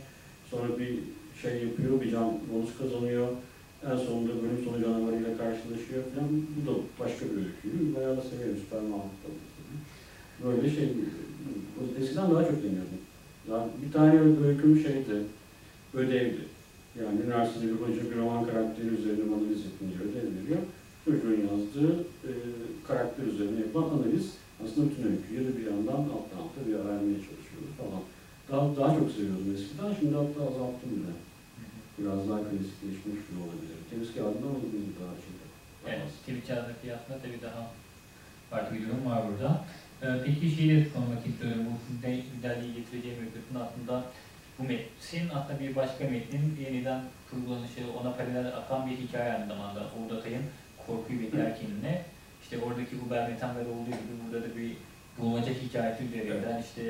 Sonra 0.50 0.78
bir 0.78 0.98
şey 1.42 1.52
yapıyor, 1.64 2.00
bir 2.00 2.10
can 2.10 2.38
bonus 2.52 2.78
kazanıyor. 2.78 3.28
En 3.90 3.96
sonunda 3.96 4.32
bölüm 4.42 4.64
sonu 4.64 4.82
canavarıyla 4.82 5.36
karşılaşıyor 5.38 6.02
falan. 6.14 6.28
Bu 6.54 6.70
da 6.70 6.74
başka 7.00 7.24
bir 7.24 7.36
öyküyü. 7.36 7.94
Bayağı 7.96 8.16
da 8.16 8.22
seviyorum 8.22 8.58
Super 8.64 8.80
Mario 8.80 9.10
tabii. 9.22 9.46
Böyle 10.44 10.70
şey, 10.70 10.88
eskiden 12.00 12.30
daha 12.30 12.44
çok 12.44 12.62
deniyordum. 12.62 13.00
Bir 13.82 13.92
tane 13.92 14.20
öyküm 14.46 14.80
şeydi, 14.82 15.16
ödevdi. 15.94 16.44
Yani 17.00 17.20
üniversitede 17.26 17.66
bir 17.72 17.80
hoca 17.80 18.10
bir 18.10 18.16
roman 18.16 18.46
karakteri 18.46 18.86
üzerine 18.86 19.34
analiz 19.34 19.60
yapınca 19.64 19.96
ödev 20.04 20.28
veriyor. 20.36 20.62
Çocuğun 21.04 21.40
yazdığı 21.46 21.92
e, 22.00 22.30
karakter 22.88 23.24
üzerine 23.24 23.60
yapılan 23.60 23.88
analiz 23.88 24.32
aslında 24.62 24.90
bütün 24.90 25.04
öyküyü 25.12 25.56
bir 25.58 25.66
yandan 25.70 26.00
alttan 26.14 26.38
alta 26.42 26.60
bir 26.66 26.74
vermeye 26.88 27.20
çalışıyoruz 27.26 27.72
falan. 27.80 28.02
Daha, 28.50 28.64
daha 28.80 28.90
çok 28.98 29.08
seviyordum 29.16 29.54
eskiden, 29.54 29.90
şimdi 30.00 30.14
hatta 30.20 30.40
azalttım 30.50 30.90
bile. 30.96 31.12
Biraz 31.98 32.20
daha 32.28 32.40
klasikleşmiş 32.48 33.22
bile 33.26 33.38
olabilir. 33.46 33.78
Temiz 33.90 34.08
kağıdından 34.14 34.52
olabilir 34.56 34.82
daha 35.00 35.14
çok. 35.22 35.36
Evet, 35.88 36.10
Twitch 36.20 36.50
yazdığı 36.50 36.94
aslında 36.96 37.18
tabii 37.22 37.42
daha 37.42 37.70
farklı 38.50 38.76
bir 38.76 38.88
durum 38.88 39.06
var 39.10 39.22
burada. 39.28 39.64
Ee, 40.02 40.06
peki 40.24 40.56
şeyi 40.56 40.70
de 40.70 40.88
sormak 40.94 41.26
istiyorum. 41.26 41.64
Bu 41.68 41.92
güzelliği 42.34 42.74
getireceğim 42.74 43.18
öyküsünün 43.24 43.60
aslında 43.64 44.04
bu 44.58 44.62
metin 44.62 45.28
aslında 45.34 45.60
bir 45.60 45.76
başka 45.76 46.04
metnin 46.04 46.56
yeniden 46.64 47.00
kurgulanışı, 47.30 47.80
ona 48.00 48.12
paralel 48.12 48.46
akan 48.56 48.90
bir 48.90 48.96
hikaye 48.96 49.32
aynı 49.32 49.46
zamanda. 49.46 49.80
Atay'ın 50.26 50.42
korkuyu 50.86 51.20
ve 51.20 51.30
terkinine. 51.30 52.04
İşte 52.46 52.58
oradaki 52.66 52.94
bu 53.00 53.10
Bermetan'da 53.10 53.60
olduğu 53.60 53.96
gibi 54.02 54.14
burada 54.22 54.46
da 54.46 54.56
bir 54.56 54.72
bulmaca 55.18 55.52
hikayesi 55.52 56.04
üzerinden 56.04 56.62
işte 56.62 56.82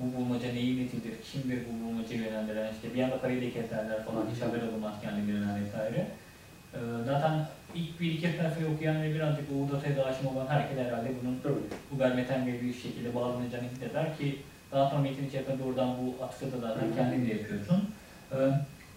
bu 0.00 0.16
bulmaca 0.16 0.52
neyin 0.52 0.84
netidir, 0.84 1.14
kimdir 1.32 1.58
bu 1.66 1.84
bulmacayı 1.84 2.20
yönlendiren, 2.20 2.72
işte 2.74 2.94
bir 2.94 3.02
anda 3.02 3.20
parayı 3.20 3.42
da 3.42 3.52
keserler 3.60 4.04
falan, 4.04 4.26
hiç 4.34 4.42
haber 4.42 4.62
olmaz 4.72 4.94
kendilerinden 5.02 5.64
vesaire. 5.64 6.06
Ee, 6.74 6.78
zaten 7.06 7.46
ilk 7.74 8.00
bir 8.00 8.12
iki 8.12 8.28
sayfayı 8.28 8.68
okuyan 8.74 9.02
ve 9.02 9.14
birazcık 9.14 9.44
Uğur 9.52 9.76
Atay'a 9.76 9.96
da 9.96 10.06
aşina 10.06 10.30
olan 10.30 10.46
herkes 10.46 10.78
herhalde 10.78 11.08
bunun 11.22 11.38
Tabii. 11.42 11.96
Uber 11.96 12.14
Meten 12.14 12.46
gibi 12.46 12.60
bir 12.62 12.74
şekilde 12.74 13.14
bağlanacağını 13.14 13.68
hisseder 13.68 14.18
ki 14.18 14.38
daha 14.72 14.90
sonra 14.90 15.02
metin 15.02 15.28
içerisinde 15.28 15.58
doğrudan 15.58 15.96
bu 15.98 16.24
atıfı 16.24 16.52
da 16.52 16.60
zaten 16.60 16.94
kendin 16.96 17.26
de 17.26 17.34
yapıyorsun. 17.34 17.90
Ee, 18.32 18.36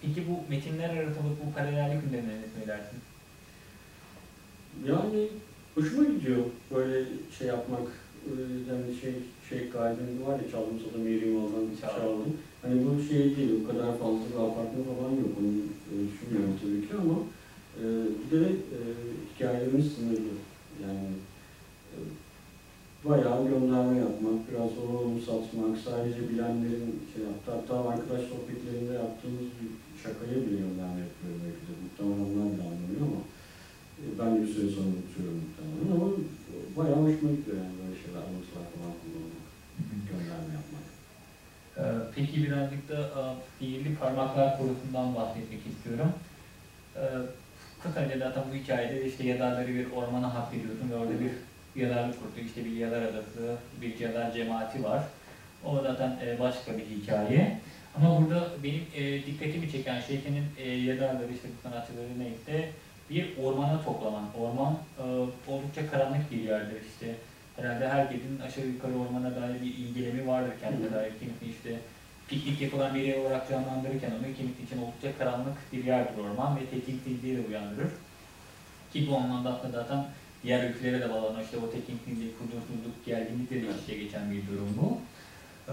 peki 0.02 0.24
bu 0.28 0.50
metinler 0.50 0.90
arasında 0.90 1.28
bu 1.46 1.54
paralellik 1.54 2.04
üzerine 2.04 2.28
ne 2.28 2.60
söylersin? 2.60 2.98
Yani 4.86 5.28
hoşuma 5.74 6.04
gidiyor 6.04 6.42
böyle 6.74 7.04
şey 7.38 7.48
yapmak. 7.48 7.86
Ee, 8.26 8.32
Yani 8.70 8.84
şey 9.00 9.14
şey 9.48 9.70
kalbim 9.70 10.26
var 10.26 10.36
ya 10.42 10.50
çaldım 10.52 10.78
sana 10.84 11.04
Miri 11.04 11.26
Mal'dan 11.26 11.66
Çaldım. 11.80 11.96
çaldım. 12.00 12.32
Hani 12.62 12.74
bu 12.86 13.02
şey 13.08 13.36
değil, 13.36 13.50
o 13.58 13.68
kadar 13.68 13.98
fazla 13.98 14.24
bir 14.30 14.38
apartman 14.46 14.84
falan 14.96 15.12
yok. 15.22 15.32
Onu 15.40 15.52
e, 15.90 15.92
düşünmüyorum 16.08 16.54
tabii 16.62 16.82
ki 16.88 16.94
ama 17.02 17.16
e, 17.80 17.82
bir 18.18 18.30
de 18.40 18.48
e, 18.76 18.78
hikayelerimiz 19.34 19.86
sınırlı. 19.92 20.34
Yani 20.84 21.08
e, 21.92 21.96
bayağı 23.04 23.40
gönderme 23.52 23.96
yapmak, 24.06 24.38
biraz 24.48 24.72
onu 24.84 25.20
satmak, 25.28 25.74
sadece 25.86 26.20
bilenlerin 26.28 26.92
şey 27.12 27.22
yaptı. 27.28 27.48
Hatta 27.56 27.74
arkadaş 27.90 28.22
sohbetlerinde 28.30 28.94
yaptığımız 29.04 29.48
bir 29.58 29.68
şakaya 30.02 30.36
bile 30.44 30.56
gönderme 30.64 31.00
yapıyorum 31.06 31.40
belki 31.44 31.62
de. 31.68 31.72
Muhtemelen 31.82 32.20
onlar 32.28 32.46
bile 32.52 32.62
anlamıyor 32.70 33.02
ama 33.10 33.20
e, 33.22 33.41
ben 34.18 34.42
bir 34.42 34.48
süre 34.54 34.70
sonra 34.74 34.88
unutuyorum 34.94 35.36
muhtemelen 35.42 35.90
ama 35.96 36.06
bayağı 36.76 36.96
hoşuma 36.96 37.30
gidiyor 37.36 37.56
yani 37.62 37.74
böyle 37.80 37.96
şeyler, 38.02 38.22
anlatılar 38.26 38.66
falan 38.72 38.92
kullanmak, 39.00 39.44
gönderme 40.08 40.52
yapmak. 40.58 40.86
Ee, 41.78 41.82
peki 42.14 42.42
birazcık 42.44 42.88
da 42.88 42.98
e, 43.18 43.20
sihirli 43.58 43.96
parmaklar 43.96 44.58
konusundan 44.58 45.14
bahsetmek 45.14 45.62
istiyorum. 45.70 46.12
Ee, 46.96 47.00
kısaca 47.82 48.18
zaten 48.18 48.42
bu 48.50 48.54
hikayede 48.54 49.06
işte 49.08 49.26
yazarları 49.26 49.68
bir 49.68 49.90
ormana 49.90 50.34
hak 50.34 50.54
ediyorsun 50.54 50.90
ve 50.90 50.96
orada 50.96 51.14
bir 51.20 51.32
yazarlık 51.82 52.20
kurdu. 52.20 52.46
İşte 52.46 52.64
bir 52.64 52.76
yazar 52.76 53.02
adası, 53.02 53.56
bir 53.80 54.00
yazar 54.00 54.32
cemaati 54.32 54.84
var. 54.84 55.02
O 55.64 55.82
zaten 55.82 56.18
e, 56.26 56.40
başka 56.40 56.78
bir 56.78 56.84
hikaye. 56.84 57.58
Ama 57.96 58.20
burada 58.22 58.48
benim 58.64 58.84
e, 58.94 59.26
dikkatimi 59.26 59.72
çeken 59.72 60.00
şey 60.00 60.20
senin 60.24 60.74
yazarları 60.86 61.32
işte 61.32 61.48
bu 61.48 61.68
sanatçıları 61.68 62.18
neyse 62.18 62.68
bir 63.14 63.44
ormana 63.44 63.84
toplaman. 63.84 64.24
Orman 64.40 64.78
e, 64.98 65.02
oldukça 65.50 65.90
karanlık 65.90 66.30
bir 66.30 66.40
yerdir 66.40 66.80
işte. 66.92 67.14
Herhalde 67.56 67.88
herkesin 67.88 68.40
aşağı 68.40 68.66
yukarı 68.66 68.92
ormana 68.92 69.36
dair 69.36 69.60
bir 69.62 69.74
ilgilemi 69.74 70.28
vardır 70.28 70.52
kendine 70.60 70.92
dair. 70.92 71.12
Kimisi 71.20 71.58
işte 71.58 71.80
piknik 72.28 72.60
yapılan 72.60 72.94
bir 72.94 73.00
yer 73.00 73.18
olarak 73.18 73.48
canlandırırken 73.48 74.10
onu 74.10 74.36
kimisi 74.36 74.62
için 74.62 74.82
oldukça 74.82 75.18
karanlık 75.18 75.72
bir 75.72 75.84
yerdir 75.84 76.18
orman 76.18 76.56
ve 76.56 76.66
tekinsizliği 76.66 77.36
de 77.36 77.48
uyandırır. 77.48 77.90
Ki 78.92 79.06
bu 79.10 79.16
anlamda 79.16 79.54
aslında 79.54 79.82
zaten 79.82 80.04
diğer 80.44 80.70
ülkelere 80.70 81.00
de 81.00 81.10
bağlanan 81.10 81.42
işte 81.42 81.56
o 81.56 81.70
tekinsizlik, 81.70 82.34
huzursuzluk, 82.40 83.06
gerginlikle 83.06 83.56
de 83.62 83.66
içe 83.84 83.96
geçen 83.96 84.30
bir 84.30 84.46
durum 84.46 84.78
bu. 84.82 84.98
Ee, 85.68 85.72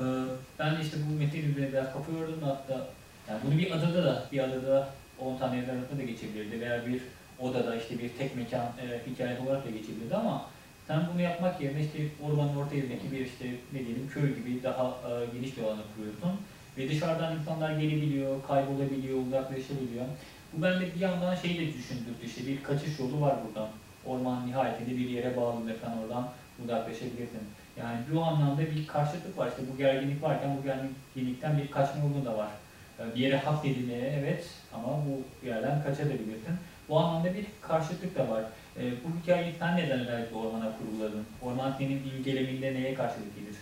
ben 0.59 0.81
işte 0.81 0.97
bu 1.09 1.13
metin 1.13 1.51
üzerine 1.51 1.73
biraz 1.73 1.93
kafa 1.93 2.11
yordum 2.11 2.41
da 2.41 2.47
hatta 2.47 2.87
yani 3.29 3.39
bunu 3.43 3.57
bir 3.57 3.71
adada 3.71 4.03
da, 4.03 4.23
bir 4.31 4.39
adada 4.39 4.89
10 5.19 5.37
tane 5.37 5.57
yazar 5.57 5.73
arasında 5.73 5.99
da 5.99 6.03
geçebilirdi 6.03 6.61
veya 6.61 6.87
bir 6.87 7.01
odada 7.39 7.75
işte 7.75 7.99
bir 7.99 8.17
tek 8.17 8.35
mekan 8.35 8.77
e, 8.77 9.11
hikayesi 9.11 9.41
olarak 9.41 9.65
da 9.65 9.69
geçebilirdi 9.69 10.15
ama 10.15 10.51
Sen 10.87 11.07
bunu 11.13 11.21
yapmak 11.21 11.61
yerine 11.61 11.85
işte 11.85 11.99
ormanın 12.19 12.55
orta 12.55 12.75
yerindeki 12.75 13.11
bir 13.11 13.25
işte 13.25 13.45
ne 13.71 13.79
diyelim 13.85 14.07
köy 14.07 14.35
gibi 14.35 14.63
daha 14.63 14.83
e, 15.09 15.25
geniş 15.33 15.57
bir 15.57 15.63
alana 15.63 15.81
kuruyorsun. 15.95 16.47
Ve 16.77 16.89
dışarıdan 16.89 17.39
insanlar 17.39 17.71
gelebiliyor, 17.79 18.43
kaybolabiliyor, 18.43 19.25
uzaklaşabiliyor. 19.27 20.05
Bu 20.53 20.61
bende 20.61 20.95
bir 20.95 20.99
yandan 20.99 21.35
şey 21.35 21.59
de 21.59 21.73
düşündürdü 21.73 22.25
işte 22.25 22.47
bir 22.47 22.63
kaçış 22.63 22.99
yolu 22.99 23.21
var 23.21 23.35
buradan. 23.45 23.69
Orman 24.03 24.47
nihayetinde 24.47 24.97
bir 24.97 25.09
yere 25.09 25.37
bağlı 25.37 25.77
falan 25.77 25.97
oradan 25.99 26.33
uzaklaşabilirsin. 26.57 27.55
Yani 27.75 27.99
bu 28.13 28.21
anlamda 28.23 28.61
bir 28.61 28.87
karşıtlık 28.87 29.37
var. 29.37 29.47
İşte 29.47 29.61
bu 29.73 29.77
gerginlik 29.77 30.23
varken 30.23 30.57
bu 30.57 30.63
gerginlikten 30.63 31.57
bir 31.57 31.71
kaçma 31.71 32.01
yolu 32.03 32.25
da 32.25 32.37
var. 32.37 32.51
Ee, 32.99 33.15
Bir 33.15 33.19
yere 33.19 33.37
hapsedilmeye 33.37 34.09
evet 34.19 34.49
ama 34.71 34.87
bu 35.05 35.45
yerden 35.45 35.83
kaçabilirsin. 35.83 36.55
Bu 36.89 36.99
anlamda 36.99 37.33
bir 37.33 37.45
karşıtlık 37.61 38.15
da 38.17 38.29
var. 38.29 38.43
Ee, 38.77 38.91
bu 39.03 39.07
hikayeyi 39.21 39.53
sen 39.59 39.77
neden 39.77 39.99
özellikle 39.99 40.35
ormana 40.35 40.71
kurguladın? 40.77 41.23
Orman 41.41 41.75
senin 41.77 42.01
imgeleminde 42.09 42.73
neye 42.73 42.93
karşılık 42.93 43.35
gelir? 43.35 43.57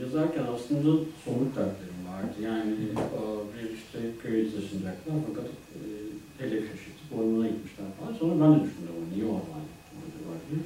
Yazarken 0.00 0.44
aslında 0.54 0.90
somut 1.24 1.56
dertlerim 1.56 2.02
vardı. 2.12 2.36
Yani 2.42 2.70
e, 2.72 3.22
bir 3.52 3.70
işte 3.78 3.98
köye 4.22 4.44
taşınacaklar 4.44 5.14
fakat 5.28 5.46
e, 5.76 5.80
hedef 6.38 6.62
şaşırtıp 6.70 7.08
ormana 7.18 7.46
gitmişler 7.48 7.86
falan. 7.98 8.14
Sonra 8.18 8.34
ben 8.44 8.50
de 8.54 8.64
düşündüm 8.64 8.96
niye 9.14 9.24
orman 9.24 9.62
gittim 9.70 9.98
acaba 10.06 10.32
diye. 10.46 10.60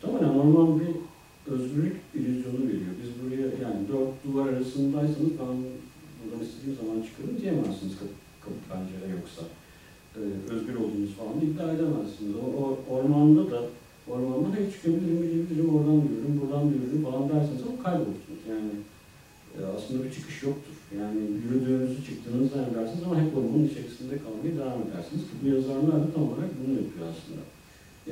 Tamamen 0.00 0.38
orman 0.38 0.80
bir 0.80 0.92
özgürlük 1.52 1.96
illüzyonu 2.14 2.62
veriyor. 2.68 2.94
Biz 3.00 3.10
buraya 3.20 3.46
yani 3.64 3.80
dört 3.92 4.12
duvar 4.24 4.46
arasındaysanız 4.52 5.32
ben 5.40 5.54
buradan 6.18 6.44
istediğim 6.46 6.76
zaman 6.80 7.02
çıkarım 7.06 7.40
diyemezsiniz 7.40 7.94
kapı, 8.00 8.14
kapı 8.44 8.60
pencere 8.68 9.08
yoksa. 9.18 9.42
E, 10.16 10.20
özgür 10.52 10.74
olduğunuz 10.74 11.12
falan 11.18 11.36
iddia 11.46 11.72
edemezsiniz. 11.72 12.34
O, 12.44 12.46
o 12.60 12.78
ormanda 12.94 13.50
da 13.50 13.60
ormanda 14.10 14.48
da 14.56 14.70
çıkabilirim, 14.72 15.22
gidebilirim, 15.22 15.74
oradan 15.74 15.98
yürürüm, 16.06 16.34
buradan 16.40 16.64
yürürüm 16.72 17.02
falan 17.06 17.28
derseniz 17.28 17.62
ama 17.68 17.82
kaybolursunuz. 17.84 18.42
Yani 18.52 18.72
e, 19.56 19.58
aslında 19.76 20.04
bir 20.04 20.12
çıkış 20.16 20.42
yoktur. 20.42 20.76
Yani 21.00 21.20
yürüdüğünüzü 21.42 22.00
çıktığınızı 22.06 22.48
zannedersiniz 22.54 23.04
ama 23.06 23.20
hep 23.22 23.36
ormanın 23.36 23.68
içerisinde 23.70 24.14
kalmaya 24.24 24.52
devam 24.60 24.80
edersiniz. 24.86 25.22
Ki 25.28 25.34
bu 25.42 25.46
yazarlar 25.54 25.98
da 26.02 26.08
tam 26.14 26.24
olarak 26.28 26.50
bunu 26.58 26.72
yapıyor 26.80 27.06
aslında. 27.12 27.42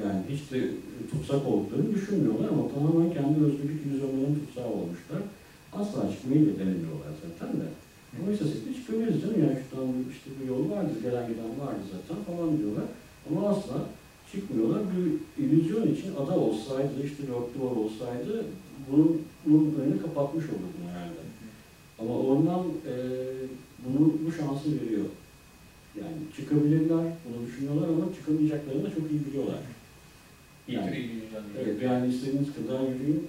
Yani 0.00 0.20
hiç 0.32 0.42
de 0.52 0.58
tutsak 1.10 1.42
olduklarını 1.46 1.94
düşünmüyorlar 1.94 2.48
ama 2.48 2.64
tamamen 2.74 3.10
kendi 3.16 3.36
özgürlük 3.46 3.80
illüzyonlarının 3.86 4.40
tutsağı 4.40 4.70
olmuşlar. 4.80 5.22
Asla 5.78 6.10
çıkmayı 6.12 6.42
da 6.46 6.52
denemiyorlar 6.60 7.12
zaten 7.22 7.52
de. 7.60 7.66
Oysa 8.24 8.44
siz 8.44 8.66
de 8.66 8.74
çıkabiliriz 8.74 9.20
canım 9.22 9.40
yani 9.44 9.58
şuradan 9.62 9.88
işte 10.14 10.28
bir 10.38 10.48
yol 10.48 10.70
vardı, 10.70 10.92
gelen 11.02 11.26
giden 11.28 11.52
vardı 11.60 11.82
zaten 11.92 12.18
falan 12.24 12.58
diyorlar. 12.58 12.84
Ama 13.28 13.48
asla 13.48 13.76
çıkmıyorlar. 14.32 14.82
Bir 14.92 15.06
illüzyon 15.42 15.94
için 15.94 16.10
ada 16.14 16.34
olsaydı, 16.38 16.94
işte 17.04 17.22
dört 17.22 17.48
duvar 17.54 17.76
olsaydı 17.82 18.44
bunun, 18.90 19.22
bunun 19.46 19.74
önünü 19.80 20.02
kapatmış 20.02 20.44
olurdum 20.44 20.84
herhalde. 20.92 21.22
Ama 21.98 22.18
orman 22.18 22.64
e, 22.90 22.94
bunu, 23.84 24.12
bu 24.26 24.32
şansı 24.32 24.68
veriyor. 24.80 25.04
Yani 26.00 26.16
çıkabilirler, 26.36 27.04
bunu 27.24 27.46
düşünüyorlar 27.46 27.88
ama 27.88 28.04
çıkamayacaklarını 28.18 28.84
da 28.84 28.90
çok 28.90 29.10
iyi 29.10 29.26
biliyorlar. 29.26 29.60
Yani. 30.68 31.10
Evet, 31.62 31.82
yani 31.82 32.14
istediğiniz 32.14 32.48
kadar 32.54 32.80
yürüyün, 32.80 33.26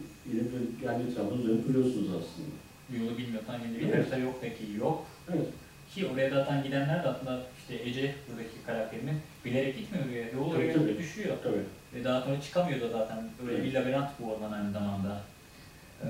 kendi 0.82 1.12
etrafınız 1.12 1.48
dönüp 1.48 1.66
aslında. 2.10 2.67
Bir 2.90 3.00
yolu 3.00 3.18
bilmiyorsan 3.18 3.60
yine 3.68 3.80
bir 3.80 3.94
harita 3.98 4.18
yok 4.18 4.36
peki 4.42 4.64
yok. 4.80 5.06
Evet, 5.30 5.48
Ki 5.96 6.08
oraya 6.08 6.30
zaten 6.30 6.64
gidenler 6.64 7.04
de 7.04 7.08
aslında 7.08 7.42
işte 7.60 7.90
Ece 7.90 8.16
buradaki 8.30 8.64
karakterimiz 8.66 9.16
bilerek 9.46 9.78
gitmiyor 9.78 10.06
oraya. 10.06 10.22
Yol 10.38 10.52
Tabii, 10.52 10.64
oraya 10.66 10.74
tabii. 10.74 10.98
düşüyor. 10.98 11.38
tabii. 11.44 11.64
Ve 11.94 12.04
daha 12.04 12.22
sonra 12.22 12.42
çıkamıyor 12.42 12.82
da 12.82 12.90
zaten. 12.90 13.18
Böyle 13.48 13.58
bir 13.64 13.74
Evet. 13.74 13.76
labirent 13.76 14.10
bu 14.20 14.32
orman 14.34 14.52
aynı 14.52 14.72
zamanda. 14.72 15.22
Ee, 16.04 16.08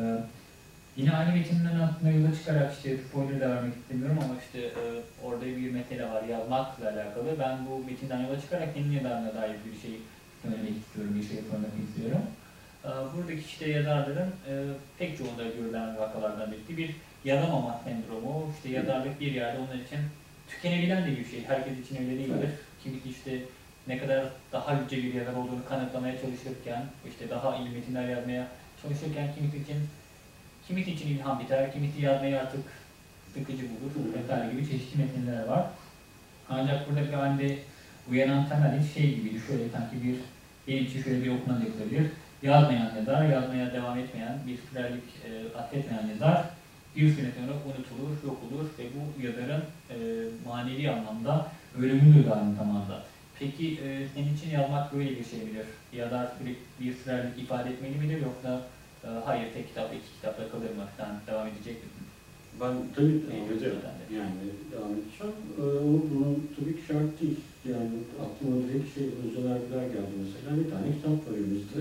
yine 0.98 1.12
aynı 1.12 1.32
metinden 1.36 1.80
aslında 1.80 2.12
yola 2.12 2.36
çıkarak 2.36 2.74
işte 2.74 2.98
spoiler 2.98 3.42
da 3.42 3.50
vermek 3.50 3.74
istemiyorum 3.76 4.20
ama 4.24 4.34
işte 4.46 4.60
e, 4.68 4.84
orada 5.24 5.46
bir 5.46 5.72
mesele 5.72 6.10
var 6.10 6.24
yazmakla 6.24 6.86
alakalı. 6.90 7.40
Ben 7.40 7.58
bu 7.70 7.86
metinden 7.86 8.22
yola 8.22 8.42
çıkarak 8.42 8.74
kendi 8.76 8.96
yazarına 8.96 9.34
dair 9.36 9.56
bir 9.66 9.82
şey 9.82 10.00
söylemek 10.42 10.78
istiyorum, 10.78 11.14
bir 11.20 11.28
şey 11.28 11.38
sormak 11.52 11.72
istiyorum. 11.90 12.22
Ee, 12.88 13.18
buradaki 13.18 13.40
işte 13.40 13.70
yazarların 13.70 14.32
e, 14.50 14.54
pek 15.00 15.18
çoğunda 15.18 15.44
görülen 15.44 15.98
vakalardan 15.98 16.52
birisi 16.52 16.78
bir 16.78 16.96
yazamama 17.26 17.82
sendromu. 17.84 18.52
İşte 18.56 18.70
yazarlık 18.70 19.20
bir 19.20 19.32
yerde 19.32 19.58
onun 19.58 19.84
için 19.84 20.00
tükenebilen 20.50 21.06
de 21.06 21.18
bir 21.18 21.26
şey. 21.26 21.46
Herkes 21.48 21.80
için 21.80 21.96
öyle 21.96 22.20
değildir. 22.20 22.36
Evet. 22.40 22.54
Kimisi 22.84 23.10
işte 23.10 23.40
ne 23.88 23.98
kadar 23.98 24.26
daha 24.52 24.74
yüce 24.74 24.98
bir 25.04 25.14
yazar 25.14 25.34
olduğunu 25.34 25.66
kanıtlamaya 25.70 26.22
çalışırken, 26.22 26.86
işte 27.10 27.30
daha 27.30 27.58
iyi 27.58 27.70
metinler 27.70 28.10
yazmaya 28.10 28.48
çalışırken 28.82 29.28
kimisi 29.36 29.58
için 29.58 29.78
kimisi 30.68 30.92
için 30.92 31.08
ilham 31.08 31.40
biter, 31.40 31.74
kimisi 31.74 32.02
yazmayı 32.02 32.40
artık 32.40 32.60
sıkıcı 33.34 33.64
bulur 33.64 34.14
vesaire 34.14 34.52
gibi 34.52 34.70
çeşitli 34.70 35.04
metinler 35.04 35.46
var. 35.46 35.66
Ancak 36.50 36.90
burada 36.90 37.08
bir 37.08 37.14
halde 37.14 37.58
uyanan 38.12 38.50
temel 38.50 38.84
şey 38.94 39.16
gibi 39.16 39.42
şöyle 39.48 39.70
sanki 39.70 40.04
bir 40.04 40.16
benim 40.68 40.86
için 40.86 41.04
şöyle 41.04 41.24
bir 41.24 41.30
okuma 41.30 41.60
yapılabilir. 41.60 42.12
Yazmayan 42.42 42.96
yazar, 42.96 43.26
yazmaya 43.26 43.74
devam 43.74 43.98
etmeyen, 44.00 44.40
bir 44.48 44.58
sürerlik 44.58 45.04
e, 45.26 45.58
atfetmeyen 45.58 46.08
yazar 46.08 46.44
bir 46.96 47.16
süre 47.16 47.28
sonra 47.40 47.54
unutulur, 47.66 48.14
yok 48.26 48.38
olur 48.46 48.66
ve 48.80 48.84
bu 48.96 49.22
yazarın 49.26 49.64
e, 49.90 49.98
manevi 50.46 50.92
anlamda 50.92 51.48
ölümüdür 51.78 52.26
de 52.26 52.34
aynı 52.34 52.56
zamanda. 52.56 53.04
Peki 53.40 53.80
e, 53.84 54.08
senin 54.14 54.36
için 54.36 54.50
yazmak 54.50 54.94
böyle 54.94 55.10
bir 55.10 55.26
şey 55.26 55.40
midir? 55.40 55.66
Yazar 55.94 56.28
sürekli 56.38 56.62
bir 56.80 56.94
sürerlik 56.94 57.40
ifade 57.40 57.70
etmeli 57.70 57.96
midir 57.96 58.22
yoksa 58.22 58.62
e, 59.04 59.08
hayır 59.26 59.54
tek 59.54 59.68
kitap, 59.68 59.94
iki 59.94 60.14
kitapla 60.16 60.50
kalır 60.52 60.70
mı? 60.76 60.86
Sen 60.98 61.10
devam 61.28 61.48
edecek 61.48 61.76
misin? 61.84 62.08
Ben 62.62 62.74
tabii 62.96 63.22
devam 63.30 63.50
de. 63.84 64.16
Yani 64.16 64.42
devam 64.72 64.92
edeceğim. 64.98 65.38
Ee, 65.60 65.62
ama 65.82 66.00
bunun 66.10 66.48
tabii 66.56 66.76
ki 66.78 66.82
şart 66.88 67.22
değil. 67.22 67.40
Yani 67.72 67.90
aklıma 68.24 68.56
direkt 68.64 68.96
şey 68.96 69.06
özel 69.26 69.86
geldi 69.94 70.16
mesela. 70.24 70.58
Bir 70.60 70.70
tane 70.72 70.88
kitap 70.96 71.18
var 71.28 71.38
elimizde. 71.38 71.80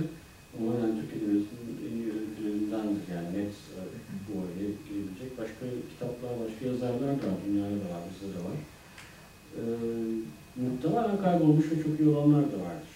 Yani 0.64 0.94
Türk 1.00 1.10
Edebiyatı'nın 1.16 1.74
en 1.86 1.94
iyi 1.98 2.08
öykülerindendir. 2.20 3.04
Yani 3.14 3.28
net 3.36 3.54
e, 3.76 3.80
bu 4.26 4.32
oraya 4.40 4.68
girebilecek. 4.84 5.30
Başka 5.40 5.64
kitaplar, 5.90 6.32
başka 6.42 6.62
yazarlar 6.70 7.14
da 7.22 7.26
var. 7.30 7.38
Dünyada 7.46 7.78
da 7.84 7.88
var, 7.94 8.02
bizde 8.08 8.28
de 8.34 8.40
var. 8.48 8.58
Ee, 9.56 9.62
muhtemelen 10.62 11.18
kaybolmuş 11.24 11.66
ve 11.70 11.76
çok 11.84 12.00
iyi 12.00 12.08
olanlar 12.08 12.44
da 12.52 12.58
vardır. 12.66 12.92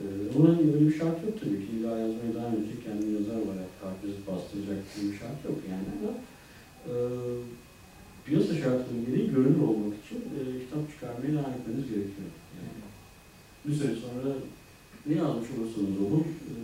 Ee, 0.00 0.04
hani 0.36 0.72
öyle 0.74 0.86
bir 0.88 0.98
şart 0.98 1.18
yok 1.24 1.40
tabii 1.40 1.60
ki. 1.64 1.68
İlla 1.76 1.90
yazmaya 2.02 2.32
devam 2.34 2.54
edecek, 2.54 2.84
kendi 2.86 3.06
yazar 3.16 3.38
olarak 3.44 3.70
herkesi 3.84 4.20
bastıracak 4.28 4.80
diye 4.92 5.12
bir 5.12 5.18
şart 5.18 5.38
yok 5.48 5.58
yani 5.70 5.88
ama 5.96 6.12
e, 6.90 6.92
piyasa 8.24 8.54
şartları 8.54 9.00
gereği 9.06 9.30
görünür 9.34 9.62
olmak 9.70 9.94
için 10.02 10.18
e, 10.36 10.40
kitap 10.62 10.82
çıkarmaya 10.90 11.32
devam 11.32 11.54
etmeniz 11.56 11.86
gerekiyor. 11.92 12.30
Yani 12.56 12.80
bir 13.64 13.74
süre 13.78 13.94
sonra 14.04 14.30
ne 15.06 15.14
yazmış 15.14 15.48
olursanız 15.50 16.00
olun 16.06 16.26
e, 16.50 16.54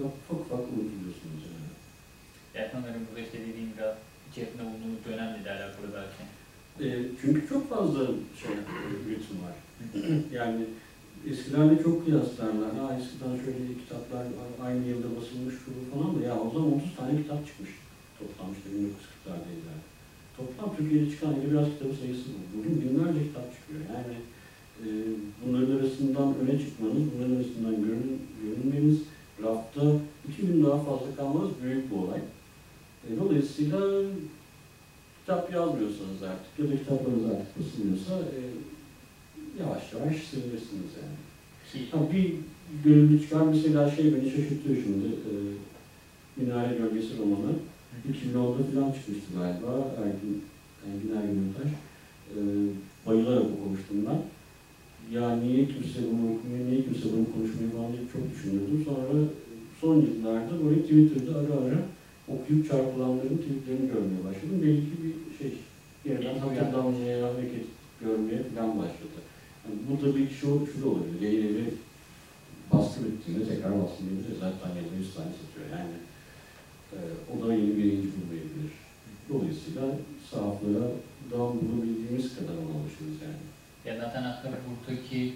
ufak 0.00 0.40
ufak 0.40 0.60
unutuluyorsunuz 0.60 1.42
yani. 1.48 1.70
Yani 2.54 2.68
sanırım 2.72 3.02
burada 3.06 3.20
işte 3.26 3.38
dediğim 3.46 3.70
biraz 3.76 3.94
içerisinde 4.30 4.62
bulunduğumuz 4.62 5.04
dönemle 5.08 5.44
de 5.44 5.50
alakalı 5.50 5.86
belki. 5.98 6.22
E, 6.84 6.86
çünkü 7.20 7.48
çok 7.48 7.70
fazla 7.70 8.00
şey 8.40 8.52
üretim 9.06 9.36
var. 9.44 9.54
yani 10.38 10.60
eskilerde 11.30 11.82
çok 11.82 12.04
kıyaslarlar. 12.04 12.72
Ha 12.78 12.98
eskiden 13.00 13.36
şöyle 13.44 13.74
kitaplar 13.82 14.24
aynı 14.64 14.88
yılda 14.88 15.08
basılmış 15.16 15.54
şu 15.64 15.70
falan 15.92 16.10
da 16.16 16.26
ya 16.26 16.34
o 16.40 16.50
zaman 16.54 16.72
30 16.72 16.96
tane 16.96 17.22
kitap 17.22 17.46
çıkmış 17.46 17.70
toplam 18.18 18.50
işte 18.56 18.68
1940'lardayız 18.78 19.64
yani. 19.70 19.84
Toplam 20.36 20.76
Türkiye'de 20.76 21.10
çıkan 21.10 21.34
edebiyat 21.36 21.68
kitabı 21.72 21.94
sayısı 22.00 22.26
bu. 22.34 22.58
Bugün 22.58 22.74
binlerce 22.82 23.22
kitap 23.28 23.46
çıkıyor. 23.54 23.80
Yani 23.94 24.16
bunların 25.44 25.76
arasından 25.76 26.34
öne 26.42 26.58
çıkmanız, 26.58 27.02
bunların 27.14 27.36
arasından 27.36 27.76
görün, 27.84 28.22
görünmeniz, 28.42 28.98
rafta 29.42 29.82
2000 30.28 30.64
daha 30.64 30.78
fazla 30.78 31.16
kalmanız 31.16 31.50
büyük 31.62 31.90
bir 31.90 31.96
olay. 31.96 32.20
E, 33.08 33.20
dolayısıyla 33.20 33.80
kitap 35.20 35.52
yazmıyorsanız 35.52 36.22
artık 36.22 36.58
ya 36.58 36.72
da 36.72 36.78
kitaplarınız 36.78 37.24
artık 37.24 37.58
basılmıyorsa 37.58 38.14
e, 38.14 38.40
yavaş 39.60 39.92
yavaş 39.92 40.16
silirsiniz 40.16 40.92
yani. 41.02 41.18
Ha, 41.90 41.98
bir 42.12 42.34
gönüllü 42.84 43.22
çıkan 43.22 43.48
mesela 43.48 43.90
şey 43.90 44.14
beni 44.14 44.30
şaşırtıyor 44.30 44.76
şimdi. 44.76 45.06
E, 45.06 45.32
Minare 46.36 46.78
Gölgesi 46.78 47.18
romanı. 47.18 47.52
2010'da 48.12 48.62
falan 48.74 48.92
çıkmıştı 48.92 49.32
galiba. 49.34 49.94
Ergin, 49.98 50.44
Ergin 50.86 51.16
Ergin 51.16 51.46
Yurttaş. 51.46 51.72
E, 52.34 52.38
bayılarak 53.06 53.42
okumuştum 53.42 54.06
ben. 54.06 54.22
Ya 55.14 55.36
niye 55.36 55.66
kimse 55.66 55.98
bunu 56.10 56.24
okumuyor, 56.32 56.66
niye 56.66 56.82
kimse 56.84 57.04
bunu 57.12 57.32
konuşmuyor 57.32 57.72
falan 57.72 57.92
diye 57.92 58.02
çok 58.12 58.22
düşünüyordum. 58.32 58.84
Sonra 58.84 59.18
son 59.80 59.96
yıllarda 59.96 60.64
böyle 60.64 60.82
Twitter'da 60.82 61.38
ara 61.38 61.54
ara 61.64 61.80
okuyup 62.28 62.68
çarpılanların 62.68 63.38
tweetlerini 63.42 63.86
görmeye 63.92 64.22
başladım. 64.26 64.58
Belki 64.62 64.94
bir 65.02 65.14
şey, 65.38 65.52
yerden 66.04 66.34
İlgi 66.36 66.60
hatırlamaya, 66.60 67.26
hareket 67.26 67.66
görmeye 68.00 68.42
falan 68.42 68.78
başladı. 68.78 69.18
Yani 69.64 69.78
bu 69.88 70.00
tabii 70.00 70.28
şu, 70.40 70.46
şu 70.72 70.82
da 70.82 70.88
olabilir. 70.88 71.20
Yayın 71.20 71.46
evi 71.46 71.64
baskı 72.72 73.04
bitti 73.04 73.24
Size 73.26 73.44
tekrar 73.48 73.72
bahsediyoruz. 73.82 74.38
Zaten 74.40 74.70
yazı 74.78 74.94
100 74.98 75.14
tane 75.14 75.32
satıyor. 75.40 75.66
Yani 75.76 75.96
e, 76.96 76.98
o 77.32 77.34
da 77.42 77.54
yeni 77.54 77.76
bir 77.76 77.84
yayıncı 77.84 78.08
bulmayabilir. 78.16 78.72
Dolayısıyla 79.28 79.84
sahaflara 80.30 80.88
daha 81.30 81.46
bulabildiğimiz 81.54 82.36
kadar 82.36 82.54
almışız 82.54 83.14
yani. 83.24 83.47
Ya 83.88 83.96
zaten 83.96 84.22
aslında 84.22 84.56
buradaki 84.66 85.34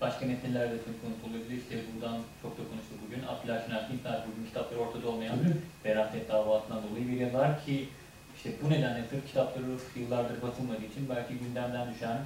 başka 0.00 0.26
metinlerde 0.26 0.76
çok 0.86 0.96
konuşuluyor. 1.02 1.62
İşte 1.62 1.76
buradan 1.88 2.16
çok 2.42 2.52
da 2.58 2.62
konuştuk 2.70 2.98
bugün. 3.06 3.22
Abdülhaş 3.28 3.68
Nafi'nin 3.68 4.00
bugün 4.28 4.46
kitapları 4.48 4.80
ortada 4.80 5.08
olmayan. 5.08 5.38
Veraset 5.84 6.28
davasından 6.28 6.82
dolayı 6.82 7.08
bir 7.08 7.20
yazar 7.20 7.64
ki 7.64 7.88
işte 8.36 8.50
bu 8.62 8.70
nedenle 8.70 9.02
sırf 9.10 9.26
kitapları 9.26 9.66
yıllardır 9.96 10.42
basılmadığı 10.42 10.86
için 10.92 11.08
belki 11.08 11.34
gündemden 11.34 11.94
düşen 11.94 12.18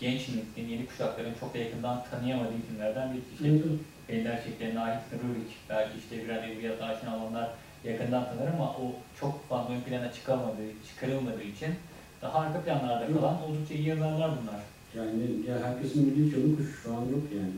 genç 0.00 0.20
neslin, 0.28 0.68
yeni 0.68 0.86
kuşakların 0.86 1.34
çok 1.40 1.54
da 1.54 1.58
yakından 1.58 2.04
tanıyamadığı 2.10 2.58
isimlerden 2.64 3.12
bir 3.12 3.22
işte. 3.32 3.62
Beyler 4.08 4.44
Çiftleri, 4.44 4.74
Nahit 4.74 5.02
Sırrıviç, 5.10 5.52
belki 5.70 5.98
işte 5.98 6.24
birer 6.24 6.48
edebiyat 6.48 6.82
aşina 6.82 7.16
olanlar 7.16 7.50
yakından 7.84 8.24
tanır 8.24 8.52
ama 8.52 8.70
o 8.70 8.92
çok 9.20 9.48
fazla 9.48 9.74
ön 9.74 9.80
plana 9.80 10.12
çıkamadığı, 10.12 10.70
çıkarılmadığı 10.88 11.42
için 11.42 11.74
daha 12.22 12.38
arka 12.38 12.60
planlarda 12.60 13.04
Yok. 13.04 13.20
kalan 13.20 13.42
oldukça 13.42 13.74
iyi 13.74 13.88
yazarlar 13.88 14.30
bunlar. 14.42 14.60
Yani 14.94 15.48
ya 15.48 15.68
herkesin 15.68 16.06
bildiği 16.06 16.30
çalı 16.30 16.56
kuş 16.56 16.82
şu 16.82 16.90
an 16.94 17.00
yok 17.00 17.22
yani. 17.36 17.52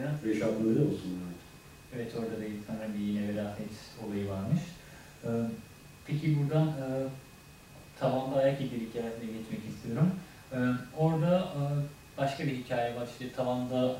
Ya. 0.00 0.12
Reşat 0.24 0.60
Nuri 0.60 0.80
olsun 0.80 1.10
yani. 1.10 1.36
Evet 1.96 2.12
orada 2.14 2.30
da 2.30 2.44
sanırım 2.66 2.94
bir 2.94 3.04
yine 3.04 3.28
veraset 3.28 3.70
olayı 4.06 4.28
varmış. 4.28 4.60
Ee, 5.24 5.28
peki 6.06 6.38
buradan 6.38 6.66
e, 6.66 6.86
tavanda 8.00 8.36
ayak 8.36 8.60
izleri 8.60 8.80
hikayesine 8.80 9.26
geçmek 9.26 9.60
istiyorum. 9.68 10.10
Ee, 10.52 10.56
orada 10.98 11.38
e, 11.38 11.62
başka 12.18 12.44
bir 12.44 12.56
hikaye 12.56 12.96
var. 12.96 13.06
İşte 13.12 13.32
tavanda 13.32 13.96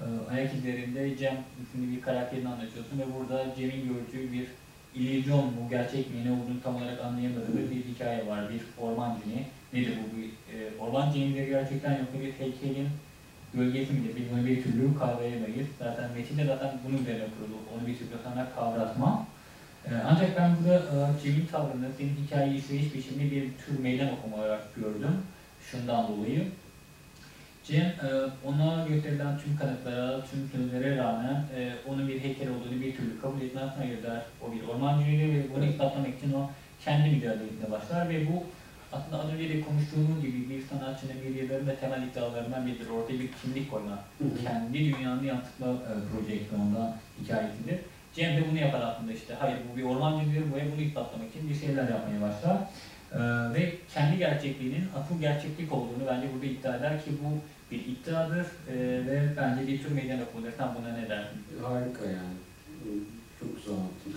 e, 0.00 0.04
ayak 0.30 0.54
izlerinde 0.54 1.16
Cem 1.16 1.36
isimli 1.62 1.96
bir 1.96 2.02
karakterini 2.02 2.48
anlatıyorsun 2.48 2.98
ve 2.98 3.04
burada 3.18 3.54
Cem'in 3.56 3.88
gördüğü 3.88 4.32
bir 4.32 4.46
illüzyon 4.94 5.44
mu, 5.44 5.68
gerçek 5.70 6.14
mi, 6.14 6.24
ne 6.24 6.32
olduğunu 6.32 6.62
tam 6.62 6.76
olarak 6.76 7.04
anlayamadığı 7.04 7.70
bir 7.70 7.84
hikaye 7.84 8.26
var. 8.26 8.50
Bir 8.50 8.82
orman 8.84 9.18
cini. 9.24 9.46
Nedir 9.72 9.92
bu? 9.98 10.16
Bir, 10.16 10.26
e, 10.26 10.78
orman 10.80 11.12
cini 11.12 11.26
midir 11.26 11.48
gerçekten 11.48 11.90
yoksa 11.90 12.20
bir 12.20 12.32
heykelin 12.32 12.88
gölgesi 13.54 13.92
midir? 13.92 14.16
Biz 14.16 14.24
bunu 14.32 14.46
bir 14.46 14.62
türlü 14.62 14.98
kavrayamayız. 14.98 15.68
Zaten 15.78 16.10
metinde 16.12 16.44
zaten 16.44 16.72
bunun 16.84 16.98
üzerine 16.98 17.24
kurulu. 17.38 17.58
Onu 17.74 17.86
bir 17.86 17.98
türlü 17.98 18.10
sana 18.24 18.46
kavratma. 18.54 19.26
Ee, 19.86 19.90
ancak 20.08 20.36
ben 20.36 20.56
burada 20.56 20.78
e, 20.78 21.22
Cem'in 21.22 21.46
tavrını, 21.46 21.88
senin 21.98 22.16
hikayeyi 22.26 22.58
işleyiş 22.58 22.94
biçimini 22.94 23.30
bir 23.30 23.42
tür 23.42 23.78
meydan 23.78 24.08
okuma 24.12 24.36
olarak 24.36 24.74
gördüm. 24.74 25.16
Şundan 25.70 26.08
dolayı. 26.08 26.48
Cem 27.64 27.86
e, 27.86 28.08
ona 28.44 28.86
gösterilen 28.88 29.38
tüm 29.38 29.56
kanıtlara, 29.56 30.24
tüm 30.24 30.48
sözlere 30.52 30.96
rağmen 30.96 31.44
e, 31.56 31.72
onun 31.88 32.08
bir 32.08 32.20
heykel 32.20 32.48
olduğunu 32.48 32.80
bir 32.80 32.96
türlü 32.96 33.20
kabul 33.20 33.40
etmez. 33.40 33.70
Hayır 33.78 34.02
der. 34.02 34.22
O 34.42 34.52
bir 34.52 34.68
ormancıydı 34.68 35.22
ve 35.22 35.42
bunu 35.56 35.64
ispatlamak 35.64 36.18
için 36.18 36.32
o 36.32 36.50
kendi 36.84 37.10
mücadelesine 37.10 37.70
başlar 37.70 38.08
ve 38.08 38.26
bu 38.28 38.44
aslında 38.96 39.22
az 39.22 39.32
önce 39.32 39.48
de 39.48 39.60
konuştuğumuz 39.60 40.22
gibi 40.22 40.50
bir 40.50 40.62
sanatçının, 40.66 41.16
bir 41.24 41.42
yazarın 41.42 41.66
da 41.66 41.76
temel 41.76 42.02
iddialarından 42.02 42.66
biridir. 42.66 42.88
Ortaya 42.88 43.18
bir 43.20 43.30
kimlik 43.42 43.70
koyma, 43.70 43.98
kendi 44.42 44.78
dünyanı 44.78 45.26
yansıtma 45.26 45.66
e, 45.66 45.92
projeksiyonda 46.10 46.96
hikayesidir. 47.22 47.78
Cem 48.14 48.36
de 48.36 48.44
bunu 48.50 48.58
yapar 48.58 48.80
aslında 48.80 49.12
işte. 49.12 49.34
Hayır 49.34 49.58
bu 49.72 49.76
bir 49.76 49.82
ormancıdır 49.82 50.54
ve 50.54 50.72
bunu 50.72 50.80
ispatlamak 50.80 51.28
için 51.30 51.48
bir 51.48 51.54
şeyler 51.54 51.88
yapmaya 51.88 52.20
başlar. 52.20 52.56
E, 53.12 53.20
ve 53.54 53.74
kendi 53.94 54.18
gerçekliğinin 54.18 54.84
asıl 54.96 55.20
gerçeklik 55.20 55.72
olduğunu 55.72 56.04
bence 56.10 56.26
burada 56.34 56.46
iddia 56.46 56.76
eder 56.76 57.04
ki 57.04 57.10
bu 57.22 57.28
bir 57.70 57.80
iddiadır 57.86 58.46
e, 58.72 58.74
ve 59.06 59.22
bence 59.36 59.66
bir 59.66 59.82
tür 59.82 59.90
meydan 59.90 60.22
okumadır. 60.22 60.52
Sen 60.58 60.68
buna 60.78 60.92
ne 60.98 61.08
dersin? 61.08 61.38
Harika 61.62 62.04
yani. 62.04 62.36
Çok 63.40 63.56
güzel 63.56 63.74
anlattın. 63.74 64.12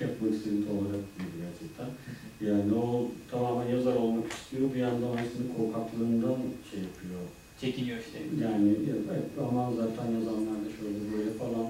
Yapmak 0.00 0.32
istediğim 0.34 0.70
olarak 0.70 1.04
buydu 1.18 1.36
gerçekten. 1.44 1.86
Yani 2.40 2.74
o 2.74 3.08
tamamen 3.30 3.68
yazar 3.70 3.94
olmak 3.94 4.32
istiyor. 4.32 4.74
Bir 4.74 4.80
yandan 4.80 5.12
aslında 5.12 5.48
korkaklığından 5.56 6.38
şey 6.70 6.80
yapıyor. 6.80 7.20
Çekiniyor 7.60 7.98
işte. 7.98 8.18
Yani 8.44 8.74
evet 8.90 9.30
ama 9.40 9.72
zaten 9.76 10.12
yazanlar 10.12 10.56
da 10.64 10.68
şöyle 10.78 10.98
böyle 11.12 11.30
falan 11.38 11.66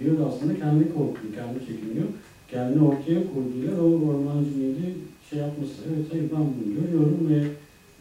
diyor 0.00 0.18
da 0.18 0.26
aslında 0.26 0.58
kendi 0.58 0.94
korkuyor, 0.94 1.34
kendi 1.34 1.58
çekiniyor. 1.66 2.08
Kendi 2.50 2.78
ortaya 2.80 3.20
koyduğuyla 3.32 3.82
o 3.82 4.08
ormancıyla 4.08 4.88
şey 5.30 5.38
yapması. 5.38 5.74
Evet 5.88 6.06
hayır 6.12 6.30
ben 6.32 6.46
bunu 6.54 6.74
görüyorum 6.80 7.26
ve 7.30 7.38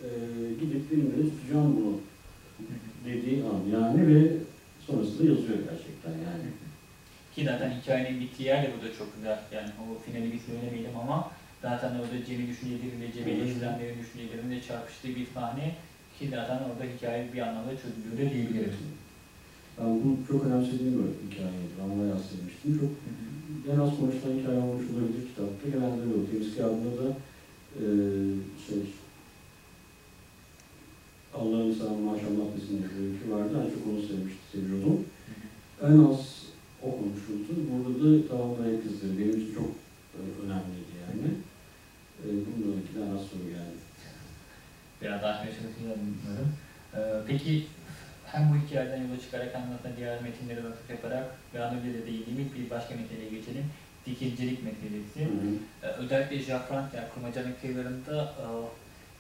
e, 0.05 0.09
gidip 0.59 0.93
elimle 0.93 1.30
tutacağım 1.30 1.76
bunu 1.78 1.93
dediği 3.05 3.43
an 3.43 3.61
yani 3.78 4.07
ve 4.07 4.32
sonrasında 4.88 5.24
yazıyor 5.32 5.57
gerçekten 5.70 6.11
yani. 6.11 6.47
Ki 7.36 7.45
zaten 7.45 7.72
hikayenin 7.82 8.20
bittiği 8.20 8.47
yer 8.47 8.63
de 8.63 8.70
burada 8.76 8.97
çok 8.97 9.15
güzel. 9.15 9.39
Yani 9.53 9.70
o 9.82 10.01
finali 10.03 10.34
bir 10.34 10.39
söylemeyelim 10.39 10.97
ama 11.03 11.32
zaten 11.62 11.91
orada 11.99 12.26
Cem'in 12.28 12.47
düşünceleriyle, 12.47 13.14
Cem'in 13.14 13.36
eleştirenlerin 13.36 13.99
düşüncelerinin 13.99 14.62
çarpıştığı 14.68 15.16
bir 15.16 15.28
sahne 15.34 15.76
ki 16.20 16.30
zaten 16.30 16.60
orada 16.68 16.84
hikaye 16.95 17.34
bir 17.34 17.39
anlamda 17.39 17.72
çözülüyor 17.82 18.18
da 18.18 18.34
diyebiliriz. 18.34 18.80
Ben 19.78 20.03
bu 20.03 20.18
çok 20.28 20.45
önemsediğim 20.45 20.93
bir 20.99 21.32
hikayeydi. 21.32 21.74
Ben 21.80 21.99
bayağı 21.99 22.20
sevmiştim. 22.20 22.80
Çok 22.80 22.91
en 23.74 23.80
az 23.80 23.89
konuşulan 23.99 24.39
hikaye 24.39 24.60
olmuş 24.60 24.86
olabilir 24.91 25.28
kitapta. 25.30 25.70
Genelde 25.74 26.01
öyle. 26.01 26.32
Deniz 26.32 26.57
kağıdında 26.57 26.91
da 27.01 27.07
e, 27.80 27.86
şey 28.68 28.82
Allah'ın 31.38 31.74
sana 31.74 31.89
maşallah 31.89 32.45
desin 32.55 32.78
diye 32.78 33.14
bir 33.14 33.32
vardı. 33.32 33.53
En 33.62 33.70
çok 33.74 33.88
onu 33.89 34.01
sevmiştim, 34.07 34.47
seviyordum. 34.51 35.05
En 35.84 35.97
az 36.10 36.22
o 36.84 36.88
konuşuldu. 36.91 37.51
Burada 37.70 38.03
da 38.03 38.28
tamam 38.28 38.49
ayak 38.64 38.86
izleri. 38.86 39.20
Benim 39.20 39.41
için 39.41 39.53
çok 39.53 39.72
e, 40.16 40.20
önemliydi 40.43 40.93
yani. 41.03 41.30
E, 42.24 42.28
bundan 42.28 43.07
en 43.09 43.15
az 43.15 43.22
soru 43.22 43.43
geldi. 43.49 43.80
Biraz 45.01 45.22
daha 45.22 45.43
umarım. 45.82 46.53
Ee, 46.95 46.99
peki 47.28 47.65
hem 48.26 48.49
bu 48.49 48.67
hikayeden 48.67 49.01
yola 49.01 49.22
çıkarak 49.22 49.55
hem 49.55 49.93
de 49.93 49.97
diğer 49.97 50.22
metinlere 50.22 50.63
vakıf 50.63 50.89
yaparak 50.89 51.26
ve 51.53 51.63
az 51.65 51.74
önce 51.74 51.93
de 51.93 52.05
değindiğimiz 52.05 52.55
bir 52.55 52.70
başka 52.70 52.95
meseleye 52.95 53.30
geçelim. 53.30 53.65
Dikilcilik 54.05 54.59
meselesi. 54.63 55.20
Hı 55.20 55.41
hı. 55.41 55.53
Ee, 55.84 55.88
özellikle 55.88 56.39
Jacques 56.39 56.67
Frank 56.70 56.93
yani 56.93 57.07
kurmacanın 57.13 57.55
kıyılarında 57.61 58.24
e, 58.24 58.45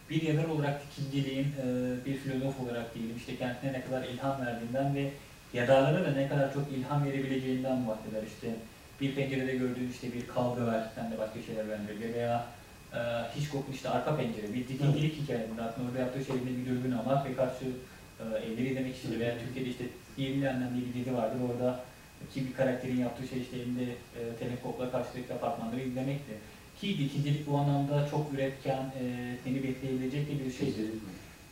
bir 0.09 0.21
yazar 0.21 0.45
olarak 0.45 0.81
dikilciliğin 0.83 1.47
e, 1.63 1.65
bir 2.05 2.15
filozof 2.17 2.59
olarak 2.59 2.95
diyelim 2.95 3.17
işte 3.17 3.35
kendisine 3.35 3.73
ne 3.73 3.81
kadar 3.81 4.03
ilham 4.03 4.45
verdiğinden 4.45 4.95
ve 4.95 5.11
yazarlara 5.53 6.05
da 6.05 6.11
ne 6.11 6.27
kadar 6.27 6.53
çok 6.53 6.71
ilham 6.71 7.05
verebileceğinden 7.05 7.87
bahseder. 7.87 8.23
İşte 8.27 8.55
bir 9.01 9.15
pencerede 9.15 9.55
gördüğün 9.55 9.89
işte 9.89 10.13
bir 10.13 10.27
kavga 10.27 10.65
var, 10.65 10.83
sen 10.95 11.11
de 11.11 11.17
başka 11.17 11.41
şeyler 11.41 11.65
benzeri 11.69 12.13
veya 12.13 12.45
e, 12.93 12.99
Hitchcock'un 13.35 13.73
işte 13.73 13.89
arka 13.89 14.17
pencere, 14.17 14.53
bir 14.53 14.67
dikilcilik 14.67 15.21
hikayesinde 15.21 15.61
aslında 15.61 15.87
orada 15.87 15.99
yaptığı 15.99 16.25
şey 16.25 16.35
bir 16.35 16.65
dürbün 16.65 16.91
almak 16.91 17.29
ve 17.29 17.35
karşı 17.35 17.65
e, 18.19 18.23
evleri 18.45 18.69
izlemek 18.69 18.97
için 18.97 19.19
veya 19.19 19.39
Türkiye'de 19.39 19.69
işte 19.69 19.83
Sihirli 20.15 20.49
Annem 20.49 20.73
diye 20.73 20.85
bir 20.85 20.93
dizi 20.93 21.17
vardır 21.17 21.39
orada 21.49 21.79
ki 22.33 22.47
bir 22.47 22.53
karakterin 22.53 22.97
yaptığı 22.97 23.27
şey 23.27 23.41
işte 23.41 23.57
elinde 23.57 23.83
e, 23.83 24.19
teleskopla 24.39 24.91
karşıdaki 24.91 25.33
apartmanları 25.33 25.81
izlemekti. 25.81 26.33
Ki 26.81 26.97
dikilcilik 26.97 27.47
bu 27.47 27.57
anlamda 27.57 28.09
çok 28.11 28.33
üretken, 28.33 28.83
e, 29.01 29.35
seni 29.43 29.63
besleyebilecek 29.63 30.27
de 30.29 30.45
bir 30.45 30.51
şeydir. 30.51 30.85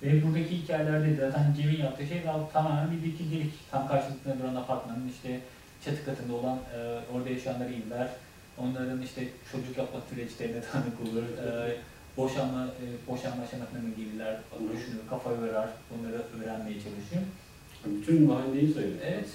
Ve 0.04 0.24
buradaki 0.24 0.58
hikayelerde 0.58 1.16
zaten 1.16 1.54
Cem'in 1.58 1.78
yaptığı 1.78 2.08
şey 2.08 2.22
tamamen 2.54 2.92
bir 2.92 3.04
dikilcilik. 3.04 3.54
Tam 3.72 3.88
karşılıkında 3.88 4.40
duran 4.40 4.56
apartmanın 4.56 5.12
işte 5.16 5.40
çatı 5.86 6.06
katında 6.06 6.34
olan 6.34 6.58
e, 6.76 6.78
orada 7.14 7.30
yaşayanları 7.30 7.74
izler. 7.74 8.08
Onların 8.58 9.02
işte 9.02 9.28
çocuk 9.52 9.78
yapma 9.78 10.00
süreçlerine 10.10 10.62
tanık 10.62 11.02
olur. 11.02 11.24
E, 11.24 11.76
boşanma, 12.18 12.66
e, 12.66 12.86
boşanma 13.08 13.44
aşamasına 13.44 13.80
mı 13.80 13.90
girdiler, 13.98 14.38
düşünür, 14.74 15.02
kafa 15.10 15.32
yorar, 15.32 15.70
bunları 15.90 16.22
öğrenmeye 16.38 16.76
çalışıyor. 16.76 17.22
Bütün 17.86 18.24
mahalleyi 18.28 18.74
sayıyor. 18.74 18.96
Evet. 19.06 19.30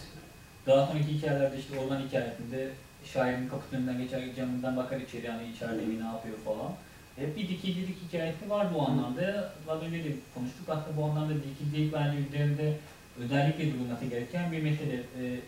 Daha 0.66 0.86
sonraki 0.86 1.08
hikayelerde 1.08 1.58
işte 1.58 1.78
orman 1.78 2.00
hikayesinde 2.06 2.70
şairin 3.04 3.48
kapısının 3.48 3.80
önünden 3.80 4.02
geçer 4.02 4.34
camından 4.36 4.76
bakar 4.76 5.00
içeri 5.00 5.26
yani 5.26 5.48
içeride 5.56 5.86
bir 5.86 6.00
ne 6.00 6.06
yapıyor 6.06 6.36
falan. 6.44 6.72
Hep 7.16 7.36
bir 7.36 7.48
dikilcilik 7.48 7.96
hikayesi 8.08 8.50
var 8.50 8.74
bu 8.74 8.82
anlamda. 8.82 9.52
Az 9.68 9.82
önce 9.82 10.04
de 10.04 10.08
konuştuk 10.34 10.68
aslında 10.68 10.96
bu 10.96 11.04
anlamda 11.04 11.34
dikilcilik 11.34 11.92
bence 11.92 12.18
üzerinde 12.28 12.76
özellikle 13.20 13.72
durulması 13.74 14.04
gereken 14.04 14.52
bir 14.52 14.62
mesele. 14.62 14.94
Ee, 14.94 15.40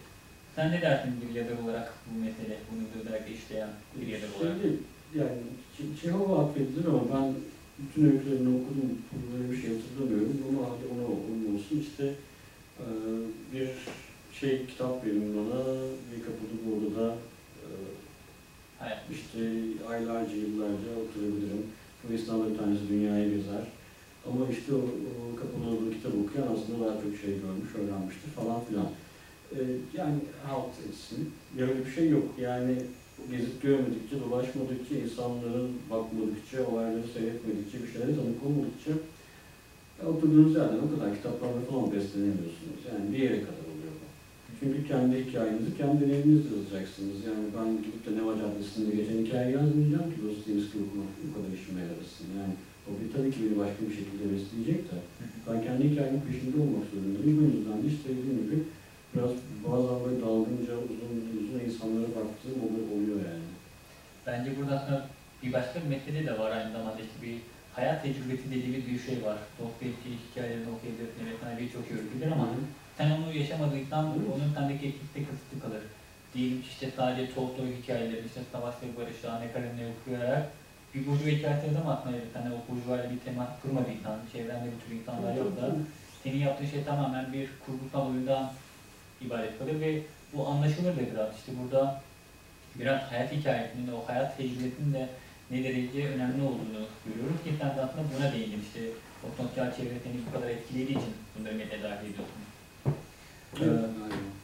sen 0.54 0.72
ne 0.72 0.82
dersin 0.82 1.12
bir 1.20 1.34
yazar 1.34 1.58
olarak 1.64 1.92
bu 2.06 2.18
mesele, 2.20 2.58
bunu 2.70 2.82
özellikle 3.00 3.34
işleyen 3.34 3.68
bir 4.00 4.06
yazar 4.06 4.28
olarak? 4.38 4.56
Şimdi 4.62 4.76
yani 5.18 5.38
Çe- 5.78 6.00
Çehov'a 6.02 6.44
atfedilir 6.44 6.84
ama 6.84 7.02
ben 7.14 7.34
bütün 7.78 8.04
öykülerini 8.04 8.48
okudum. 8.48 8.90
Böyle 9.32 9.50
bir 9.52 9.56
şey 9.62 9.70
hatırlamıyorum. 9.74 10.36
Ama 10.48 10.60
hadi 10.70 10.84
ona 10.94 11.04
onun 11.06 11.54
olsun. 11.54 11.80
İşte 11.80 12.14
eee, 12.80 12.86
bir 13.52 13.68
şey 14.40 14.66
kitap 14.66 15.04
verin 15.04 15.36
bana. 15.36 15.60
Bir 16.12 16.20
kapıda 16.24 16.54
bu 16.66 16.70
odada 16.76 17.16
Hayat. 18.78 18.98
işte 19.10 19.38
aylarca 19.88 20.36
yıllarca 20.36 20.90
oturabilirim. 21.02 21.62
Bu 22.04 22.12
İstanbul 22.14 22.50
bir 22.50 22.58
tanesi 22.58 22.88
dünyayı 22.88 23.36
gezer. 23.36 23.64
Ama 24.28 24.48
işte 24.50 24.74
o, 24.74 24.78
o 24.78 25.36
kapalı 25.36 25.66
olduğu 25.70 25.90
kitap 25.90 26.12
okuyan 26.24 26.48
aslında 26.54 26.84
daha 26.86 26.94
çok 27.02 27.12
şey 27.22 27.30
görmüş, 27.42 27.70
öğrenmiştir 27.74 28.30
falan 28.30 28.64
filan. 28.64 28.88
E, 29.58 29.60
yani 29.98 30.18
halt 30.46 30.74
etsin. 30.88 31.30
Böyle 31.58 31.86
bir 31.86 31.90
şey 31.90 32.08
yok. 32.08 32.28
Yani 32.40 32.74
gezip 33.30 33.62
görmedikçe, 33.62 34.16
dolaşmadıkça, 34.20 34.94
insanların 35.04 35.70
bakmadıkça, 35.90 36.66
olayları 36.70 37.08
seyretmedikçe, 37.14 37.76
bir 37.82 37.92
şeylere 37.92 38.16
tanık 38.16 38.40
olmadıkça 38.46 38.92
ya 39.98 40.04
oturduğunuz 40.12 40.54
yerden 40.58 40.80
o 40.86 40.88
kadar 40.92 41.16
kitaplarla 41.16 41.60
falan 41.70 41.86
beslenemiyorsunuz. 41.94 42.80
Yani 42.90 43.04
bir 43.12 43.20
yere 43.26 43.38
kadar 43.46 43.66
oluyor 43.72 43.94
bu. 44.00 44.06
Çünkü 44.60 44.78
kendi 44.90 45.14
hikayenizi 45.24 45.70
kendi 45.80 45.96
deneyiminizle 46.02 46.50
yazacaksınız. 46.56 47.18
Yani 47.28 47.44
ben 47.56 47.68
gidip 47.84 48.02
de 48.06 48.10
Neva 48.16 48.32
Caddesi'nde 48.40 48.90
geçen 48.98 49.18
hikaye 49.22 49.48
yazmayacağım 49.56 50.08
ki 50.12 50.18
Dostoyevski 50.24 50.76
okumak 50.84 51.10
bu 51.24 51.28
kadar 51.34 51.50
işime 51.58 51.80
yarasın. 51.88 52.26
Yani 52.38 52.54
o 52.86 52.90
bir 52.98 53.08
tabii 53.14 53.32
ki 53.34 53.38
beni 53.42 53.56
başka 53.62 53.80
bir 53.88 53.96
şekilde 54.00 54.24
besleyecek 54.32 54.80
de 54.90 54.96
ben 55.46 55.58
kendi 55.66 55.82
hikayemin 55.88 56.22
peşinde 56.26 56.56
olmak 56.64 56.84
zorundayım. 56.90 57.36
Bu 57.38 57.44
yüzden 57.50 57.78
de 57.82 57.86
işte 57.94 58.08
dediğim 58.16 58.38
gibi 58.42 58.56
biraz 59.14 59.30
bazen 59.64 59.96
böyle 60.04 60.20
dalgınca 60.24 60.74
uzun 60.92 61.12
uzun 61.40 61.60
insanlara 61.66 62.08
baktığım 62.18 62.58
oluyor, 62.64 62.86
oluyor 62.94 63.18
yani. 63.30 63.48
Bence 64.26 64.48
burada 64.56 64.72
aslında 64.78 65.06
bir 65.42 65.52
başka 65.52 65.76
bir 65.82 65.88
mesele 65.94 66.26
de 66.26 66.38
var 66.38 66.50
aynı 66.50 66.72
zamanda 66.72 67.00
işte 67.06 67.18
bir 67.26 67.36
hayat 67.76 68.02
tecrübesi 68.02 68.46
dediğimiz 68.50 68.84
bir 68.90 68.98
şey 69.08 69.16
var. 69.26 69.38
Dostoyevski 69.58 70.08
hikayelerini 70.22 70.70
okuyabilirsin, 70.74 71.22
evet 71.24 71.60
birçok 71.60 71.82
şey 71.88 71.96
öğretilir 71.96 72.32
ama 72.32 72.46
sen 72.98 73.10
onu 73.16 73.26
yaşamadıysan 73.40 74.04
onun 74.32 74.50
sendeki 74.54 74.86
etkisi 74.88 75.14
de 75.14 75.20
kısıtlı 75.28 75.56
kalır. 75.64 75.82
Diyelim 76.34 76.60
ki 76.62 76.68
işte 76.74 76.86
sadece 76.96 77.34
Tolstoy 77.34 77.68
hikayeleri, 77.82 78.26
işte 78.26 78.40
Savaş 78.52 78.74
ve 78.82 78.86
Barış, 78.96 79.16
Şahane 79.22 79.52
Kalem'le 79.52 79.84
okuyarak 79.92 80.44
bir 80.94 81.06
burjuva 81.06 81.28
hikayesi 81.28 81.66
yazamazsın 81.66 82.10
evet. 82.12 82.32
Hani 82.34 82.48
o 82.56 82.58
burjuvayla 82.68 83.10
bir 83.10 83.20
tema 83.26 83.44
kurmadıysan, 83.62 84.18
çevrende 84.32 84.68
bu 84.72 84.78
tür 84.82 84.90
insanlar 84.98 85.34
yoksa 85.42 85.64
senin 86.22 86.40
yaptığın 86.46 86.66
şey 86.66 86.84
tamamen 86.84 87.32
bir 87.32 87.48
kurgusal 87.66 88.10
oyundan 88.10 88.52
ibaret 89.20 89.58
kalır 89.58 89.80
ve 89.80 90.00
bu 90.32 90.48
anlaşılır 90.48 90.94
biraz. 91.12 91.36
İşte 91.36 91.52
burada 91.62 92.02
biraz 92.74 93.02
hayat 93.02 93.32
hikayesinin, 93.32 93.92
o 93.92 94.08
hayat 94.08 94.36
tecrübesinin 94.36 94.94
de 94.94 95.08
ne 95.50 95.64
derece 95.64 96.08
önemli 96.08 96.42
olduğunu 96.42 96.82
görüyoruz 97.06 97.36
de 97.60 97.64
aslında 97.64 98.04
buna 98.18 98.32
değindin. 98.32 98.62
İşte 98.62 98.80
o 99.24 99.42
sosyal 99.42 99.76
çevre 99.76 99.98
seni 100.04 100.14
bu 100.28 100.32
kadar 100.38 100.50
etkilediği 100.50 100.98
için 100.98 101.14
bunları 101.38 101.54
metne 101.54 101.82
dahil 101.82 102.06
ediyorsun. 102.10 102.40
Evet, 103.60 103.90
aynen. 104.04 104.34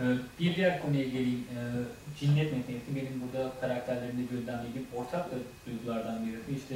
Ee, 0.00 0.18
Bir 0.40 0.56
diğer 0.56 0.82
konuya 0.82 1.04
geleyim. 1.04 1.44
Ee, 1.54 1.60
Cinnet 2.20 2.52
meselesi 2.52 2.96
benim 2.96 3.22
burada 3.22 3.52
karakterlerimde 3.60 4.22
gözlemlediğim 4.30 4.86
ortak 4.96 5.30
da 5.30 5.36
duygulardan 5.66 6.26
birisi. 6.26 6.62
İşte 6.62 6.74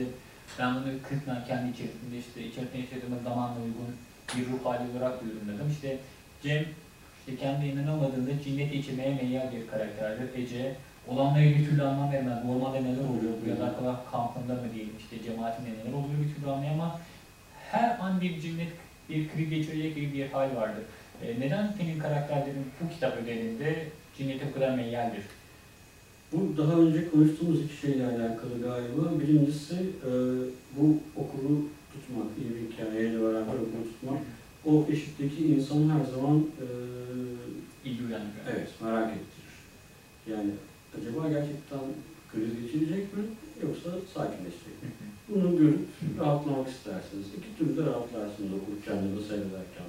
ben 0.59 0.75
bunu 0.75 1.03
kısmen 1.09 1.47
kendi 1.47 1.73
içerisinde 1.73 2.19
işte 2.19 2.47
içerisinde 2.49 2.79
yaşadığımız 2.79 3.23
zamanla 3.23 3.59
uygun 3.67 3.91
bir 4.37 4.53
ruh 4.53 4.65
hali 4.65 4.91
olarak 4.91 5.15
yorumladım. 5.23 5.71
İşte 5.71 5.99
Cem 6.43 6.65
işte 7.27 7.37
kendi 7.37 7.67
inanamadığında 7.67 8.31
cinnet 8.45 8.75
içirmeye 8.75 9.15
meyyal 9.15 9.53
bir 9.53 9.67
karakterdir. 9.67 10.43
Ece 10.43 10.75
olanlara 11.09 11.45
bir 11.45 11.67
türlü 11.67 11.83
anlam 11.83 12.13
vermez. 12.13 12.39
Bu 12.45 12.53
ormanda 12.53 12.81
neler 12.81 13.05
oluyor? 13.05 13.33
Bu 13.45 13.49
yalar 13.51 13.79
kadar 13.79 13.97
kampında 14.13 14.55
mı 14.55 14.75
diyelim 14.75 14.93
işte 14.99 15.23
cemaatinde 15.25 15.69
neler 15.69 15.93
oluyor 15.93 16.21
bir 16.25 16.35
türlü 16.35 16.51
anlayamaz. 16.51 16.93
Her 17.71 17.99
an 17.99 18.21
bir 18.21 18.41
cinnet 18.41 18.69
bir 19.09 19.29
kriz 19.29 19.51
geçirecek 19.51 19.95
gibi 19.95 20.13
bir 20.13 20.29
hal 20.29 20.57
vardır. 20.57 20.85
E, 21.23 21.41
neden 21.41 21.75
senin 21.79 21.99
karakterlerin 21.99 22.67
bu 22.81 22.95
kitap 22.95 23.17
özelinde 23.17 23.85
cinnete 24.19 24.49
bu 24.49 24.55
kadar 24.55 24.75
meyyaldir? 24.75 25.23
Bu 26.33 26.57
daha 26.57 26.73
önce 26.73 27.11
konuştuğumuz 27.11 27.61
iki 27.61 27.77
şeyle 27.77 28.07
alakalı 28.07 28.63
galiba. 28.63 29.21
Birincisi 29.21 29.75
e, 29.75 30.11
bu 30.77 30.99
okulu 31.17 31.69
tutmak, 31.93 32.27
iyi 32.39 32.51
bir 32.55 32.73
hikayeyle 32.73 33.21
beraber 33.21 33.55
okulu 33.55 33.85
tutmak. 33.93 34.19
O 34.67 34.87
eşitteki 34.91 35.47
insan 35.47 35.91
her 35.91 36.05
zaman 36.05 36.39
e, 36.39 36.67
İlgi 37.89 38.05
uyandırıyor. 38.07 38.45
evet 38.57 38.69
merak 38.83 39.09
ettirir. 39.11 39.55
Yani 40.31 40.51
acaba 40.99 41.29
gerçekten 41.29 41.81
kriz 42.33 42.63
geçirecek 42.63 43.17
mi 43.17 43.23
yoksa 43.63 43.91
sakinleşecek 44.15 44.83
mi? 44.83 44.89
Bunu 45.29 45.59
görüp 45.59 45.81
rahatlamak 46.19 46.69
istersiniz. 46.69 47.27
İki 47.39 47.59
türlü 47.59 47.77
de 47.77 47.83
rahatlarsınız 47.91 48.51
okurken 48.53 48.95
ya 48.95 49.17
da 49.17 49.23
seyrederken. 49.29 49.89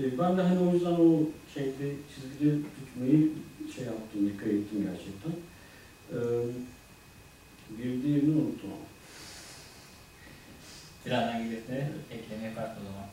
E, 0.00 0.18
ben 0.18 0.36
de 0.36 0.42
hani 0.42 0.58
o 0.68 0.72
yüzden 0.74 0.92
o 0.92 1.20
şeyde 1.54 1.92
çizgide 2.14 2.56
tutmayı 2.78 3.28
şey 3.76 3.84
yaptım, 3.84 4.26
dikkat 4.28 4.48
ettim 4.48 4.88
gerçekten. 4.90 5.32
E, 6.12 6.18
bir 7.78 8.02
diğerini 8.02 8.30
unuttum. 8.30 8.70
Birazdan 11.06 11.42
gelirse 11.44 11.88
ekleme 12.10 12.44
yaparsın 12.44 12.80
o 12.82 12.92
zaman. 12.92 13.08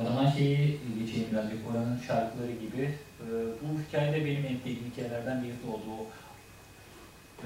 O 0.00 0.04
zaman 0.04 0.30
şeyi 0.30 0.80
geçeyim 0.98 1.28
birazcık. 1.32 1.58
Oranın 1.70 1.98
şarkıları 2.06 2.52
gibi. 2.52 2.82
E, 3.20 3.26
bu 3.60 3.80
hikayede 3.88 4.24
benim 4.24 4.44
en 4.46 4.56
sevdiğim 4.56 4.90
hikayelerden 4.92 5.42
birisi 5.42 5.66
oldu. 5.66 6.06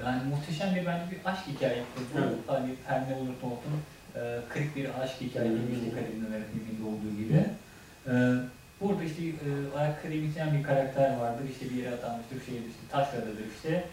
Yani 0.05 0.21
muhteşem 0.29 0.75
bir 0.75 0.85
bence 0.85 1.05
bir 1.11 1.29
aşk 1.29 1.47
hikayesi. 1.47 1.87
Bu 2.13 2.19
Evet. 2.19 2.33
hani 2.47 2.69
her 2.87 3.09
ne 3.09 3.15
olursa 3.15 3.45
olsun 3.45 3.73
e, 4.15 4.21
kırık 4.49 4.75
bir 4.75 5.01
aşk 5.01 5.21
hikayesi. 5.21 5.95
Karim 5.95 6.25
Ömer'in 6.27 6.49
filminde 6.53 6.83
olduğu 6.91 7.13
gibi. 7.21 7.39
E, 8.07 8.13
burada 8.81 9.03
işte 9.03 9.23
e, 10.09 10.25
isteyen 10.27 10.57
bir 10.57 10.63
karakter 10.63 11.17
vardır. 11.17 11.45
İşte 11.51 11.69
bir 11.69 11.83
yere 11.83 11.95
atanmıştır. 11.95 12.45
Şey, 12.45 12.55
işte, 12.55 12.83
taşradadır 12.91 13.47
işte. 13.55 13.83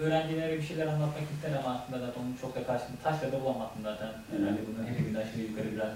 Öğrencilere 0.00 0.56
bir 0.58 0.62
şeyler 0.62 0.86
anlatmak 0.86 1.24
ister 1.34 1.58
ama 1.58 1.74
aslında 1.74 2.06
zaten 2.06 2.20
onun 2.22 2.36
çok 2.40 2.56
da 2.56 2.64
karşılığında 2.66 3.02
taşrada 3.02 3.40
bulamazsın 3.40 3.82
zaten. 3.82 4.08
Herhalde 4.30 4.60
bunu 4.68 4.88
hepimiz 4.88 5.16
aşağı 5.16 5.40
yukarı 5.48 5.72
biraz. 5.72 5.92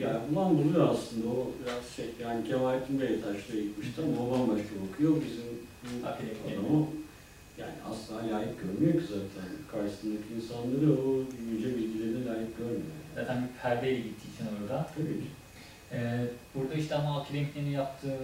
Yani 0.00 0.20
bulan 0.30 0.58
buluyor 0.58 0.88
aslında 0.88 1.28
o 1.28 1.50
biraz 1.60 1.96
şey 1.96 2.06
yani 2.22 2.48
Kemalettin 2.48 3.00
Bey 3.00 3.20
taşla 3.20 3.54
gitmişti 3.60 4.02
ama 4.02 4.22
o 4.22 4.30
bambaşka 4.30 4.74
bakıyor. 4.88 5.16
Bizim 5.16 5.52
adamı 6.06 6.86
yani 7.58 7.74
asla 7.90 8.34
layık 8.34 8.62
görmüyor 8.62 8.92
ki 8.92 9.06
zaten. 9.08 9.48
Karşısındaki 9.72 10.28
insanları 10.36 11.02
o 11.02 11.08
yüce 11.50 11.76
bilgilerine 11.76 12.26
layık 12.26 12.58
görmüyor. 12.58 12.82
Zaten 13.14 13.42
bir 13.42 13.62
perdeyle 13.62 14.00
gittiği 14.00 14.34
için 14.34 14.46
orada. 14.62 14.86
Tabii 14.94 15.18
ki. 15.22 15.28
Ee, 15.92 16.24
burada 16.54 16.74
işte 16.74 16.94
ama 16.94 17.20
akademiklerin 17.20 17.70
yaptığı 17.70 18.18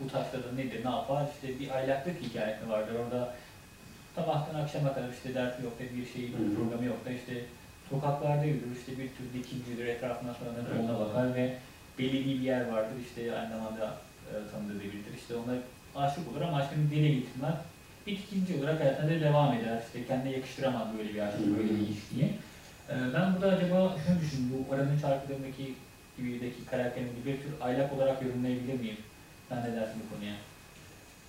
bu 0.00 0.08
taşlarda 0.08 0.52
nedir, 0.52 0.84
ne 0.84 0.90
yapar? 0.90 1.26
İşte 1.34 1.60
bir 1.60 1.76
aylaklık 1.76 2.22
hikayesi 2.22 2.68
vardır. 2.68 2.94
Orada 3.04 3.34
sabahtan 4.16 4.60
akşama 4.60 4.94
kadar 4.94 5.08
işte 5.12 5.34
dersi 5.34 5.62
yok 5.62 5.78
da 5.78 5.82
bir 5.96 6.06
şey, 6.06 6.32
programı 6.56 6.84
yok 6.84 7.06
da 7.06 7.10
işte 7.10 7.44
sokaklarda 7.90 8.44
yürür, 8.44 8.76
işte 8.78 8.92
bir 8.92 9.08
tür 9.08 9.26
dikilcidir, 9.34 9.86
etrafına 9.86 10.34
sonra 10.34 10.50
Evet. 10.56 10.76
soluna 10.76 11.00
bakar 11.00 11.34
ve 11.34 11.54
belirli 11.98 12.40
bir 12.40 12.44
yer 12.44 12.68
vardır. 12.68 12.96
işte 13.06 13.38
aynı 13.38 13.48
zamanda 13.48 13.94
e, 14.28 14.32
tanıdığı 14.52 14.80
biridir. 14.80 15.14
İşte 15.16 15.34
ona 15.36 15.54
aşık 16.04 16.32
olur 16.32 16.40
ama 16.40 16.56
aşkını 16.56 16.90
dile 16.90 17.08
getirmez. 17.08 17.54
Bir 18.06 18.12
ikinci 18.12 18.58
olarak 18.58 18.80
hayatına 18.80 19.10
da 19.10 19.20
devam 19.20 19.52
eder. 19.54 19.82
İşte 19.86 20.06
kendine 20.06 20.32
yakıştıramaz 20.32 20.86
böyle 20.98 21.14
bir 21.14 21.20
hı. 21.20 21.56
böyle 21.58 21.70
bir 21.70 21.78
ilişkiyi. 21.78 22.32
Ee, 22.90 22.94
ben 23.14 23.34
burada 23.34 23.56
acaba 23.56 23.96
şunu 24.06 24.20
düşündüm, 24.20 24.50
bu 24.52 24.74
oranın 24.74 24.98
şarkılarındaki 24.98 25.74
gibideki 26.16 26.64
karakterini 26.70 27.08
bir 27.26 27.36
tür 27.36 27.52
aylak 27.60 27.92
olarak 27.92 28.22
yorumlayabilir 28.22 28.80
miyim? 28.80 28.96
Sen 29.48 29.58
ne 29.58 29.76
dersin 29.76 30.00
bu 30.04 30.14
konuya? 30.14 30.34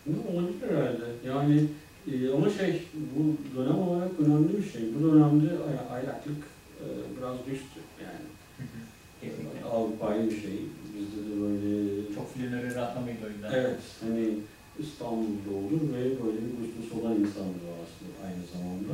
Bu 0.06 0.38
olabilir 0.38 0.70
herhalde. 0.70 1.06
Yani 1.28 1.68
e, 2.08 2.14
ama 2.36 2.50
şey 2.50 2.72
bu 3.16 3.22
dönem 3.58 3.80
olarak 3.80 4.12
önemli 4.26 4.58
bir 4.58 4.70
şey. 4.74 4.82
Bu 4.96 5.00
dönemde 5.08 5.50
ay- 5.68 5.98
aylaklık 5.98 6.42
e, 6.84 6.86
biraz 7.18 7.36
düştü 7.48 7.80
yani. 8.08 8.28
Kesinlikle. 9.22 9.64
Avrupa'yı 9.76 10.24
bir 10.32 10.42
şey. 10.46 10.58
Bizde 10.96 11.22
de 11.30 11.34
böyle 11.42 11.70
Çok 12.16 12.34
filmlere 12.34 12.76
rastlamayız 12.76 13.20
o 13.26 13.30
yüzden. 13.34 13.52
Evet, 13.60 13.82
hani 14.04 14.26
İstanbul'da 14.84 15.52
olur 15.62 15.82
ve 15.96 16.02
böyle 16.24 16.40
bir 16.46 16.54
gustosu 16.60 16.92
olan 17.00 17.16
insandır 17.24 17.66
aslında 17.84 18.14
aynı 18.26 18.44
zamanda. 18.54 18.94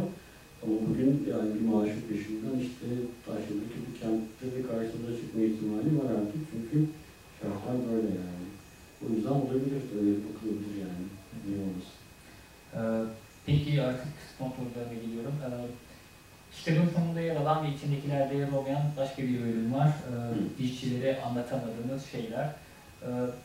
Ama 0.64 0.76
bugün 0.90 1.12
yani 1.34 1.48
bir 1.56 1.66
maaşın 1.72 2.04
peşinden 2.10 2.58
işte 2.68 2.86
Taşya'daki 3.26 3.78
bir 3.86 3.94
kentte 4.02 4.46
ve 4.56 4.60
karşısına 4.70 5.12
çıkma 5.20 5.40
ihtimali 5.48 5.90
var 6.00 6.10
artık 6.20 6.42
çünkü 6.52 6.78
şartlar 7.40 7.78
böyle 7.92 8.12
yani. 8.24 8.46
O 9.04 9.06
yüzden 9.14 9.36
olabilir, 9.44 9.82
öyle 9.98 10.12
bakılabilir 10.26 10.76
yani. 10.88 11.06
Niye 11.44 11.58
olmasın? 11.66 11.97
Ee, 12.74 12.80
peki 13.46 13.82
artık 13.82 14.14
son 14.38 14.50
sorularına 14.50 14.94
geliyorum. 14.94 15.34
Ee, 15.44 15.50
kitabın 16.52 16.90
sonunda 16.96 17.22
yer 17.22 17.36
alan 17.36 17.64
ve 17.64 17.70
içindekilerde 17.76 18.36
yer 18.36 18.52
olmayan 18.52 18.84
başka 18.98 19.24
bir 19.24 19.42
bölüm 19.42 19.74
var. 19.74 19.88
Ee, 19.88 20.64
işçilere 20.64 21.22
anlatamadığınız 21.22 22.06
şeyler. 22.12 22.50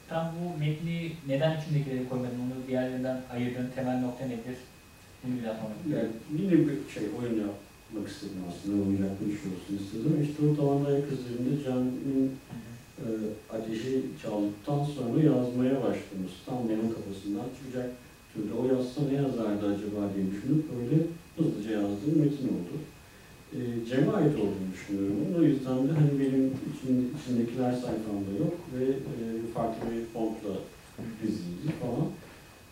Tam 0.09 0.33
bu 0.39 0.59
metni 0.59 1.13
neden 1.29 1.61
içindekileri 1.61 2.09
koymadın, 2.09 2.41
onu 2.45 2.67
diğerlerinden 2.69 3.21
ayırdığın 3.33 3.71
temel 3.75 4.01
nokta 4.01 4.25
nedir? 4.25 4.57
Bunu 5.25 5.41
biraz 5.41 5.57
sonra. 5.57 5.97
Yani 5.97 6.11
yine 6.39 6.53
bir 6.53 6.93
şey 6.95 7.03
oyun 7.19 7.37
yapmak 7.41 8.09
istedim 8.13 8.43
aslında, 8.49 8.91
bir 9.21 9.39
şey 9.41 9.51
olsun 9.55 9.85
istedim. 9.85 10.15
İşte 10.23 10.63
o 10.63 10.87
ayak 10.87 11.13
üzerinde 11.13 11.65
Can'ın 11.65 12.33
e, 13.03 13.07
ateşi 13.55 14.03
çaldıktan 14.23 14.85
sonra 14.85 15.23
yazmaya 15.23 15.77
başlamış. 15.77 16.33
Tam 16.47 16.69
benim 16.69 16.95
kafasından 16.95 17.47
çıkacak 17.57 17.91
türde. 18.33 18.53
O 18.61 18.63
yazsa 18.75 19.01
ne 19.11 19.15
yazardı 19.23 19.65
acaba 19.75 20.01
diye 20.15 20.25
düşünüp 20.31 20.63
böyle 20.73 20.97
hızlıca 21.37 21.71
yazdığım 21.81 22.17
metin 22.23 22.49
oldu. 22.57 22.75
E, 23.57 23.59
Cem'e 23.89 24.13
ait 24.13 24.37
olduğunu 24.43 24.69
düşünüyorum. 24.75 25.17
O 25.39 25.43
yüzden 25.43 25.79
de 25.89 25.93
hani 25.93 26.13
benim 26.21 26.47
için, 26.71 27.15
içindekiler 27.17 27.73
sayfamda 27.73 28.33
yok 28.45 28.55
ve 28.75 28.85
e, 28.85 29.15
farklı 29.55 29.83
bir 29.91 30.05
fontla 30.13 30.55
diziydi 31.23 31.69
falan. 31.81 32.07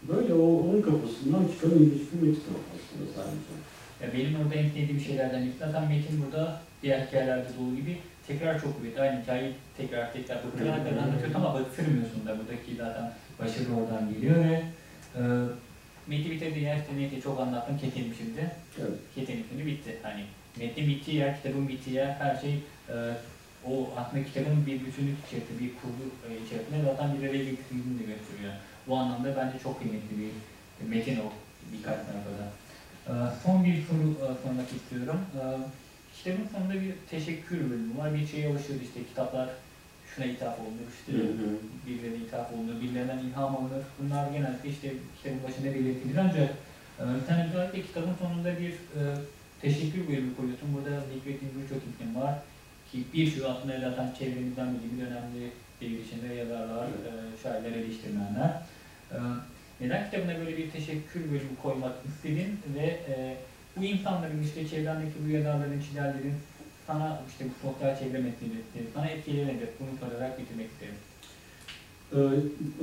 Böyle 0.09 0.35
o, 0.35 0.47
onun 0.65 0.83
kafasından 0.83 1.43
çıkan 1.53 1.79
ilginç 1.79 2.03
bir 2.13 2.21
metin 2.27 2.55
aslında 2.75 3.07
sadece. 3.17 3.53
Ya 4.01 4.07
benim 4.15 4.41
orada 4.41 4.55
en 4.55 4.69
sevdiğim 4.69 5.01
şeylerden 5.01 5.43
birisi 5.43 5.59
zaten 5.59 5.89
Metin 5.89 6.23
burada 6.23 6.61
diğer 6.83 7.07
hikayelerde 7.07 7.49
olduğu 7.61 7.77
gibi 7.77 7.99
tekrar 8.27 8.61
çok 8.61 8.79
kuvvetli. 8.79 9.01
Aynı 9.01 9.23
hikayeyi 9.23 9.55
tekrar 9.77 10.13
tekrar 10.13 10.45
bıktırarak 10.45 10.89
kadar 10.89 11.03
anlatıyor 11.03 11.35
ama 11.35 11.59
bıktırmıyorsun 11.59 12.27
da 12.27 12.39
buradaki 12.39 12.77
zaten 12.77 13.13
başarı 13.39 13.75
oradan 13.77 14.15
geliyor 14.15 14.37
ve 14.37 14.63
e, 15.17 15.21
Metin 16.07 16.31
bitirdiği 16.31 16.65
yer 16.65 16.77
işte 16.77 16.97
neyse 16.97 17.21
çok 17.21 17.41
anlattım 17.41 17.79
kekelim 17.79 18.15
şimdi. 18.19 18.51
Evet. 18.81 18.99
Kekelim 19.15 19.45
şimdi 19.51 19.67
bitti. 19.67 19.97
Hani 20.03 20.25
metnin 20.59 20.89
bittiği 20.89 21.17
yer, 21.17 21.37
kitabın 21.37 21.69
bittiği 21.69 21.97
yer 21.97 22.11
her 22.11 22.37
şey 22.37 22.55
e, 22.89 22.95
o 23.67 23.91
aslında 23.97 24.25
kitabın 24.25 24.67
bir 24.67 24.73
bütünlük 24.87 25.17
içerisinde, 25.27 25.59
bir 25.61 25.71
kurgu 25.75 26.05
e, 26.29 26.29
içerisinde 26.47 26.83
zaten 26.85 27.15
bir 27.15 27.29
araya 27.29 27.45
getirdiğini 27.45 27.99
de 28.01 28.05
gösteriyor. 28.13 28.53
Bu 28.87 28.97
anlamda 28.97 29.37
bence 29.37 29.59
çok 29.63 29.79
kıymetli 29.79 30.15
bir 30.19 30.31
metin 30.89 31.17
o 31.17 31.33
birkaç 31.73 31.97
sayfada. 31.97 32.47
Ee, 33.09 33.13
Son 33.43 33.65
bir 33.65 33.83
soru 33.83 34.09
e, 34.13 34.27
sormak 34.43 34.73
istiyorum. 34.77 35.21
Ee, 35.37 35.59
Kitabın 36.17 36.49
sonunda 36.53 36.75
bir 36.75 36.93
teşekkür 37.11 37.71
bölümü 37.71 37.99
var. 37.99 38.15
Bir 38.15 38.27
şeye 38.27 38.49
alışıyoruz 38.49 38.87
işte 38.87 39.01
kitaplar 39.09 39.49
şuna 40.15 40.27
ithaf 40.27 40.61
olunur, 40.61 40.89
işte 40.99 41.13
birilerine 41.87 42.25
ithaf 42.25 42.53
olunur, 42.53 42.81
birilerinden 42.81 43.19
ilham 43.19 43.57
alınır. 43.57 43.85
Bunlar 43.99 44.33
genelde 44.33 44.69
işte 44.69 44.93
kitabın 45.17 45.43
başında 45.45 45.75
belirtilir 45.75 46.17
ancak 46.17 46.51
e, 47.01 47.05
sen 47.29 47.49
özellikle 47.49 47.83
kitabın 47.83 48.15
sonunda 48.23 48.61
bir 48.61 48.71
e, 48.71 49.01
teşekkür 49.61 50.09
bölümü 50.09 50.37
koyuyorsun. 50.37 50.75
Burada 50.75 51.01
zikrettiğin 51.01 51.55
birçok 51.63 51.83
isim 51.91 52.15
var 52.21 52.35
ki 52.93 52.99
birçoğu 53.15 53.49
aslında 53.49 53.81
zaten 53.81 54.13
çevremizden 54.19 54.75
bildiğimiz 54.75 55.01
önemli 55.09 55.51
bir 55.81 55.91
biçimde 55.91 56.35
yazarlar, 56.35 56.87
e, 56.87 57.13
şairler, 57.43 57.73
eleştirmenler. 57.73 58.51
E, 59.13 59.19
neden 59.81 60.05
kitabına 60.05 60.39
böyle 60.39 60.57
bir 60.57 60.71
teşekkür 60.71 61.21
bölümü 61.25 61.57
koymak 61.63 61.95
istedin 62.09 62.61
ve 62.77 62.87
e, 63.09 63.37
bu 63.77 63.85
insanların 63.85 64.43
işte 64.43 64.69
çevrendeki 64.69 65.13
bu 65.27 65.31
yazarların, 65.31 65.81
çizerlerin 65.81 66.35
sana 66.93 67.23
işte 67.29 67.45
bu 67.63 67.69
çevre 67.99 68.19
meselesi, 68.19 68.79
sana 68.95 69.07
etkileri 69.07 69.47
nedir? 69.47 69.69
Bunu 69.81 69.91
sorarak 70.01 70.39
bitirmek 70.41 70.69
isterim. 70.73 70.99
Ee, 72.15 72.19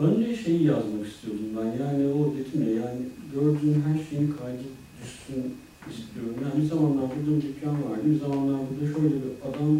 önce 0.01 0.35
şeyi 0.43 0.63
yazmak 0.63 1.07
istiyordum 1.07 1.49
ben. 1.57 1.83
Yani 1.83 2.07
o 2.13 2.33
dedim 2.37 2.61
ya 2.67 2.73
yani 2.85 2.99
gördüğüm 3.33 3.83
her 3.87 3.97
şeyin 4.09 4.35
kaydı 4.39 4.67
düşsün 5.01 5.55
istiyorum. 5.91 6.35
Yani 6.43 6.63
bir 6.63 6.69
zamanlar 6.69 7.05
burada 7.15 7.37
bir 7.37 7.41
dükkan 7.41 7.77
vardı. 7.89 8.01
Bir 8.05 8.19
zamanlar 8.19 8.59
burada 8.69 8.85
şöyle 8.93 9.15
bir 9.23 9.33
adam 9.49 9.71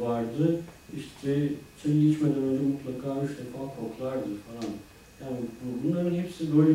vardı. 0.00 0.60
İşte 0.96 1.30
çayı 1.82 2.08
içmeden 2.10 2.42
önce 2.48 2.62
mutlaka 2.72 3.24
üç 3.24 3.30
defa 3.38 3.60
koklardı 3.76 4.30
falan. 4.46 4.70
Yani 5.22 5.36
bu- 5.60 5.88
bunların 5.88 6.14
hepsi 6.14 6.56
böyle 6.58 6.74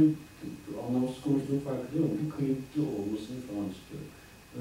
anlamsız 0.87 1.21
konuştuğum 1.23 1.59
farkında 1.59 1.97
ama 2.03 2.13
bir 2.21 2.29
kayıtlı 2.37 2.81
olmasını 2.97 3.39
falan 3.49 3.67
istiyorum. 3.75 4.09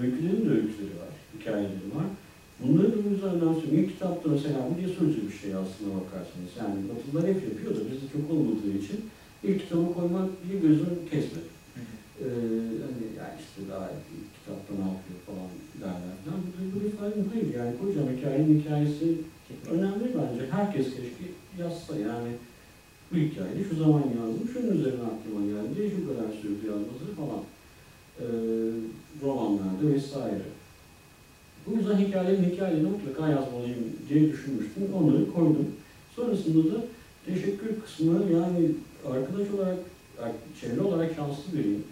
Öykülerin 0.01 0.45
de 0.47 0.51
öyküleri 0.51 0.95
var, 1.03 1.13
hikayeleri 1.35 1.89
var. 1.99 2.09
Bunları 2.69 2.93
da 2.93 2.97
bu 3.05 3.09
yüzden 3.11 3.35
önemsiyorum. 3.37 3.79
İlk 3.79 3.89
kitapta 3.93 4.29
mesela 4.31 4.59
bu 4.71 4.89
sözlü 4.99 5.21
bir 5.29 5.37
şey 5.43 5.51
aslına 5.63 5.91
bakarsanız. 6.01 6.53
Yani 6.61 6.77
Batılılar 6.89 7.25
hep 7.31 7.41
yapıyor 7.49 7.73
da 7.77 7.81
bizde 7.89 8.07
çok 8.15 8.25
olmadığı 8.31 8.73
için 8.83 8.99
ilk 9.45 9.59
kitabı 9.63 9.95
koymak 9.95 10.29
diye 10.43 10.61
gözüm 10.61 10.95
kesmedi. 11.11 11.51
Ee, 12.23 12.29
hani 12.85 13.05
yani 13.21 13.37
işte 13.45 13.61
daha 13.71 13.87
ilk 13.91 14.29
kitapta 14.37 14.71
ne 14.81 14.87
yapıyor 14.93 15.19
falan 15.29 15.49
derler 15.83 16.17
falan. 16.25 16.41
Bu 16.73 16.81
böyle 16.81 16.91
falan 16.97 17.29
hayır 17.33 17.49
yani 17.59 17.73
kocaman 17.79 18.13
hikayenin 18.17 18.61
hikayesi 18.61 19.07
önemli 19.75 20.07
bence. 20.19 20.43
Herkes 20.57 20.87
keşke 20.97 21.27
yazsa 21.61 21.93
yani 22.09 22.31
bu 23.11 23.17
hikayeyi 23.17 23.65
şu 23.71 23.77
zaman 23.77 24.05
yazdım, 24.19 24.49
şunun 24.53 24.77
üzerine 24.79 25.05
aklıma 25.13 25.41
geldi, 25.53 25.93
şu 25.97 26.01
kadar 26.09 26.29
sürdü 26.41 26.65
yazması 26.73 27.07
falan. 27.21 27.43
Ee, 28.21 28.25
romanlarda 29.23 29.85
vesaire. 29.95 30.49
Bu 31.71 31.79
yüzden 31.79 31.99
hikayelerin 31.99 32.51
hikayelerini 32.51 32.89
mutlaka 32.89 33.29
yazmalıyım 33.29 33.85
diye 34.09 34.33
düşünmüştüm. 34.33 34.83
Onları 34.95 35.33
koydum. 35.33 35.67
Sonrasında 36.17 36.75
da 36.75 36.85
teşekkür 37.27 37.81
kısmı 37.81 38.33
yani 38.33 38.71
arkadaş 39.07 39.51
olarak, 39.51 39.79
çevre 40.61 40.81
olarak 40.81 41.15
şanslı 41.17 41.59
biriyim. 41.59 41.85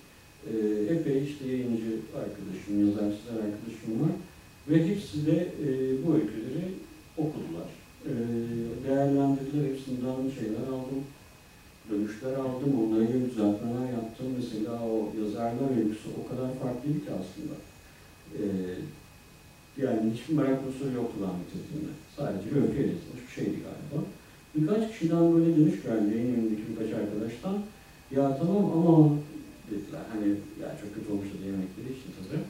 Ee, 0.46 0.94
epey 0.94 1.24
işte 1.24 1.48
yayıncı 1.48 1.92
arkadaşım, 2.16 2.86
yazar 2.86 3.10
çizer 3.16 3.36
arkadaşım 3.46 3.92
var. 4.02 4.14
Ve 4.68 4.88
hepsi 4.88 5.26
de 5.26 5.36
e, 5.64 5.68
bu 6.06 6.14
öyküleri 6.14 6.66
okudular. 7.18 7.68
Ee, 8.06 8.12
değerlendirdiler, 8.88 9.64
hepsinden 9.70 10.20
şeyler 10.38 10.66
aldım. 10.74 11.02
Dönüşler 11.90 12.32
aldım, 12.32 12.72
onlara 12.82 13.04
göre 13.04 13.30
düzeltmeler 13.30 13.92
yaptım. 13.92 14.26
Mesela 14.36 14.72
o 14.92 15.12
yazarlar 15.20 15.70
öyküsü 15.78 16.08
o 16.20 16.28
kadar 16.28 16.48
farklıydı 16.62 16.98
ki 16.98 17.10
aslında. 17.20 17.56
Ee, 18.38 18.44
yani 19.82 20.12
hiçbir 20.14 20.34
merak 20.34 20.60
unsuru 20.66 20.92
yoktu 21.00 21.16
ben 21.24 21.34
bitirdiğimde. 21.40 21.92
Sadece 22.16 22.46
bir 22.50 22.60
öykü 22.62 22.80
yazılmış 22.90 23.22
bir 23.26 23.34
şeydi 23.38 23.56
galiba. 23.66 23.98
Birkaç 24.54 24.82
kişiden 24.92 25.34
böyle 25.34 25.56
dönüş 25.56 25.82
geldi, 25.82 26.08
yayın 26.14 26.34
önündeki 26.34 26.64
birkaç 26.70 26.90
arkadaştan. 27.00 27.56
Ya 28.16 28.38
tamam 28.38 28.64
ama 28.76 28.94
dediler, 29.70 30.04
hani 30.12 30.28
ya 30.62 30.68
çok 30.80 30.90
kötü 30.94 31.08
olmuş 31.12 31.28
da 31.32 31.46
yemekleri 31.50 31.90
için 31.96 32.10
tabii. 32.16 32.42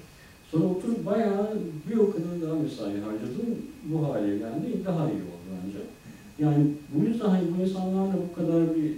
Sonra 0.50 0.64
oturup 0.72 1.06
bayağı 1.06 1.48
bir 1.86 1.96
o 1.96 2.06
kadar 2.12 2.34
daha 2.42 2.54
mesai 2.62 3.00
harcadım, 3.06 3.48
bu 3.88 3.96
hale 4.04 4.32
geldi, 4.38 4.66
daha 4.84 5.04
iyi 5.10 5.22
oldu 5.32 5.46
bence. 5.56 5.80
Yani 6.44 6.62
bu 6.92 6.98
yüzden 7.08 7.28
hani 7.34 7.46
bu 7.52 7.62
insanlarla 7.62 8.16
bu 8.26 8.32
kadar 8.38 8.62
bir 8.76 8.88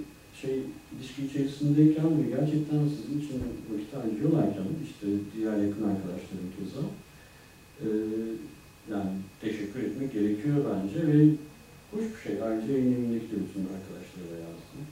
şey 0.41 0.55
ilişki 0.93 1.21
içerisindeyken 1.27 2.11
ve 2.19 2.25
gerçekten 2.37 2.81
sizin 2.95 3.21
için 3.23 3.37
vakit 3.71 3.91
harcıyorlarken 3.97 4.69
işte 4.89 5.07
diğer 5.33 5.57
yakın 5.65 5.85
arkadaşlarım 5.93 6.49
keza 6.57 6.83
ee, 7.83 7.89
yani 8.91 9.11
teşekkür 9.41 9.83
etmek 9.83 10.13
gerekiyor 10.13 10.57
bence 10.69 11.07
ve 11.07 11.19
hoş 11.93 12.05
bir 12.13 12.21
şey. 12.25 12.43
Ayrıca 12.43 12.73
yayın 12.73 12.93
evindeki 12.93 13.31
de 13.31 13.37
bütün 13.45 13.65
arkadaşlara 13.75 14.37
yazdım. 14.47 14.83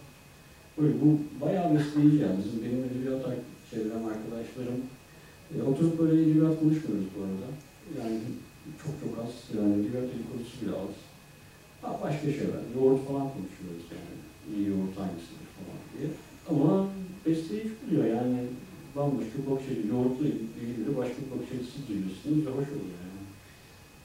Böyle 0.78 0.94
bu 1.02 1.08
bayağı 1.44 1.74
besleyici 1.74 2.16
yani. 2.16 2.38
Bizim 2.44 2.62
benim 2.64 2.84
edebiyat 2.84 3.24
çevrem, 3.70 4.04
arkadaşlarım 4.12 4.80
e, 5.54 5.62
oturup 5.62 5.98
böyle 5.98 6.22
edebiyat 6.22 6.60
konuşmuyoruz 6.60 7.08
bu 7.14 7.20
arada. 7.24 7.48
Yani 7.98 8.18
çok 8.82 8.92
çok 9.02 9.24
az. 9.24 9.32
Yani 9.56 9.72
edebiyat 9.74 10.06
dedikodusu 10.12 10.54
bile 10.62 10.72
az. 10.84 10.94
Ha, 11.82 12.00
başka 12.04 12.26
şeyler. 12.38 12.62
Yoğurt 12.76 13.06
falan 13.08 13.26
konuşuyoruz 13.34 13.84
yani. 13.94 14.14
İyi 14.50 14.68
yoğurt 14.68 14.96
hangisidir 15.00 15.48
falan 15.56 15.78
diye. 15.92 16.08
Ama 16.50 16.88
besleyici 17.26 17.70
buluyor 17.80 18.04
yani. 18.16 18.38
Bambaşka 19.36 19.46
bir 19.46 19.50
bakış 19.50 19.66
açısı. 19.66 19.88
Yoğurtla 19.88 20.26
ilgili 20.26 20.96
başka 20.96 21.18
bir 21.22 21.30
bakış 21.30 21.50
açısı 21.58 21.78
duyuyorsunuz 21.88 22.46
ve 22.46 22.50
hoş 22.50 22.68
oluyor 22.76 22.98
yani. 23.04 23.22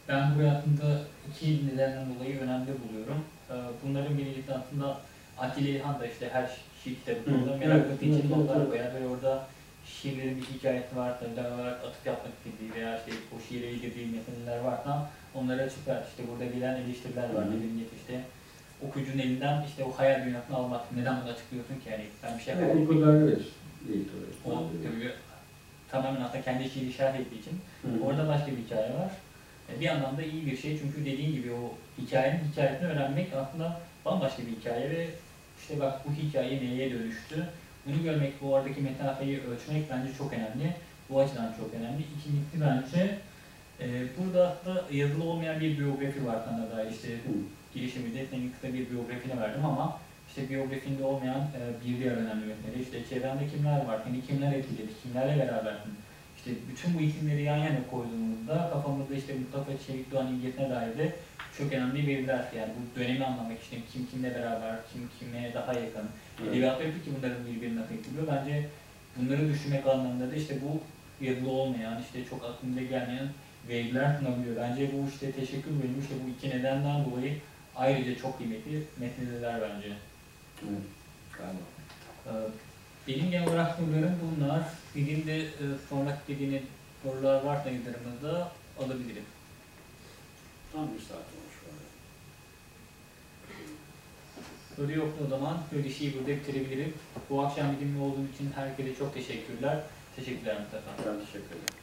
Ben 0.08 0.36
burayı 0.36 0.52
aslında 0.52 1.02
iki 1.30 1.68
nedenden 1.68 2.06
dolayı 2.16 2.40
önemli 2.40 2.72
buluyorum. 2.84 3.20
Ee, 3.50 3.54
Bunların 3.84 4.18
birincisi 4.18 4.54
aslında 4.54 4.98
Atilla 5.38 5.70
İlhan 5.70 6.00
da 6.00 6.08
işte 6.08 6.30
her 6.32 6.48
şiir 6.84 6.96
kitabında 6.96 7.52
Hı, 7.54 7.58
merak 7.60 7.86
evet, 7.88 8.02
için 8.04 8.30
notlar 8.32 8.70
koyar 8.70 8.96
ve 8.96 9.08
orada 9.08 9.48
şiirlerin 9.86 10.38
bir 10.38 10.58
hikayesi 10.58 10.96
varsa, 10.96 11.26
özel 11.26 11.54
olarak 11.54 11.86
atıf 11.86 12.06
yapmak 12.06 12.34
istediği 12.38 12.74
veya 12.76 12.98
işte 12.98 13.12
o 13.36 13.36
şiire 13.50 13.72
ilgili 13.72 14.08
meseleler 14.18 14.60
varsa 14.60 15.10
onları 15.36 15.62
açıklar. 15.62 16.04
İşte 16.10 16.24
burada 16.32 16.46
gelen 16.46 16.76
eleştiriler 16.82 17.34
var. 17.36 17.46
Dediğim 17.48 17.74
gibi 17.78 17.94
işte 18.02 18.22
okuyucunun 18.88 19.20
elinden 19.20 19.66
işte 19.68 19.84
o 19.84 19.92
hayal 19.92 20.26
dünyasını 20.26 20.56
almak. 20.56 20.92
Neden 20.92 21.16
bunu 21.22 21.32
açıklıyorsun 21.34 21.76
ki? 21.76 21.90
Yani 21.92 22.06
ben 22.24 22.38
bir 22.38 22.44
şey 22.44 22.54
yapamam. 22.54 22.78
evet. 23.28 23.42
Değil 23.88 24.06
tabii. 24.12 24.54
O 24.56 24.70
tabii 24.84 25.12
tamamen 25.92 26.22
aslında 26.22 26.42
kendi 26.44 26.70
şiiri 26.70 26.94
şerh 26.94 27.16
ettiği 27.16 27.40
için 27.40 27.60
Hı. 27.82 28.06
Orada 28.06 28.28
başka 28.28 28.48
bir 28.52 28.58
hikaye 28.58 28.90
var. 28.94 29.12
E, 29.70 29.80
Bir 29.80 29.86
yandan 29.86 30.18
da 30.18 30.22
iyi 30.24 30.46
bir 30.46 30.58
şey 30.58 30.80
çünkü 30.80 31.02
dediğin 31.06 31.32
gibi 31.34 31.52
o 31.54 31.74
hikayenin 32.02 32.40
hikayesini 32.52 32.88
öğrenmek 32.88 33.34
aslında 33.34 33.80
bambaşka 34.06 34.42
bir 34.42 34.52
hikaye 34.52 34.90
ve 34.90 35.08
işte 35.62 35.80
bak 35.80 36.02
bu 36.08 36.14
hikaye 36.14 36.62
neye 36.64 36.92
dönüştü. 36.92 37.48
Bunu 37.86 38.04
görmek, 38.04 38.42
bu 38.42 38.56
aradaki 38.56 38.82
mesafeyi 38.82 39.40
ölçmek 39.42 39.90
bence 39.92 40.14
çok 40.18 40.34
önemli. 40.34 40.74
Bu 41.10 41.20
açıdan 41.20 41.54
çok 41.60 41.74
önemli. 41.74 42.02
İkincisi 42.20 42.62
bence 42.62 43.18
e, 43.80 43.88
burada 44.18 44.50
aslında 44.50 44.84
yazılı 44.92 45.24
olmayan 45.24 45.60
bir 45.60 45.78
biyografi 45.78 46.28
var 46.28 46.38
sana 46.46 46.78
dair. 46.78 46.92
İşte 46.92 47.08
Hı. 47.08 47.32
girişiminde 47.74 48.26
senin 48.32 48.52
kısa 48.52 48.74
bir 48.74 48.90
biyografini 48.90 49.42
verdim 49.42 49.66
ama 49.66 50.00
işte 50.32 50.50
biyografinde 50.50 51.04
olmayan 51.04 51.40
e, 51.40 51.60
bir 51.82 52.00
diğer 52.00 52.12
önemli 52.12 52.46
mesele. 52.46 52.84
İşte 52.84 52.98
çevrende 53.10 53.48
kimler 53.48 53.86
var, 53.86 54.00
seni 54.06 54.26
kimler 54.28 54.52
etkiledi, 54.54 54.92
kimlerle 55.04 55.44
berabersin. 55.44 55.94
İşte 56.38 56.52
bütün 56.70 57.00
bu 57.00 57.02
isimleri 57.02 57.44
yan 57.44 57.58
yana 57.58 57.88
koyduğumuzda 57.92 58.70
kafamızda 58.74 59.16
işte 59.16 59.34
Mustafa 59.34 59.72
Çevik 59.88 60.12
Doğan 60.12 60.28
İlgesi'ne 60.28 60.70
dair 60.70 60.98
de 60.98 61.16
çok 61.58 61.74
önemli 61.74 62.08
veriler. 62.08 62.46
Yani 62.58 62.72
bu 62.78 63.00
dönemi 63.00 63.26
anlamak 63.26 63.64
için 63.64 63.84
kim 63.94 64.06
kimle 64.06 64.36
beraber, 64.36 64.76
kim 64.94 65.10
kime 65.20 65.54
daha 65.54 65.74
yakın. 65.74 66.08
Evet. 66.40 66.52
Edebiyatta 66.52 66.84
ki 66.84 67.10
bunların 67.18 67.46
birbirine 67.48 67.82
nasıl 67.82 67.94
etkiliyor. 67.94 68.28
Bence 68.28 68.66
bunları 69.18 69.50
düşünmek 69.50 69.88
anlamında 69.88 70.32
da 70.32 70.36
işte 70.36 70.58
bu 70.62 70.80
yazılı 71.26 71.50
olmayan, 71.50 72.02
işte 72.02 72.30
çok 72.30 72.46
aklımda 72.46 72.82
gelmeyen 72.82 73.28
veriler 73.70 74.18
sunabiliyor. 74.20 74.56
Bence 74.56 74.90
bu 74.94 75.10
işte 75.10 75.32
teşekkür 75.32 75.72
bölümü 75.72 76.00
işte 76.02 76.16
bu 76.26 76.30
iki 76.30 76.58
nedenden 76.58 77.06
dolayı 77.06 77.34
ayrıca 77.76 78.16
çok 78.16 78.38
kıymetli 78.38 78.84
meseleler 79.00 79.62
bence. 79.62 79.88
Galiba. 81.38 81.66
Ee, 82.28 82.51
Benim 83.07 83.32
genel 83.32 83.47
olarak 83.47 83.78
sorularım 83.78 84.16
bunlar. 84.24 84.62
Sizin 84.93 85.28
de 85.28 85.41
e, 85.41 85.49
sormak 85.89 86.20
istediğiniz 86.20 86.62
sorular 87.03 87.43
varsa 87.43 87.70
yazarımızda 87.70 88.51
alabilirim. 88.80 89.26
Tam 90.74 90.93
bir 90.93 90.99
saat 91.01 91.18
olmuş 91.18 91.55
böyle. 91.66 91.86
Soru 94.76 94.99
yoksa 94.99 95.24
o 95.26 95.28
zaman 95.28 95.57
söyleşiyi 95.70 96.14
burada 96.14 96.28
bitirebilirim. 96.28 96.93
Bu 97.30 97.41
akşam 97.41 97.74
bizimle 97.74 97.99
olduğun 97.99 98.30
için 98.36 98.51
herkese 98.55 98.95
çok 98.95 99.14
teşekkürler. 99.14 99.80
Teşekkürler 100.16 100.57
Mustafa. 100.59 101.09
Ben 101.09 101.20
teşekkür 101.26 101.39
ederim. 101.55 101.81